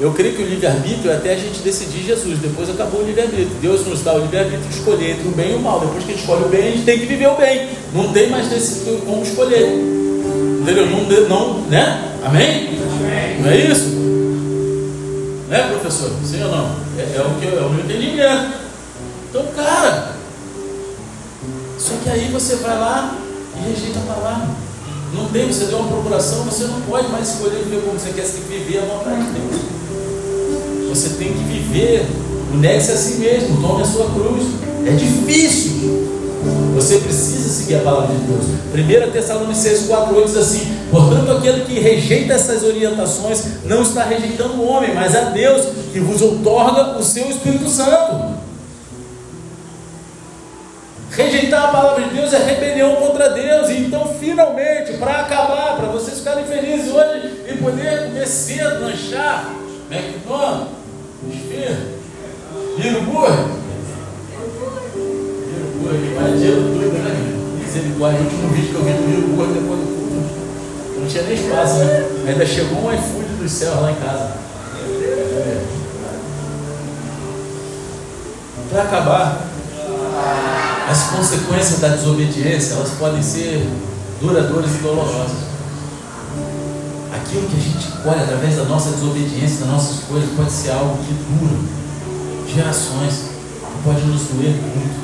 Eu 0.00 0.12
creio 0.12 0.34
que 0.34 0.42
o 0.42 0.46
livre-arbítrio 0.46 1.12
é 1.12 1.14
até 1.14 1.34
a 1.34 1.36
gente 1.36 1.60
decidir 1.60 2.02
Jesus, 2.02 2.40
depois 2.40 2.68
acabou 2.68 3.02
o 3.02 3.06
livre-arbítrio. 3.06 3.48
Deus 3.60 3.86
nos 3.86 4.02
dá 4.02 4.14
o 4.14 4.22
livre-arbítrio 4.22 4.68
de 4.68 4.74
escolher 4.74 5.10
entre 5.12 5.28
o 5.28 5.30
bem 5.30 5.52
e 5.52 5.54
o 5.54 5.60
mal. 5.60 5.78
Depois 5.78 6.02
que 6.02 6.10
a 6.10 6.14
gente 6.14 6.20
escolhe 6.22 6.44
o 6.44 6.48
bem, 6.48 6.66
a 6.66 6.70
gente 6.72 6.84
tem 6.84 6.98
que 6.98 7.06
viver 7.06 7.28
o 7.28 7.36
bem. 7.36 7.68
Não 7.94 8.12
tem 8.12 8.28
mais 8.28 8.48
desse, 8.48 8.80
como 9.06 9.22
escolher. 9.22 9.68
Entendeu? 10.60 10.86
Não, 10.86 11.28
não, 11.28 11.60
né? 11.68 12.12
Amém? 12.24 12.78
Amém? 13.00 13.40
Não 13.40 13.50
é 13.50 13.56
isso? 13.56 13.84
Né, 15.48 15.68
professor? 15.68 16.10
Sim 16.24 16.42
ou 16.42 16.50
não? 16.50 16.76
É, 16.98 17.18
é 17.18 17.20
o 17.20 17.38
que 17.38 17.46
é 17.46 17.60
o 17.60 17.70
meu 17.70 17.84
entendimento. 17.84 18.62
Então, 19.30 19.46
cara, 19.54 20.11
só 21.92 21.98
que 22.02 22.08
aí 22.08 22.30
você 22.32 22.56
vai 22.56 22.78
lá 22.78 23.18
e 23.54 23.70
rejeita 23.70 23.98
a 23.98 24.14
palavra. 24.14 24.48
Não 25.14 25.28
tem, 25.28 25.46
você 25.46 25.66
deu 25.66 25.78
uma 25.78 25.88
procuração, 25.88 26.44
você 26.44 26.64
não 26.64 26.80
pode 26.82 27.08
mais 27.08 27.34
escolher 27.34 27.58
viver 27.64 27.82
como 27.82 27.98
você 27.98 28.12
quer, 28.12 28.24
você 28.24 28.38
tem 28.38 28.42
que 28.44 28.64
viver 28.64 28.78
a 28.78 28.86
vontade 28.86 29.22
de 29.24 29.30
Deus. 29.32 29.60
Você 30.88 31.08
tem 31.10 31.34
que 31.34 31.44
viver, 31.44 32.06
negue-se 32.54 32.92
a 32.92 32.96
si 32.96 33.14
mesmo, 33.18 33.60
tome 33.60 33.82
a 33.82 33.84
sua 33.84 34.06
cruz. 34.10 34.44
É 34.86 34.92
difícil. 34.92 36.10
Você 36.74 36.96
precisa 36.96 37.48
seguir 37.50 37.76
a 37.76 37.80
palavra 37.80 38.16
de 38.16 38.22
Deus. 38.22 39.08
1 39.08 39.12
Tessalonicenses 39.12 39.86
4,8 39.86 40.24
diz 40.24 40.36
assim: 40.36 40.76
Portanto, 40.90 41.30
aquele 41.30 41.64
que 41.66 41.78
rejeita 41.78 42.32
essas 42.32 42.64
orientações 42.64 43.44
não 43.66 43.82
está 43.82 44.04
rejeitando 44.04 44.54
o 44.54 44.66
homem, 44.66 44.94
mas 44.94 45.14
a 45.14 45.24
Deus 45.30 45.66
que 45.92 46.00
vos 46.00 46.22
outorga 46.22 46.98
o 46.98 47.02
seu 47.02 47.28
Espírito 47.28 47.68
Santo. 47.68 48.31
Rejeitar 51.12 51.64
a 51.64 51.68
palavra 51.68 52.04
de 52.04 52.14
Deus 52.14 52.32
é 52.32 52.38
rebelião 52.38 52.96
contra 52.96 53.28
Deus. 53.30 53.68
E 53.68 53.80
então, 53.80 54.16
finalmente, 54.18 54.94
para 54.94 55.20
acabar, 55.20 55.76
para 55.76 55.88
vocês 55.88 56.18
ficarem 56.18 56.44
felizes 56.44 56.90
hoje 56.90 57.44
e 57.48 57.56
poder 57.58 58.06
comer 58.06 58.26
cedo, 58.26 58.84
lanchar, 58.84 59.52
McDonald's, 59.90 60.68
hambúrguer. 62.78 63.36
Hambúrguer, 65.58 66.14
mais 66.18 66.38
dinheiro 66.38 66.62
tudo, 66.62 66.98
né? 66.98 67.12
Misericórdia, 67.62 68.20
o 68.20 68.24
último 68.24 68.48
vídeo 68.48 68.70
que 68.70 68.74
eu 68.74 68.84
vi 68.84 68.92
do 68.92 69.32
hambúrguer 69.32 69.60
depois 69.60 69.80
do 69.80 69.86
culto, 69.86 70.98
não 70.98 71.06
tinha 71.06 71.22
nem 71.24 71.34
espaço, 71.34 71.74
né? 71.74 72.08
Ainda 72.26 72.46
chegou 72.46 72.78
um 72.78 72.94
iFood 72.94 73.28
dos 73.38 73.52
céus 73.52 73.82
lá 73.82 73.90
em 73.90 73.96
casa. 73.96 74.32
É. 75.36 75.62
Para 78.70 78.82
acabar, 78.84 79.42
as 80.90 81.04
consequências 81.04 81.80
da 81.80 81.88
desobediência 81.88 82.74
elas 82.74 82.90
podem 82.98 83.22
ser 83.22 83.68
duradouras 84.20 84.70
e 84.70 84.78
dolorosas. 84.78 85.52
Aquilo 87.14 87.48
que 87.48 87.56
a 87.56 87.60
gente 87.60 88.02
colhe 88.02 88.22
através 88.22 88.56
da 88.56 88.64
nossa 88.64 88.90
desobediência, 88.90 89.60
das 89.60 89.68
nossas 89.68 90.04
coisas, 90.04 90.30
pode 90.36 90.50
ser 90.50 90.70
algo 90.70 90.98
que 91.04 91.12
dura 91.12 91.82
gerações, 92.54 93.30
pode 93.84 94.02
nos 94.02 94.22
doer 94.22 94.50
muito. 94.50 95.02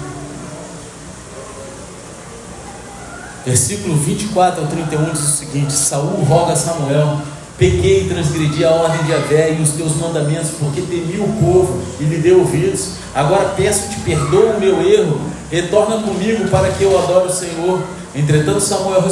Versículo 3.44 3.96
24 3.96 4.62
ao 4.62 4.66
31 4.66 5.12
diz 5.12 5.22
o 5.22 5.36
seguinte: 5.36 5.72
Saul 5.72 6.22
roga 6.24 6.54
Samuel 6.54 7.22
Pequei 7.58 8.04
e 8.04 8.08
transgredi 8.08 8.64
a 8.64 8.70
ordem 8.70 9.02
de 9.02 9.12
Avé 9.12 9.56
e 9.58 9.60
os 9.60 9.70
teus 9.70 9.96
mandamentos, 9.96 10.50
porque 10.60 10.80
temi 10.80 11.18
o 11.18 11.26
povo 11.40 11.80
e 11.98 12.04
lhe 12.04 12.18
dei 12.18 12.32
ouvidos. 12.32 12.90
Agora 13.12 13.46
peço-te, 13.56 13.98
perdoa 14.00 14.54
o 14.54 14.60
meu 14.60 14.80
erro, 14.80 15.20
retorna 15.50 16.00
comigo 16.00 16.46
para 16.50 16.70
que 16.70 16.84
eu 16.84 16.96
adore 16.96 17.26
o 17.26 17.32
Senhor. 17.32 17.80
Entretanto, 18.14 18.60
Samuel 18.60 19.02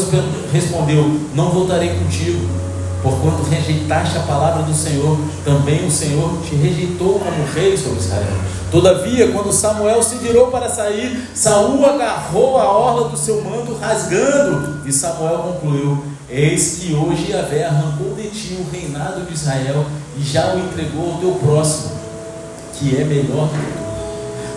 respondeu: 0.53 1.21
Não 1.35 1.51
voltarei 1.51 1.99
contigo, 1.99 2.49
porquanto 3.03 3.43
rejeitaste 3.51 4.17
a 4.17 4.21
palavra 4.21 4.63
do 4.63 4.73
Senhor, 4.73 5.19
também 5.45 5.85
o 5.85 5.91
Senhor 5.91 6.39
te 6.49 6.55
rejeitou 6.55 7.19
como 7.19 7.53
rei 7.53 7.77
sobre 7.77 7.99
Israel. 7.99 8.37
Todavia, 8.71 9.33
quando 9.33 9.53
Samuel 9.53 10.01
se 10.05 10.17
virou 10.17 10.53
para 10.53 10.69
sair, 10.69 11.29
Saul 11.35 11.85
agarrou 11.85 12.59
a 12.59 12.71
orla 12.71 13.09
do 13.09 13.17
seu 13.17 13.43
manto, 13.43 13.77
rasgando, 13.81 14.87
e 14.87 14.93
Samuel 14.93 15.39
concluiu: 15.39 16.16
Eis 16.29 16.81
que 16.81 16.93
hoje 16.93 17.31
Yahvé 17.31 17.67
arrancou 17.67 18.13
de 18.15 18.29
ti 18.29 18.59
o 18.59 18.67
reinado 18.75 19.25
de 19.27 19.33
Israel 19.33 19.87
e 20.19 20.23
já 20.25 20.55
o 20.55 20.59
entregou 20.59 21.13
ao 21.13 21.19
teu 21.19 21.31
próximo, 21.35 21.93
que 22.75 22.97
é 23.01 23.05
melhor 23.05 23.49
que 23.49 23.57
tu. 23.57 23.87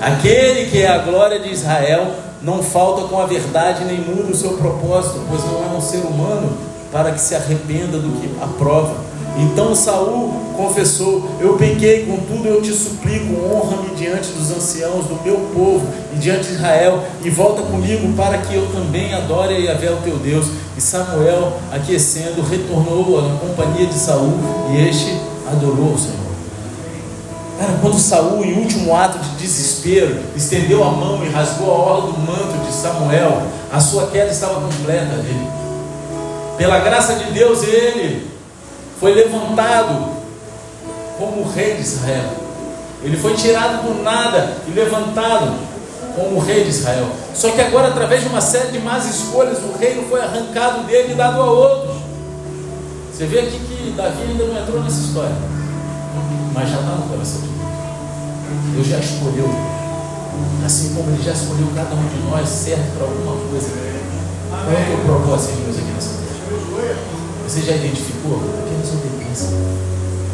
Aquele 0.02 0.72
que 0.72 0.82
é 0.82 0.88
a 0.88 0.98
glória 0.98 1.40
de 1.40 1.52
Israel 1.52 2.12
não 2.42 2.64
falta 2.64 3.08
com 3.08 3.22
a 3.22 3.28
verdade 3.28 3.86
nem 3.86 4.00
muda 4.00 4.32
o 4.32 4.36
seu 4.36 4.54
propósito, 4.54 5.22
pois 5.30 5.44
não 5.44 5.64
é 5.64 5.78
um 5.78 5.82
ser 5.82 6.00
humano 6.00 6.58
para 6.92 7.12
que 7.12 7.22
se 7.22 7.36
arrependa 7.36 8.00
do 8.00 8.20
que 8.20 8.44
aprova. 8.44 8.96
Então 9.38 9.76
Saul 9.76 10.34
confessou: 10.58 11.30
Eu 11.40 11.56
pequei, 11.56 12.06
contudo 12.06 12.48
eu 12.48 12.62
te 12.64 12.74
suplico, 12.74 13.46
honra-me 13.46 13.96
diante 13.96 14.32
dos 14.32 14.50
anciãos 14.52 15.06
do 15.06 15.24
meu 15.24 15.38
povo 15.54 15.88
e 16.14 16.18
diante 16.18 16.48
de 16.48 16.56
Israel, 16.56 17.04
e 17.24 17.30
volta 17.30 17.62
comigo 17.62 18.12
para 18.18 18.40
que 18.40 18.56
eu 18.56 18.68
também 18.72 19.14
adore 19.14 19.54
a 19.54 19.60
Yahvé, 19.60 19.92
o 19.92 19.98
teu 19.98 20.18
Deus. 20.18 20.48
E 20.80 20.82
Samuel, 20.82 21.60
aquecendo, 21.74 22.42
retornou 22.42 23.20
à 23.20 23.38
companhia 23.38 23.86
de 23.86 23.96
Saul, 23.96 24.40
e 24.72 24.88
este 24.88 25.20
adorou 25.46 25.94
o 25.94 26.00
Senhor. 26.00 26.16
Cara, 27.60 27.74
quando 27.82 28.00
Saul, 28.00 28.46
em 28.46 28.54
último 28.54 28.96
ato 28.96 29.20
de 29.20 29.30
desespero, 29.32 30.22
estendeu 30.38 30.82
a 30.82 30.90
mão 30.92 31.22
e 31.26 31.28
rasgou 31.28 31.70
a 31.70 31.78
orla 31.78 32.14
do 32.14 32.20
manto 32.20 32.66
de 32.66 32.72
Samuel, 32.72 33.42
a 33.70 33.82
sua 33.82 34.08
queda 34.08 34.32
estava 34.32 34.62
completa 34.62 35.18
dele. 35.18 35.50
Pela 36.58 36.80
graça 36.80 37.16
de 37.16 37.34
Deus, 37.34 37.62
ele 37.62 38.32
foi 39.02 39.14
levantado 39.14 40.14
como 41.18 41.44
rei 41.52 41.74
de 41.74 41.82
Israel. 41.82 42.30
Ele 43.04 43.18
foi 43.18 43.34
tirado 43.34 43.84
do 43.84 44.02
nada 44.02 44.56
e 44.66 44.72
levantado 44.72 45.56
como 46.16 46.40
rei 46.40 46.64
de 46.64 46.70
Israel. 46.70 47.08
Só 47.34 47.52
que 47.52 47.62
agora, 47.62 47.90
através 47.90 48.22
de 48.22 48.30
uma 48.30 48.42
série 48.42 48.72
de 48.72 48.80
más 48.80 49.06
escolhas, 49.06 49.60
o 49.60 49.78
reino 49.78 50.04
foi 50.10 50.22
arrancado 50.22 50.84
dele 50.84 51.14
e 51.14 51.16
dado 51.16 51.42
a 51.42 51.46
outros. 51.46 51.98
Você 53.14 53.26
vê 53.26 53.40
aqui 53.40 53.60
que 53.60 53.94
Davi 53.98 54.24
ainda 54.24 54.46
não 54.46 54.58
entrou 54.62 54.82
nessa 54.82 55.02
história, 55.02 55.36
mas 56.54 56.70
já 56.70 56.80
está 56.80 56.92
no 56.92 57.10
coração 57.10 57.42
de 57.42 57.48
Deus. 57.48 57.60
Deus 58.76 58.88
já 58.88 58.98
escolheu, 59.00 59.50
assim 60.66 60.94
como 60.96 61.10
Ele 61.10 61.22
já 61.22 61.34
escolheu 61.34 61.68
cada 61.76 61.96
um 61.96 62.08
de 62.08 62.30
nós, 62.30 62.48
certo 62.48 62.96
para 62.96 63.08
alguma 63.08 63.36
coisa. 63.50 63.68
Qual 64.50 64.72
é 64.72 64.96
o 64.96 65.06
propósito 65.06 65.56
de 65.56 65.62
Deus 65.64 65.78
aqui 65.78 65.92
nessa 65.92 66.10
terra? 66.10 66.98
Você 67.48 67.62
já 67.62 67.76
identificou? 67.76 68.38
Apenas 68.38 68.90
obediência. 68.94 69.50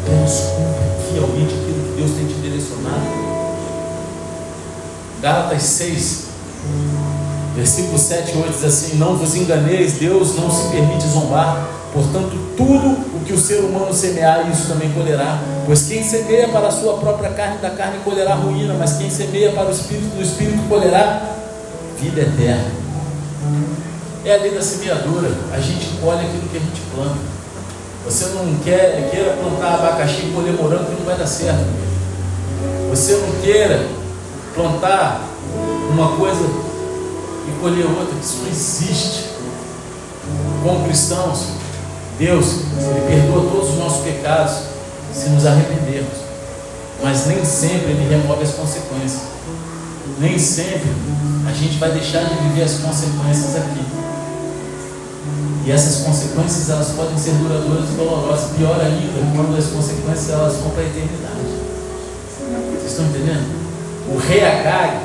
Apenas 0.04 0.34
cumpre 0.56 0.86
fielmente 1.10 1.56
aquilo 1.56 1.84
que 1.90 1.94
Deus 1.98 2.12
tem 2.12 2.28
te 2.28 2.36
direcionado. 2.36 3.45
Gálatas 5.26 5.64
6, 5.64 6.26
versículo 7.56 7.98
7 7.98 8.32
e 8.32 8.38
8 8.38 8.52
diz 8.52 8.64
assim: 8.64 8.98
Não 8.98 9.18
vos 9.18 9.34
enganeis, 9.34 9.94
Deus 9.94 10.36
não 10.36 10.52
se 10.52 10.70
permite 10.70 11.08
zombar. 11.08 11.68
Portanto, 11.92 12.38
tudo 12.56 12.90
o 12.90 13.24
que 13.26 13.34
o 13.34 13.40
ser 13.40 13.62
humano 13.62 13.92
semear, 13.92 14.48
isso 14.52 14.68
também 14.68 14.92
colherá. 14.92 15.42
Pois 15.66 15.88
quem 15.88 16.04
semeia 16.04 16.50
para 16.50 16.68
a 16.68 16.72
sua 16.72 17.00
própria 17.00 17.32
carne, 17.32 17.58
da 17.58 17.72
carne 17.72 17.98
colherá 18.04 18.36
ruína, 18.36 18.76
mas 18.76 18.98
quem 18.98 19.10
semeia 19.10 19.52
para 19.52 19.70
o 19.70 19.72
espírito, 19.72 20.16
do 20.16 20.22
espírito 20.22 20.62
colherá 20.70 21.24
vida 22.00 22.22
eterna. 22.22 22.70
É 24.24 24.36
a 24.36 24.42
lei 24.44 24.52
da 24.52 24.62
semeadura. 24.62 25.32
A 25.52 25.60
gente 25.60 25.88
colhe 26.04 26.20
aquilo 26.20 26.50
que 26.50 26.58
a 26.58 26.60
gente 26.60 26.82
planta. 26.94 27.18
Você 28.06 28.26
não 28.26 28.60
quer, 28.64 29.10
queira 29.10 29.32
plantar 29.38 29.74
abacaxi 29.74 30.28
e 30.28 30.34
colher 30.36 30.54
morango 30.54 30.86
que 30.86 31.00
não 31.00 31.06
vai 31.08 31.18
dar 31.18 31.26
certo. 31.26 31.66
Você 32.92 33.14
não 33.14 33.42
queira 33.42 34.05
plantar 34.56 35.22
uma 35.92 36.16
coisa 36.16 36.44
e 37.48 37.60
colher 37.62 37.86
outra, 37.86 38.18
isso 38.20 38.38
não 38.42 38.50
existe. 38.50 39.36
Como 40.64 40.86
cristãos, 40.86 41.50
Deus, 42.18 42.46
Ele 42.80 43.02
perdoa 43.08 43.52
todos 43.52 43.70
os 43.72 43.78
nossos 43.78 44.04
pecados 44.04 44.56
se 45.14 45.30
nos 45.30 45.46
arrependermos. 45.46 46.18
Mas 47.04 47.28
nem 47.28 47.46
sempre 47.46 47.92
Ele 47.92 48.10
remove 48.10 48.44
as 48.44 48.52
consequências. 48.52 49.22
Nem 50.18 50.40
sempre 50.40 50.92
a 51.48 51.52
gente 51.52 51.78
vai 51.78 51.92
deixar 51.92 52.24
de 52.24 52.36
viver 52.36 52.64
as 52.64 52.80
consequências 52.80 53.56
aqui. 53.58 53.86
E 55.66 55.72
essas 55.72 56.06
consequências 56.06 56.70
elas 56.70 56.90
podem 56.90 57.18
ser 57.18 57.32
duradouras 57.32 57.90
e 57.90 57.94
dolorosas. 57.94 58.52
Pior 58.58 58.80
ainda, 58.80 59.36
quando 59.36 59.58
as 59.58 59.66
consequências 59.66 60.30
elas 60.30 60.56
vão 60.58 60.72
para 60.72 60.84
a 60.84 60.86
eternidade. 60.86 61.36
Vocês 62.80 62.92
estão 62.92 63.06
entendendo? 63.06 63.65
O 64.08 64.18
rei 64.18 64.46
Agag 64.46 64.98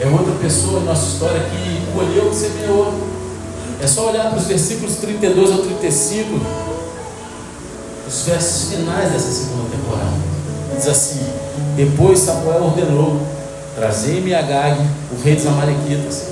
é 0.00 0.06
outra 0.06 0.32
pessoa 0.40 0.80
em 0.80 0.84
nossa 0.84 1.06
história 1.06 1.40
que 1.40 1.86
colheu 1.92 2.30
o 2.30 2.34
semeou. 2.34 2.94
É 3.80 3.86
só 3.86 4.08
olhar 4.10 4.30
para 4.30 4.38
os 4.38 4.46
versículos 4.46 4.96
32 4.96 5.52
ao 5.52 5.58
35, 5.58 6.40
os 8.08 8.22
versos 8.22 8.70
finais 8.70 9.12
dessa 9.12 9.30
segunda 9.30 9.68
temporada. 9.70 10.16
Diz 10.74 10.88
assim: 10.88 11.20
Depois 11.76 12.20
Samuel 12.20 12.64
ordenou: 12.64 13.20
Trazei-me 13.76 14.34
Agag, 14.34 14.80
o 15.12 15.22
rei 15.22 15.36
dos 15.36 15.46
Amalequitas. 15.46 16.24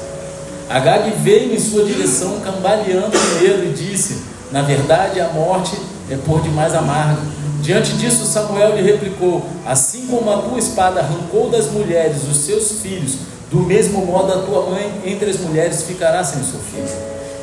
Agag 0.71 1.11
veio 1.23 1.55
em 1.55 1.61
sua 1.61 1.85
direção, 1.85 2.41
cambaleando 2.41 3.13
com 3.13 3.41
medo, 3.41 3.65
e 3.65 3.73
disse: 3.73 4.23
Na 4.51 4.63
verdade, 4.63 5.21
a 5.21 5.29
morte 5.29 5.77
é 6.11 6.17
por 6.17 6.41
demais 6.41 6.75
amarga. 6.75 7.21
Diante 7.67 7.95
disso, 7.95 8.25
Samuel 8.25 8.77
lhe 8.77 8.83
replicou: 8.83 9.45
Assim 9.67 10.07
como 10.07 10.31
a 10.31 10.39
tua 10.39 10.57
espada 10.57 11.01
arrancou 11.01 11.51
das 11.51 11.69
mulheres 11.69 12.23
os 12.23 12.37
seus 12.37 12.81
filhos, 12.81 13.17
do 13.51 13.59
mesmo 13.59 14.07
modo 14.07 14.33
a 14.33 14.39
tua 14.39 14.71
mãe 14.71 15.03
entre 15.05 15.29
as 15.29 15.41
mulheres 15.41 15.83
ficará 15.83 16.23
sem 16.23 16.45
seu 16.45 16.61
filho. 16.61 16.89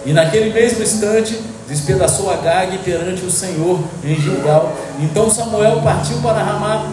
E 0.05 0.13
naquele 0.13 0.53
mesmo 0.53 0.81
instante 0.81 1.37
despedaçou 1.67 2.31
Agag 2.31 2.77
perante 2.85 3.25
o 3.25 3.29
Senhor 3.29 3.77
em 4.01 4.15
Gilgal. 4.15 4.71
Então 5.01 5.29
Samuel 5.29 5.81
partiu 5.81 6.15
para 6.21 6.41
Ramá 6.41 6.85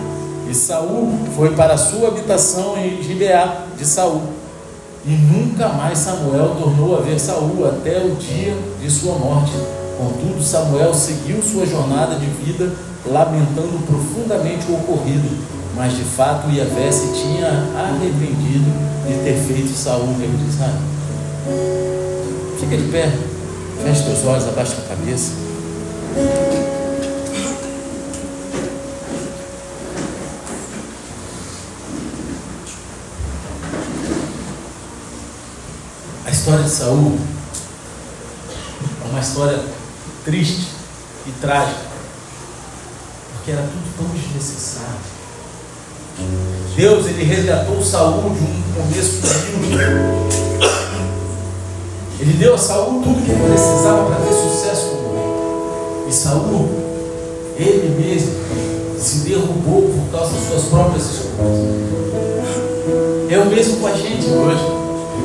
e 0.50 0.54
Saul 0.54 1.16
foi 1.36 1.54
para 1.54 1.74
a 1.74 1.78
sua 1.78 2.08
habitação 2.08 2.76
em 2.76 3.00
Gibeá 3.00 3.64
de 3.78 3.86
Saul. 3.86 4.22
E 5.06 5.10
nunca 5.10 5.68
mais 5.68 5.98
Samuel 5.98 6.56
tornou 6.60 6.98
a 6.98 7.00
ver 7.00 7.20
Saul 7.20 7.64
até 7.68 7.98
o 7.98 8.16
dia 8.16 8.56
de 8.82 8.90
sua 8.90 9.14
morte. 9.14 9.52
Contudo, 9.96 10.42
Samuel 10.42 10.92
seguiu 10.94 11.40
sua 11.42 11.64
jornada 11.64 12.16
de 12.16 12.26
vida, 12.26 12.72
lamentando 13.06 13.84
profundamente 13.86 14.70
o 14.70 14.74
ocorrido. 14.74 15.28
Mas 15.76 15.96
de 15.96 16.04
fato 16.04 16.50
Iavé 16.50 16.90
se 16.92 17.12
tinha 17.12 17.48
arrependido 17.76 18.70
de 19.06 19.14
ter 19.24 19.36
feito 19.36 19.72
Saul 19.72 20.16
rei 20.18 20.28
de 20.28 20.48
Israel. 20.48 20.74
Fica 22.58 22.76
de 22.76 22.90
pé, 22.90 23.10
feche 23.82 24.02
teus 24.02 24.24
olhos, 24.24 24.46
abaixa 24.46 24.76
a 24.78 24.88
cabeça. 24.88 25.32
A 36.26 36.30
história 36.30 36.64
de 36.64 36.70
Saul 36.70 37.18
é 39.04 39.08
uma 39.08 39.20
história 39.20 39.60
triste 40.24 40.68
e 41.26 41.32
trágica, 41.40 41.89
porque 43.40 43.52
era 43.52 43.62
tudo 43.62 43.96
tão 43.96 44.06
desnecessário. 44.14 45.00
Deus 46.76 47.06
ele 47.06 47.24
resgatou 47.24 47.82
Saul 47.82 48.30
de 48.34 48.42
um 48.42 48.62
começo 48.76 49.20
humilde 49.56 50.30
ele 52.20 52.34
deu 52.34 52.54
a 52.54 52.58
Saul 52.58 53.00
tudo 53.00 53.24
que 53.24 53.30
ele 53.30 53.42
precisava 53.48 54.04
para 54.04 54.16
ter 54.16 54.34
sucesso 54.34 54.90
como 54.90 55.14
rei. 55.14 56.08
E 56.08 56.12
Saul, 56.12 56.68
ele 57.56 57.96
mesmo, 57.98 58.34
se 58.98 59.20
derrubou 59.20 59.90
por 59.90 60.18
causa 60.18 60.34
das 60.34 60.46
suas 60.46 60.64
próprias 60.64 61.02
escolhas. 61.06 61.80
É 63.30 63.38
o 63.38 63.46
mesmo 63.46 63.78
com 63.78 63.86
a 63.86 63.92
gente 63.92 64.26
hoje. 64.26 64.80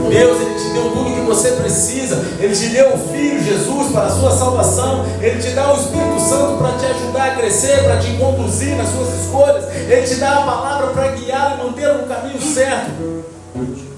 Deus, 0.09 0.41
Ele 0.41 0.55
te 0.55 0.69
deu 0.73 0.91
tudo 0.91 1.15
que 1.15 1.21
você 1.21 1.51
precisa. 1.51 2.23
Ele 2.39 2.55
te 2.55 2.67
deu 2.69 2.93
o 2.93 2.97
Filho 3.11 3.43
Jesus 3.43 3.91
para 3.91 4.05
a 4.05 4.09
sua 4.09 4.31
salvação. 4.31 5.05
Ele 5.21 5.41
te 5.41 5.49
dá 5.49 5.73
o 5.73 5.77
Espírito 5.77 6.14
Santo 6.25 6.57
para 6.57 6.77
te 6.77 6.85
ajudar 6.85 7.29
a 7.29 7.35
crescer, 7.35 7.83
para 7.83 7.99
te 7.99 8.17
conduzir 8.17 8.75
nas 8.75 8.89
suas 8.89 9.13
escolhas. 9.21 9.65
Ele 9.73 10.01
te 10.01 10.15
dá 10.15 10.39
a 10.39 10.45
palavra 10.45 10.87
para 10.87 11.11
guiar 11.11 11.57
e 11.59 11.63
manter 11.63 11.93
no 11.93 12.07
caminho 12.07 12.41
certo. 12.41 12.91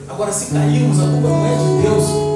Agora, 0.09 0.31
se 0.31 0.53
cairmos, 0.53 0.99
a 0.99 1.03
culpa 1.03 1.27
não 1.27 1.45
é 1.45 1.55
de 1.55 1.81
Deus 1.83 2.27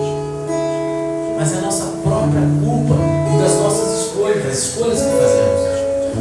mas 1.41 1.53
é 1.53 1.57
a 1.57 1.61
nossa 1.61 1.85
própria 2.03 2.41
culpa 2.63 2.93
e 3.33 3.41
das 3.41 3.55
nossas 3.55 4.05
escolhas, 4.05 4.43
das 4.43 4.57
escolhas 4.59 4.99
que 4.99 5.09
fazemos. 5.09 5.50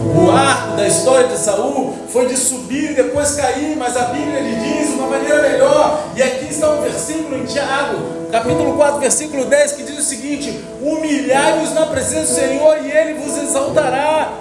O 0.00 0.30
arco 0.30 0.76
da 0.76 0.86
história 0.86 1.28
de 1.28 1.36
Saul 1.36 1.94
foi 2.08 2.26
de 2.26 2.36
subir 2.36 2.92
e 2.92 2.94
depois 2.94 3.34
cair, 3.34 3.76
mas 3.76 3.96
a 3.96 4.04
Bíblia 4.04 4.40
lhe 4.40 4.54
diz 4.56 4.94
uma 4.94 5.08
maneira 5.08 5.42
melhor. 5.42 6.04
E 6.16 6.22
aqui 6.22 6.46
está 6.46 6.70
um 6.70 6.80
versículo 6.80 7.36
em 7.36 7.44
Tiago, 7.44 8.30
capítulo 8.32 8.74
4, 8.74 9.00
versículo 9.00 9.44
10, 9.44 9.72
que 9.72 9.82
diz 9.82 9.98
o 9.98 10.02
seguinte: 10.02 10.64
Humilhai-vos 10.80 11.74
na 11.74 11.86
presença 11.86 12.32
do 12.32 12.48
Senhor 12.48 12.78
e 12.84 12.90
Ele 12.90 13.14
vos 13.14 13.36
exaltará. 13.36 14.32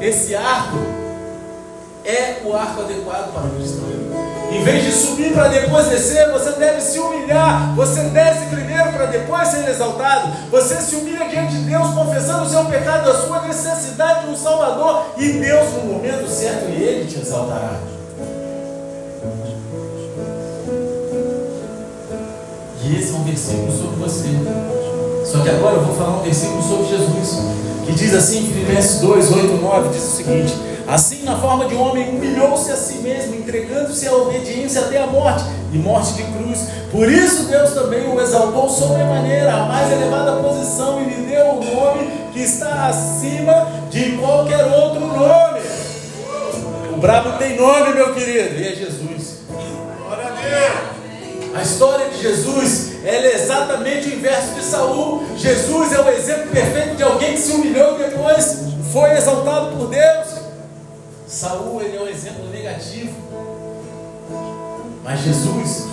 Esse 0.00 0.34
arco 0.34 0.78
é 2.04 2.42
o 2.44 2.54
arco 2.54 2.82
adequado 2.82 3.32
para 3.32 3.46
o 3.46 3.50
cristão. 3.50 4.37
Em 4.50 4.64
vez 4.64 4.84
de 4.84 4.92
subir 4.92 5.32
para 5.32 5.48
depois 5.48 5.88
descer, 5.88 6.30
você 6.30 6.52
deve 6.52 6.80
se 6.80 6.98
humilhar. 6.98 7.74
Você 7.76 8.00
desce 8.04 8.46
primeiro 8.46 8.92
para 8.92 9.06
depois 9.06 9.48
ser 9.48 9.68
exaltado. 9.68 10.32
Você 10.50 10.76
se 10.76 10.96
humilha 10.96 11.28
diante 11.28 11.52
de 11.52 11.62
Deus, 11.62 11.94
confessando 11.94 12.44
o 12.44 12.48
seu 12.48 12.64
pecado, 12.64 13.10
a 13.10 13.14
sua 13.14 13.42
necessidade 13.42 14.24
de 14.24 14.30
um 14.32 14.36
Salvador. 14.36 15.04
E 15.18 15.32
Deus, 15.32 15.72
no 15.74 15.92
momento 15.92 16.28
certo, 16.28 16.64
Ele 16.64 17.06
te 17.06 17.20
exaltará. 17.20 17.78
E 22.82 22.96
esse 22.96 23.12
é 23.12 23.16
um 23.16 23.24
versículo 23.24 23.70
sobre 23.70 23.96
você. 23.96 24.28
Só 25.30 25.40
que 25.42 25.50
agora 25.50 25.76
eu 25.76 25.84
vou 25.84 25.94
falar 25.94 26.20
um 26.20 26.22
versículo 26.22 26.62
sobre 26.62 26.86
Jesus. 26.86 27.38
Que 27.84 27.92
diz 27.92 28.14
assim, 28.14 28.46
Filipenses 28.46 29.00
2, 29.00 29.30
8, 29.30 29.56
9, 29.56 29.88
diz 29.90 30.04
o 30.04 30.16
seguinte. 30.16 30.54
Assim, 30.88 31.22
na 31.22 31.36
forma 31.36 31.66
de 31.66 31.74
homem, 31.74 32.08
humilhou-se 32.08 32.72
a 32.72 32.76
si 32.76 33.00
mesmo, 33.00 33.34
entregando-se 33.34 34.08
à 34.08 34.12
obediência 34.14 34.80
até 34.80 35.02
a 35.02 35.06
morte 35.06 35.44
e 35.70 35.76
morte 35.76 36.14
de 36.14 36.22
cruz. 36.22 36.66
Por 36.90 37.12
isso, 37.12 37.44
Deus 37.44 37.74
também 37.74 38.08
o 38.08 38.18
exaltou 38.18 38.70
sobremaneira, 38.70 39.52
a 39.52 39.64
mais 39.66 39.92
elevada 39.92 40.42
posição, 40.42 41.02
e 41.02 41.04
lhe 41.04 41.26
deu 41.26 41.44
o 41.44 41.62
nome 41.62 42.10
que 42.32 42.40
está 42.40 42.86
acima 42.86 43.68
de 43.90 44.12
qualquer 44.12 44.64
outro 44.64 45.06
nome. 45.06 45.60
O 46.90 46.96
brabo 46.96 47.36
tem 47.36 47.54
nome, 47.54 47.92
meu 47.92 48.14
querido, 48.14 48.54
e 48.54 48.68
é 48.68 48.74
Jesus. 48.74 49.40
Glória 49.46 50.24
a 50.24 50.30
Deus. 50.30 51.54
A 51.54 51.62
história 51.62 52.08
de 52.08 52.22
Jesus 52.22 53.04
é 53.04 53.34
exatamente 53.34 54.08
o 54.08 54.14
inverso 54.14 54.54
de 54.54 54.62
Saul. 54.62 55.22
Jesus 55.36 55.92
é 55.92 56.00
o 56.00 56.08
exemplo 56.08 56.50
perfeito 56.50 56.96
de 56.96 57.02
alguém 57.02 57.34
que 57.34 57.40
se 57.40 57.52
humilhou 57.52 58.00
e 58.00 58.04
depois 58.04 58.60
foi 58.90 59.10
exaltado 59.12 59.76
por 59.76 59.88
Deus. 59.88 60.27
Saul 61.38 61.80
ele 61.80 61.96
é 61.96 62.00
um 62.00 62.08
exemplo 62.08 62.50
negativo, 62.50 63.12
mas 65.04 65.20
Jesus 65.20 65.86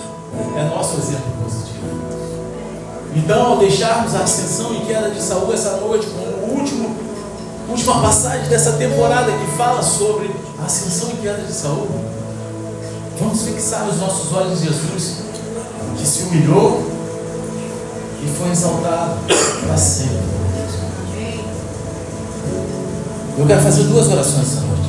é 0.56 0.64
nosso 0.64 0.98
exemplo 0.98 1.30
positivo. 1.40 1.86
Então, 3.14 3.52
ao 3.52 3.58
deixarmos 3.58 4.12
a 4.16 4.24
ascensão 4.24 4.74
e 4.74 4.84
queda 4.86 5.08
de 5.10 5.22
Saul 5.22 5.54
essa 5.54 5.76
noite 5.76 6.08
como 6.08 6.52
último, 6.52 6.96
última 7.68 8.02
passagem 8.02 8.48
dessa 8.48 8.72
temporada 8.72 9.30
que 9.30 9.56
fala 9.56 9.80
sobre 9.84 10.34
a 10.60 10.64
ascensão 10.64 11.10
e 11.10 11.22
queda 11.22 11.40
de 11.40 11.52
Saul, 11.52 11.86
vamos 13.20 13.42
fixar 13.42 13.88
os 13.88 13.98
nossos 13.98 14.32
olhos 14.32 14.60
em 14.60 14.64
Jesus, 14.64 15.18
que 15.96 16.04
se 16.04 16.24
humilhou 16.24 16.82
e 18.20 18.36
foi 18.36 18.50
exaltado 18.50 19.14
para 19.64 19.76
sempre. 19.76 20.26
Eu 23.38 23.46
quero 23.46 23.62
fazer 23.62 23.84
duas 23.84 24.08
orações 24.08 24.42
essa 24.42 24.60
noite. 24.62 24.85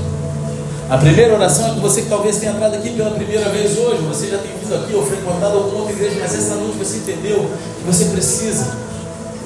A 0.89 0.97
primeira 0.97 1.33
oração 1.35 1.67
é 1.67 1.71
que 1.71 1.81
você 1.81 2.03
que 2.03 2.07
talvez 2.07 2.37
tenha 2.37 2.53
entrado 2.53 2.75
aqui 2.75 2.91
pela 2.91 3.11
primeira 3.11 3.49
vez 3.49 3.77
hoje, 3.77 4.01
você 4.03 4.27
já 4.27 4.37
tem 4.37 4.51
vindo 4.57 4.73
aqui 4.73 4.95
ou 4.95 5.05
frequentado 5.05 5.57
alguma 5.57 5.79
outra 5.79 5.91
igreja, 5.91 6.15
mas 6.17 6.33
essa 6.33 6.55
noite 6.55 6.77
você 6.77 6.97
entendeu 6.99 7.45
que 7.77 7.83
você 7.85 8.05
precisa 8.05 8.67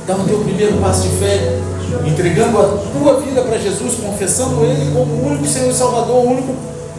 dar 0.06 0.18
o 0.18 0.24
teu 0.24 0.38
primeiro 0.38 0.78
passo 0.78 1.02
de 1.02 1.16
fé, 1.16 1.58
entregando 2.06 2.60
a 2.60 2.78
tua 2.94 3.20
vida 3.22 3.42
para 3.42 3.58
Jesus, 3.58 3.96
confessando 3.96 4.64
Ele 4.64 4.92
como 4.94 5.14
o 5.14 5.28
único 5.30 5.48
Senhor 5.48 5.72
e 5.72 5.74
Salvador, 5.74 6.18
o 6.18 6.30
único 6.30 6.56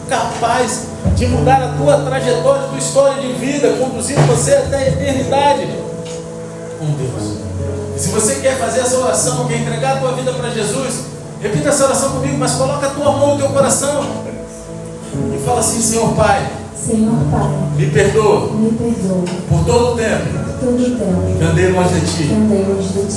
capaz 0.09 0.87
de 1.15 1.25
mudar 1.27 1.63
a 1.63 1.77
tua 1.77 2.01
trajetória, 2.01 2.63
a 2.63 2.67
tua 2.67 2.79
história 2.79 3.21
de 3.21 3.31
vida, 3.33 3.69
conduzindo 3.79 4.27
você 4.27 4.55
até 4.55 4.75
a 4.75 4.87
eternidade 4.89 5.69
com 6.79 6.85
Deus. 6.97 7.37
E 7.95 7.99
se 7.99 8.09
você 8.09 8.35
quer 8.41 8.57
fazer 8.57 8.81
essa 8.81 8.97
oração, 8.97 9.47
quer 9.47 9.61
entregar 9.61 9.95
a 9.95 9.99
tua 10.01 10.11
vida 10.11 10.33
para 10.33 10.49
Jesus, 10.49 11.13
Repita 11.43 11.67
essa 11.67 11.83
oração 11.83 12.11
comigo, 12.11 12.37
mas 12.37 12.53
coloca 12.53 12.87
a 12.87 12.89
tua 12.89 13.11
mão 13.11 13.33
no 13.33 13.37
teu 13.37 13.49
coração 13.49 14.23
fala 15.43 15.59
assim, 15.59 15.81
Senhor 15.81 16.13
Pai, 16.15 16.62
Senhor 16.85 17.15
Pai, 17.31 17.49
me 17.77 17.85
perdoa. 17.87 18.53
me 18.53 18.71
perdoa. 18.71 19.23
Por 19.49 19.65
todo 19.65 19.93
o 19.93 19.95
tempo. 19.95 20.43
Que 20.63 21.43
andei 21.43 21.71
longe 21.71 21.93
de 21.95 22.01
que 22.01 22.23
Ti. 22.23 22.29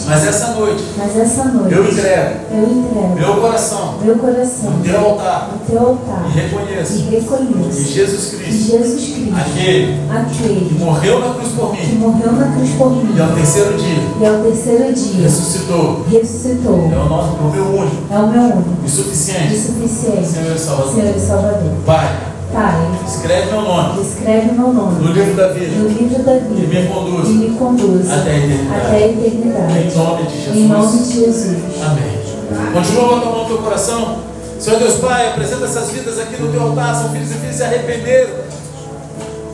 Mas 0.07 0.27
essa 0.27 0.55
noite 0.55 0.85
Mas 0.97 1.17
essa 1.17 1.45
noite 1.45 1.75
eu 1.75 1.85
entrego 1.85 2.31
eu 2.51 2.63
entrego 2.65 3.15
meu 3.15 3.35
coração 3.37 3.95
meu 4.03 4.17
coração 4.17 4.71
no 4.73 4.83
Teu 4.83 4.99
altar. 4.99 5.51
no 5.53 5.59
Teu 5.65 5.87
altar. 5.87 6.25
E 6.27 6.39
e 6.39 6.41
reconheço 6.41 7.09
reconheço 7.09 7.71
que 7.71 7.93
Jesus 7.93 8.25
que 8.27 8.37
Cristo, 8.37 8.71
Jesus 8.73 9.05
Cristo, 9.05 9.35
aquele 9.37 9.87
que 9.87 10.11
aquele 10.11 10.79
morreu 10.79 11.21
na 11.21 11.35
cruz 11.35 11.49
por 11.53 11.77
que 11.77 11.87
mim 11.87 11.99
morreu 11.99 12.33
na 12.33 12.53
cruz 12.53 12.71
por 12.71 12.91
mim 12.91 13.15
e 13.17 13.21
ao 13.21 13.29
terceiro 13.29 13.79
dia 13.79 14.03
e 14.21 14.27
ao 14.27 14.43
terceiro 14.43 14.93
dia 14.93 15.23
ressuscitou, 15.23 16.05
ressuscitou, 16.11 16.91
é 16.93 16.97
o 16.99 17.09
nosso, 17.09 17.31
o 17.37 17.51
meu 17.53 17.65
único 17.65 17.97
é 18.11 18.19
o 18.19 18.27
meu 18.27 18.43
único. 18.43 18.71
e 18.83 18.87
e 18.87 18.91
suficiente 18.91 19.57
suficiente. 19.57 20.27
Senhor 20.27 20.57
e 20.57 20.59
Salvador. 20.59 20.95
Senhor 20.95 21.17
e 21.17 21.21
Salvador. 21.21 21.73
Pai, 21.85 22.09
Pai, 22.57 22.73
escreve 23.07 23.51
meu 23.53 23.61
nome 23.61 24.01
escreve 24.01 24.53
meu 24.53 24.73
nome 24.73 25.05
no 25.05 25.13
livro 25.13 25.35
da 25.35 25.49
no 25.49 25.55
vida 25.55 25.75
livro 25.89 26.23
da 26.23 26.37
e 26.37 26.41
vida 26.41 26.81
me 26.81 26.89
conduz 26.89 27.29
e 27.29 27.33
me 27.33 27.51
conduz 27.51 28.11
até 28.11 28.31
a 28.31 28.37
eternidade. 28.39 28.81
até 28.87 28.97
a 28.97 29.09
eternidade. 29.09 29.79
Em 29.79 29.95
nome 29.95 30.23
de 30.23 30.59
Em 30.59 30.69
nome 30.69 30.83
Jesus. 30.93 31.09
de 31.09 31.21
Jesus. 31.21 31.63
Amém. 31.85 32.73
Continua 32.73 33.09
botando 33.09 33.23
a 33.25 33.31
mão 33.31 33.43
no 33.43 33.45
teu 33.45 33.59
coração. 33.59 34.17
Senhor 34.59 34.79
Deus 34.79 34.95
Pai, 34.95 35.29
apresenta 35.29 35.67
essas 35.67 35.91
vidas 35.91 36.19
aqui 36.19 36.41
no 36.41 36.51
teu 36.51 36.63
altar. 36.63 36.95
São 36.95 37.11
filhos 37.11 37.31
e 37.31 37.35
filhas 37.35 37.51
que 37.51 37.57
se 37.59 37.63
arrependeram. 37.63 38.31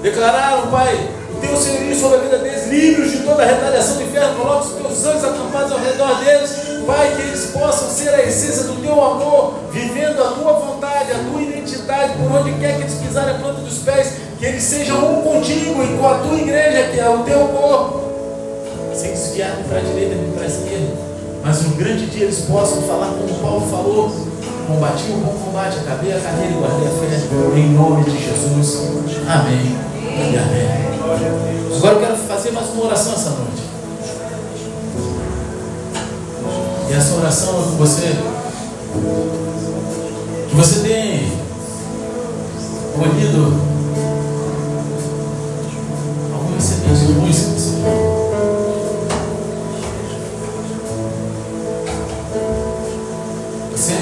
Declararam, 0.00 0.68
Pai, 0.68 1.10
o 1.34 1.40
teu 1.40 1.56
senhorio 1.56 1.98
sobre 1.98 2.18
a 2.18 2.20
vida 2.20 2.38
deles, 2.38 2.68
livros 2.68 3.10
de 3.10 3.18
toda 3.18 3.42
a 3.42 3.46
retaliação 3.46 3.96
do 3.96 4.02
inferno. 4.04 4.36
Coloca 4.36 4.64
os 4.64 4.74
teus 4.74 5.06
anjos 5.06 5.24
acampados 5.24 5.72
ao 5.72 5.78
redor 5.80 6.20
deles. 6.20 6.54
Pai, 6.86 7.14
que 7.16 7.22
eles 7.22 7.46
possam 7.46 7.88
ser 7.88 8.10
a 8.10 8.22
essência 8.22 8.64
do 8.64 8.82
teu 8.82 8.92
amor, 8.92 9.54
vivendo 9.70 10.22
a 10.22 10.28
tua 10.32 10.52
vontade, 10.54 11.12
a 11.12 11.18
tua 11.30 11.42
identidade, 11.42 12.14
por 12.14 12.32
onde 12.32 12.52
quer 12.60 12.76
que 12.76 12.82
eles 12.82 12.94
pisarem 12.94 13.34
a 13.34 13.38
planta 13.38 13.60
dos 13.60 13.78
pés. 13.78 14.14
Que 14.38 14.46
eles 14.46 14.62
sejam 14.62 15.18
um 15.18 15.22
contigo 15.22 15.82
e 15.82 15.96
com 15.96 16.08
a 16.08 16.18
tua 16.18 16.36
igreja, 16.36 16.90
que 16.90 16.98
é 16.98 17.08
o 17.08 17.22
teu 17.22 17.46
corpo 17.48 18.02
sem 18.94 19.12
desviar 19.12 19.56
para 19.68 19.78
a 19.78 19.80
direita 19.80 20.14
nem 20.14 20.32
para 20.32 20.44
a 20.44 20.46
esquerda. 20.46 20.96
Mas 21.42 21.62
no 21.62 21.70
grande 21.76 22.06
dia 22.06 22.24
eles 22.24 22.40
possam 22.42 22.82
falar 22.82 23.06
como 23.06 23.34
Paulo 23.40 23.66
falou: 23.68 24.10
combati 24.66 25.10
o 25.10 25.16
bom 25.16 25.34
combate, 25.44 25.78
acabei 25.78 26.12
a 26.12 26.20
carreira 26.20 26.52
e 26.52 26.58
guardei 26.58 26.86
a 26.86 26.90
fé, 26.90 27.58
em 27.58 27.70
nome 27.70 28.04
de 28.04 28.24
Jesus. 28.24 28.78
Amém 29.28 29.76
e 30.04 30.36
amém. 30.36 31.76
Agora 31.76 31.94
eu 31.94 32.00
quero 32.00 32.16
fazer 32.16 32.52
mais 32.52 32.68
uma 32.70 32.86
oração 32.86 33.12
essa 33.12 33.30
noite. 33.30 33.71
E 36.92 36.94
essa 36.94 37.14
oração 37.14 37.58
é 37.58 37.64
com 37.64 37.76
você. 37.78 38.14
Que 40.50 40.54
você 40.54 40.80
tem 40.80 41.32
colhido 42.94 43.54
algumas 46.34 46.62
sementes 46.62 47.16
ruins 47.16 47.38
que 47.38 47.50
você 53.74 53.92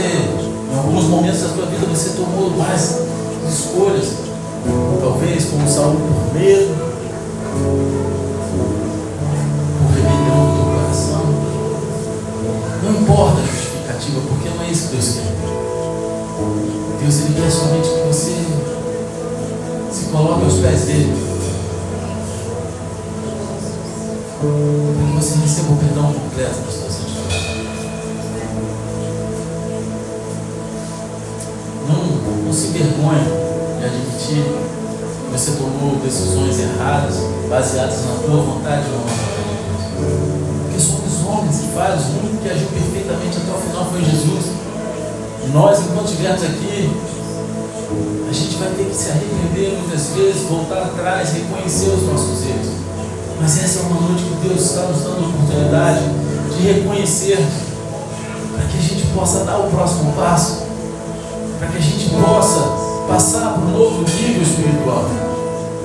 em 0.73 0.77
alguns 0.77 1.05
momentos 1.05 1.43
da 1.43 1.49
sua 1.49 1.67
vida, 1.67 1.87
você 1.87 2.11
tomou 2.17 2.51
mais 2.51 3.03
escolhas, 3.49 4.15
talvez 5.01 5.45
como 5.45 5.69
Saul 5.69 5.95
por 5.95 6.35
medo, 6.35 6.90
Deus 14.91 15.09
quer. 15.15 15.23
Deus 17.01 17.21
ele 17.21 17.35
quer 17.41 17.51
somente 17.51 17.89
que 17.89 18.09
você 18.09 18.35
se 19.93 20.07
coloque 20.07 20.45
aos 20.45 20.55
pés 20.55 20.81
dele. 20.81 21.31
Para 24.41 25.07
que 25.07 25.13
você 25.15 25.39
receba 25.39 25.73
o 25.73 25.77
perdão 25.77 26.13
completo 26.13 26.61
das 26.67 26.75
suas 26.75 26.95
atitudes. 26.97 27.21
Não, 31.87 32.45
não 32.45 32.53
se 32.53 32.67
envergonhe 32.67 33.25
de 33.79 33.85
admitir 33.85 34.43
que 34.43 35.33
você 35.33 35.53
tomou 35.53 36.01
decisões 36.03 36.59
erradas, 36.59 37.15
baseadas 37.49 38.05
na 38.07 38.15
tua 38.25 38.43
vontade 38.43 38.87
ou 38.91 38.99
na 38.99 39.13
vontade 39.13 39.51
de 39.51 39.63
Deus. 39.69 40.27
Porque 40.63 40.81
somos 40.81 41.27
homens 41.29 41.63
e 41.63 41.75
falhos, 41.75 42.07
o 42.07 42.27
único 42.27 42.43
que 42.43 42.49
agiu 42.49 42.67
perfeitamente 42.67 43.37
até 43.37 43.53
o 43.53 43.61
final 43.61 43.85
foi 43.89 44.05
Jesus. 44.05 44.50
Nós, 45.53 45.81
enquanto 45.81 46.07
estivermos 46.07 46.43
aqui, 46.43 46.91
a 48.29 48.33
gente 48.33 48.55
vai 48.57 48.69
ter 48.71 48.85
que 48.85 48.95
se 48.95 49.11
arrepender 49.11 49.79
muitas 49.81 50.07
vezes, 50.09 50.43
voltar 50.43 50.83
atrás, 50.83 51.33
reconhecer 51.33 51.91
os 51.91 52.03
nossos 52.05 52.47
erros. 52.47 52.69
Mas 53.41 53.65
essa 53.65 53.81
é 53.81 53.83
uma 53.83 54.01
noite 54.01 54.23
que 54.23 54.49
Deus 54.49 54.61
está 54.61 54.83
nos 54.83 55.03
dando 55.03 55.25
a 55.25 55.29
oportunidade 55.29 56.05
de 56.57 56.73
reconhecer, 56.73 57.39
para 58.55 58.67
que 58.67 58.79
a 58.79 58.81
gente 58.81 59.07
possa 59.15 59.45
dar 59.45 59.59
o 59.59 59.71
próximo 59.71 60.13
passo 60.13 60.71
para 61.61 61.69
que 61.69 61.77
a 61.77 61.81
gente 61.81 62.09
possa 62.09 62.61
passar 63.07 63.53
para 63.53 63.63
um 63.63 63.79
novo 63.79 64.03
nível 64.03 64.43
espiritual. 64.43 65.05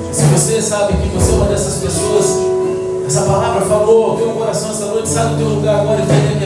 Se 0.09 0.23
você 0.23 0.61
sabe 0.61 0.93
que 0.93 1.09
você 1.09 1.31
é 1.31 1.35
uma 1.35 1.45
dessas 1.47 1.83
pessoas, 1.83 2.25
essa 3.05 3.23
palavra 3.23 3.65
falou 3.65 4.15
teu 4.15 4.29
coração 4.29 4.71
essa 4.71 4.85
noite, 4.85 5.09
sai 5.09 5.27
do 5.27 5.37
teu 5.37 5.49
lugar 5.49 5.81
agora 5.81 6.01
e 6.01 6.05
vem 6.05 6.39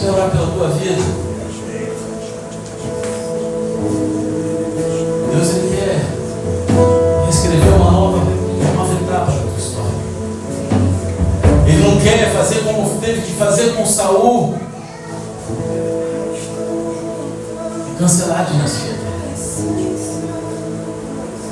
gente 0.00 0.04
quer 0.04 0.10
orar 0.10 0.30
pela 0.30 0.46
tua 0.46 0.68
vida. 0.68 1.02
Deus 5.32 5.48
ele 5.50 5.76
quer 5.76 7.28
escrever 7.28 7.74
uma 7.74 7.90
nova, 7.90 8.16
uma 8.16 8.72
nova 8.72 8.94
etapa 8.94 9.30
da 9.30 9.42
tua 9.42 9.58
história. 9.58 9.90
Ele 11.66 11.82
não 11.82 12.00
quer 12.00 12.32
fazer 12.32 12.64
como 12.64 12.98
teve 13.00 13.20
que 13.22 13.32
fazer 13.32 13.74
com 13.74 13.84
Saul. 13.84 14.58
cancelar 17.98 18.40
a 18.40 18.44
dinastia. 18.44 18.94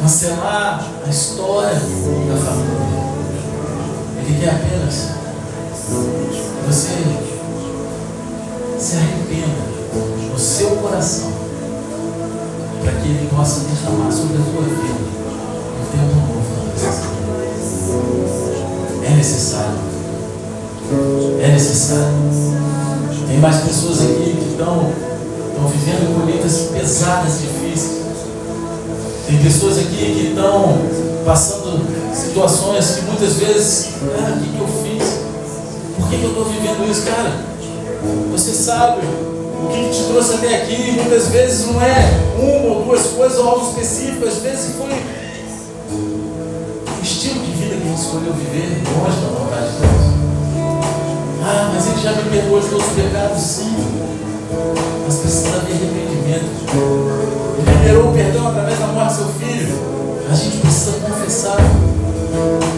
Cancelar 0.01 0.85
a 1.07 1.11
história 1.11 1.75
da 1.75 2.37
família. 2.37 2.89
Ele 4.17 4.41
quer 4.41 4.51
apenas 4.51 5.09
você 6.67 7.28
se 8.79 8.97
arrependa 8.97 9.67
no 10.33 10.39
seu 10.39 10.71
coração 10.77 11.33
para 12.83 12.93
que 12.93 13.09
ele 13.09 13.29
possa 13.29 13.61
derramar 13.61 14.13
sobre 14.13 14.37
a 14.37 14.41
tua 14.41 14.63
vida 14.63 14.95
um 15.75 15.85
tempo 15.91 16.15
novo 16.15 16.51
na. 16.55 16.69
É 19.05 19.11
necessário. 19.17 19.79
É 21.41 21.49
necessário. 21.49 22.15
Tem 23.27 23.39
mais 23.39 23.57
pessoas 23.57 24.01
aqui 24.01 24.37
que 24.39 24.51
estão 24.53 24.93
estão 25.49 25.69
vivendo 25.69 26.21
colheitas 26.21 26.69
pesadas, 26.73 27.41
difíceis. 27.41 27.99
Tem 29.27 29.39
pessoas 29.43 29.79
aqui 29.79 29.97
que 29.97 30.29
estão 30.29 30.79
passando 31.25 31.85
situações 32.15 32.91
que 32.91 33.03
muitas 33.07 33.35
vezes, 33.35 33.89
cara, 34.17 34.35
o 34.35 34.41
que, 34.41 34.49
que 34.49 34.61
eu 34.61 34.69
fiz? 34.69 35.19
Por 35.97 36.09
que, 36.09 36.17
que 36.17 36.23
eu 36.23 36.31
estou 36.31 36.45
vivendo 36.45 36.89
isso, 36.89 37.03
cara? 37.03 37.58
Você 38.33 38.53
sabe 38.53 39.03
o 39.07 39.69
que, 39.69 39.91
te 39.91 40.05
trouxe 40.05 40.35
até 40.35 40.63
aqui, 40.63 40.93
muitas 40.93 41.29
vezes 41.29 41.67
não 41.67 41.83
é 41.83 41.97
uma 42.39 42.75
ou 42.75 42.85
duas 42.85 43.07
coisas 43.09 43.39
ou 43.39 43.49
algo 43.49 43.69
específico, 43.69 44.27
às 44.27 44.37
vezes 44.37 44.77
foi 44.77 44.93
o 45.91 47.03
estilo 47.03 47.41
de 47.41 47.53
vida 47.53 47.77
que 47.77 47.83
a 47.83 47.87
gente 47.87 48.01
escolheu 48.01 48.33
viver, 48.33 48.83
longe 48.97 49.21
da 49.21 49.39
vontade 49.39 49.73
de 49.73 49.79
Deus. 49.79 50.09
Ah, 51.43 51.71
mas 51.75 51.87
ele 51.87 52.01
já 52.01 52.13
me 52.13 52.31
perdoou 52.31 52.59
os 52.59 52.71
meus 52.71 52.85
pecados, 52.85 53.43
sim 53.43 54.09
mas 55.09 55.17
precisa 55.21 55.57
haver 55.57 55.73
arrependimento. 55.73 56.51
Ele 57.59 57.79
liberou 57.79 58.11
o 58.11 58.15
perdão 58.15 58.49
através 58.49 58.79
da 58.79 58.87
morte 58.89 59.15
do 59.15 59.17
seu 59.17 59.29
filho. 59.41 59.79
A 60.31 60.35
gente 60.35 60.59
precisa 60.59 60.93
confessar. 61.01 61.57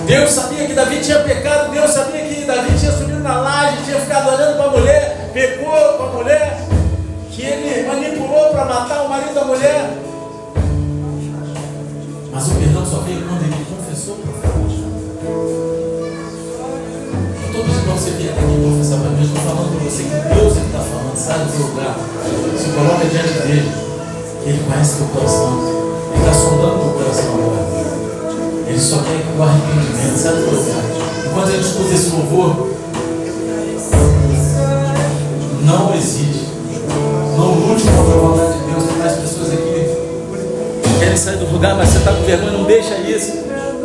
Deus 0.07 0.30
sabia 0.30 0.66
que 0.66 0.72
Davi 0.74 1.01
tinha 1.01 1.20
pecado, 1.20 1.70
Deus 1.70 1.90
sabia 1.90 2.22
que 2.22 2.44
Davi 2.44 2.78
tinha 2.78 2.92
subido 2.92 3.20
na 3.20 3.40
laje, 3.40 3.84
tinha 3.84 4.01
ficado 4.01 4.28
olhando 4.34 4.57
para 4.57 4.66
a 4.66 4.70
mulher, 4.70 5.30
pecou 5.32 5.94
com 5.96 6.03
a 6.03 6.07
mulher, 6.09 6.59
que 7.30 7.42
ele 7.42 7.86
manipulou 7.86 8.51
para 8.51 8.64
matar 8.64 9.03
o 9.03 9.09
marido 9.09 9.34
da 9.34 9.44
mulher. 9.44 9.90
Mas 12.32 12.46
o 12.48 12.55
perdão 12.55 12.84
só 12.86 12.98
veio 12.98 13.22
quando 13.26 13.42
ele 13.42 13.64
confessou 13.64 14.16
profundamente. 14.16 14.84
Eu 17.42 17.46
estou 17.46 17.64
pedindo 17.64 17.84
para 17.84 17.92
você 17.92 18.11
vir 18.11 18.30
aqui 18.30 18.40
confessar 18.64 18.98
para 18.98 19.11
eu 19.11 19.22
estou 19.22 19.42
falando 19.42 19.76
para 19.76 19.84
você 19.90 20.03
que 20.03 20.34
Deus 20.34 20.57
está 20.57 20.78
falando, 20.78 21.16
sai 21.16 21.38
do 21.38 21.51
seu 21.53 21.66
lugar, 21.66 21.96
se 22.59 22.68
coloca 22.70 23.07
diante 23.07 23.46
dele, 23.46 23.72
ele 24.44 24.64
conhece 24.64 24.96
teu 24.96 25.07
coração, 25.07 25.59
ele 26.14 26.20
está 26.20 26.32
sondando 26.32 26.78
teu 26.80 26.92
coração 26.94 27.34
agora. 27.34 27.99
Ele 28.70 28.80
só 28.80 28.96
quer 29.02 29.20
que 29.20 29.38
o 29.38 29.42
arrependimento, 29.42 30.16
do 30.16 30.44
teu 30.44 30.58
lugar. 30.58 30.84
Enquanto 31.26 31.48
a 31.48 31.50
gente 31.50 31.66
escuta 31.66 31.94
esse 31.94 32.10
louvor, 32.10 32.70
não 35.64 35.94
hesite, 35.94 36.46
não 37.36 37.54
lute 37.54 37.82
contra 37.82 38.14
a 38.14 38.18
vontade 38.18 38.58
de 38.58 38.70
Deus, 38.70 38.84
tem 38.84 38.96
mais 38.96 39.12
pessoas 39.12 39.52
aqui 39.52 39.70
lugar, 41.60 41.76
mas 41.76 41.90
você 41.90 41.98
está 41.98 42.12
com 42.14 42.22
vergonha, 42.22 42.52
não 42.52 42.64
deixa 42.64 42.96
isso. 42.96 43.32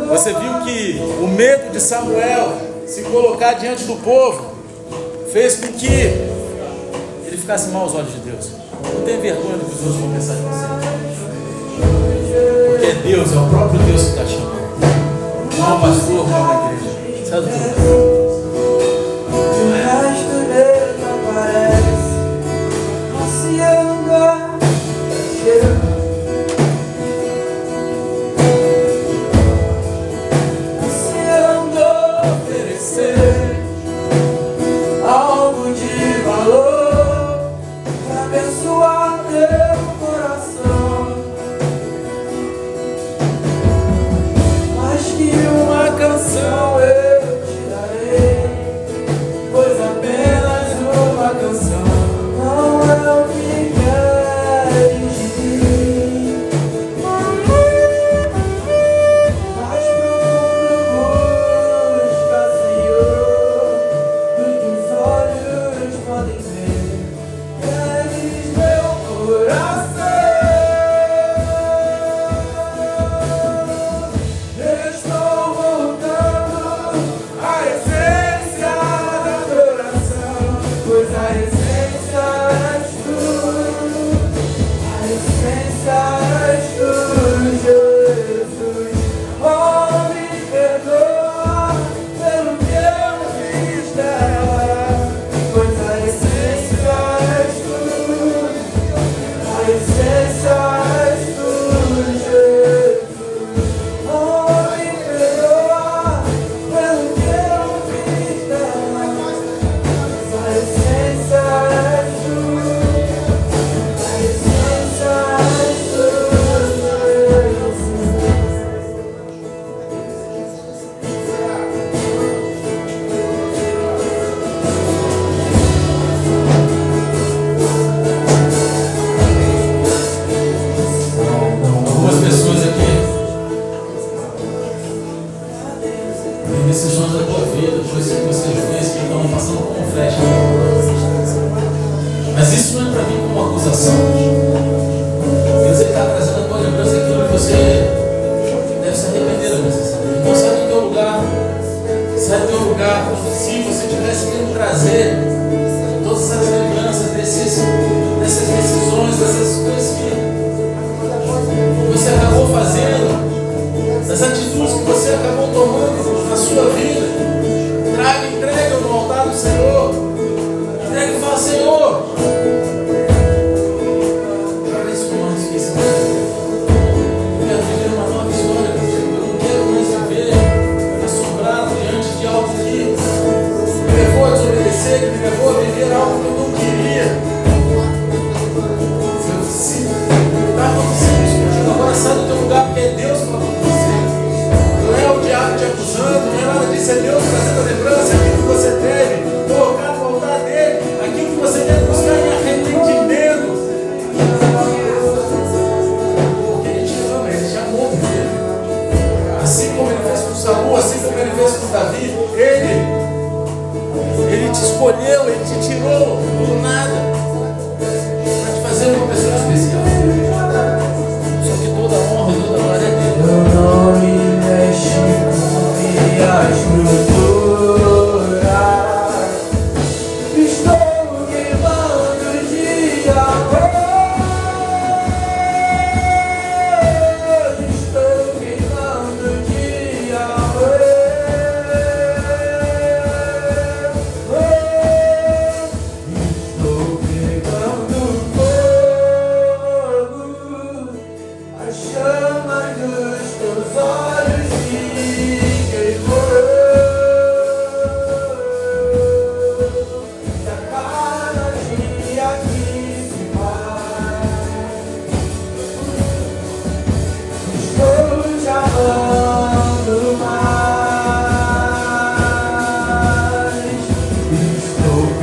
Você 0.08 0.32
viu 0.32 0.60
que 0.64 0.98
o 1.20 1.28
medo 1.28 1.70
de 1.72 1.78
Samuel 1.78 2.54
se 2.86 3.02
colocar 3.02 3.52
diante 3.54 3.84
do 3.84 3.96
povo 3.96 4.54
fez 5.30 5.56
com 5.56 5.72
que 5.72 5.86
ele 5.86 7.36
ficasse 7.36 7.68
mal 7.68 7.82
aos 7.82 7.94
olhos 7.94 8.12
de 8.12 8.20
Deus. 8.20 8.50
Não 8.94 9.02
tenha 9.02 9.20
vergonha 9.20 9.58
do 9.58 9.66
que 9.66 9.74
os 9.74 9.80
outros 9.82 9.96
vão 9.96 10.10
pensar 10.12 10.34
de 10.36 10.40
você. 10.40 10.66
Porque 12.70 12.92
Deus, 13.08 13.32
é 13.32 13.36
o 13.36 13.48
próprio 13.50 13.80
Deus 13.80 14.02
que 14.02 14.08
está 14.08 14.24
chamando. 14.24 14.55
Não 15.58 15.80
pastor, 15.80 16.28
não 16.28 16.70
igreja. 16.70 17.24
Sabe 17.24 18.05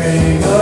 Amen. 0.06 0.53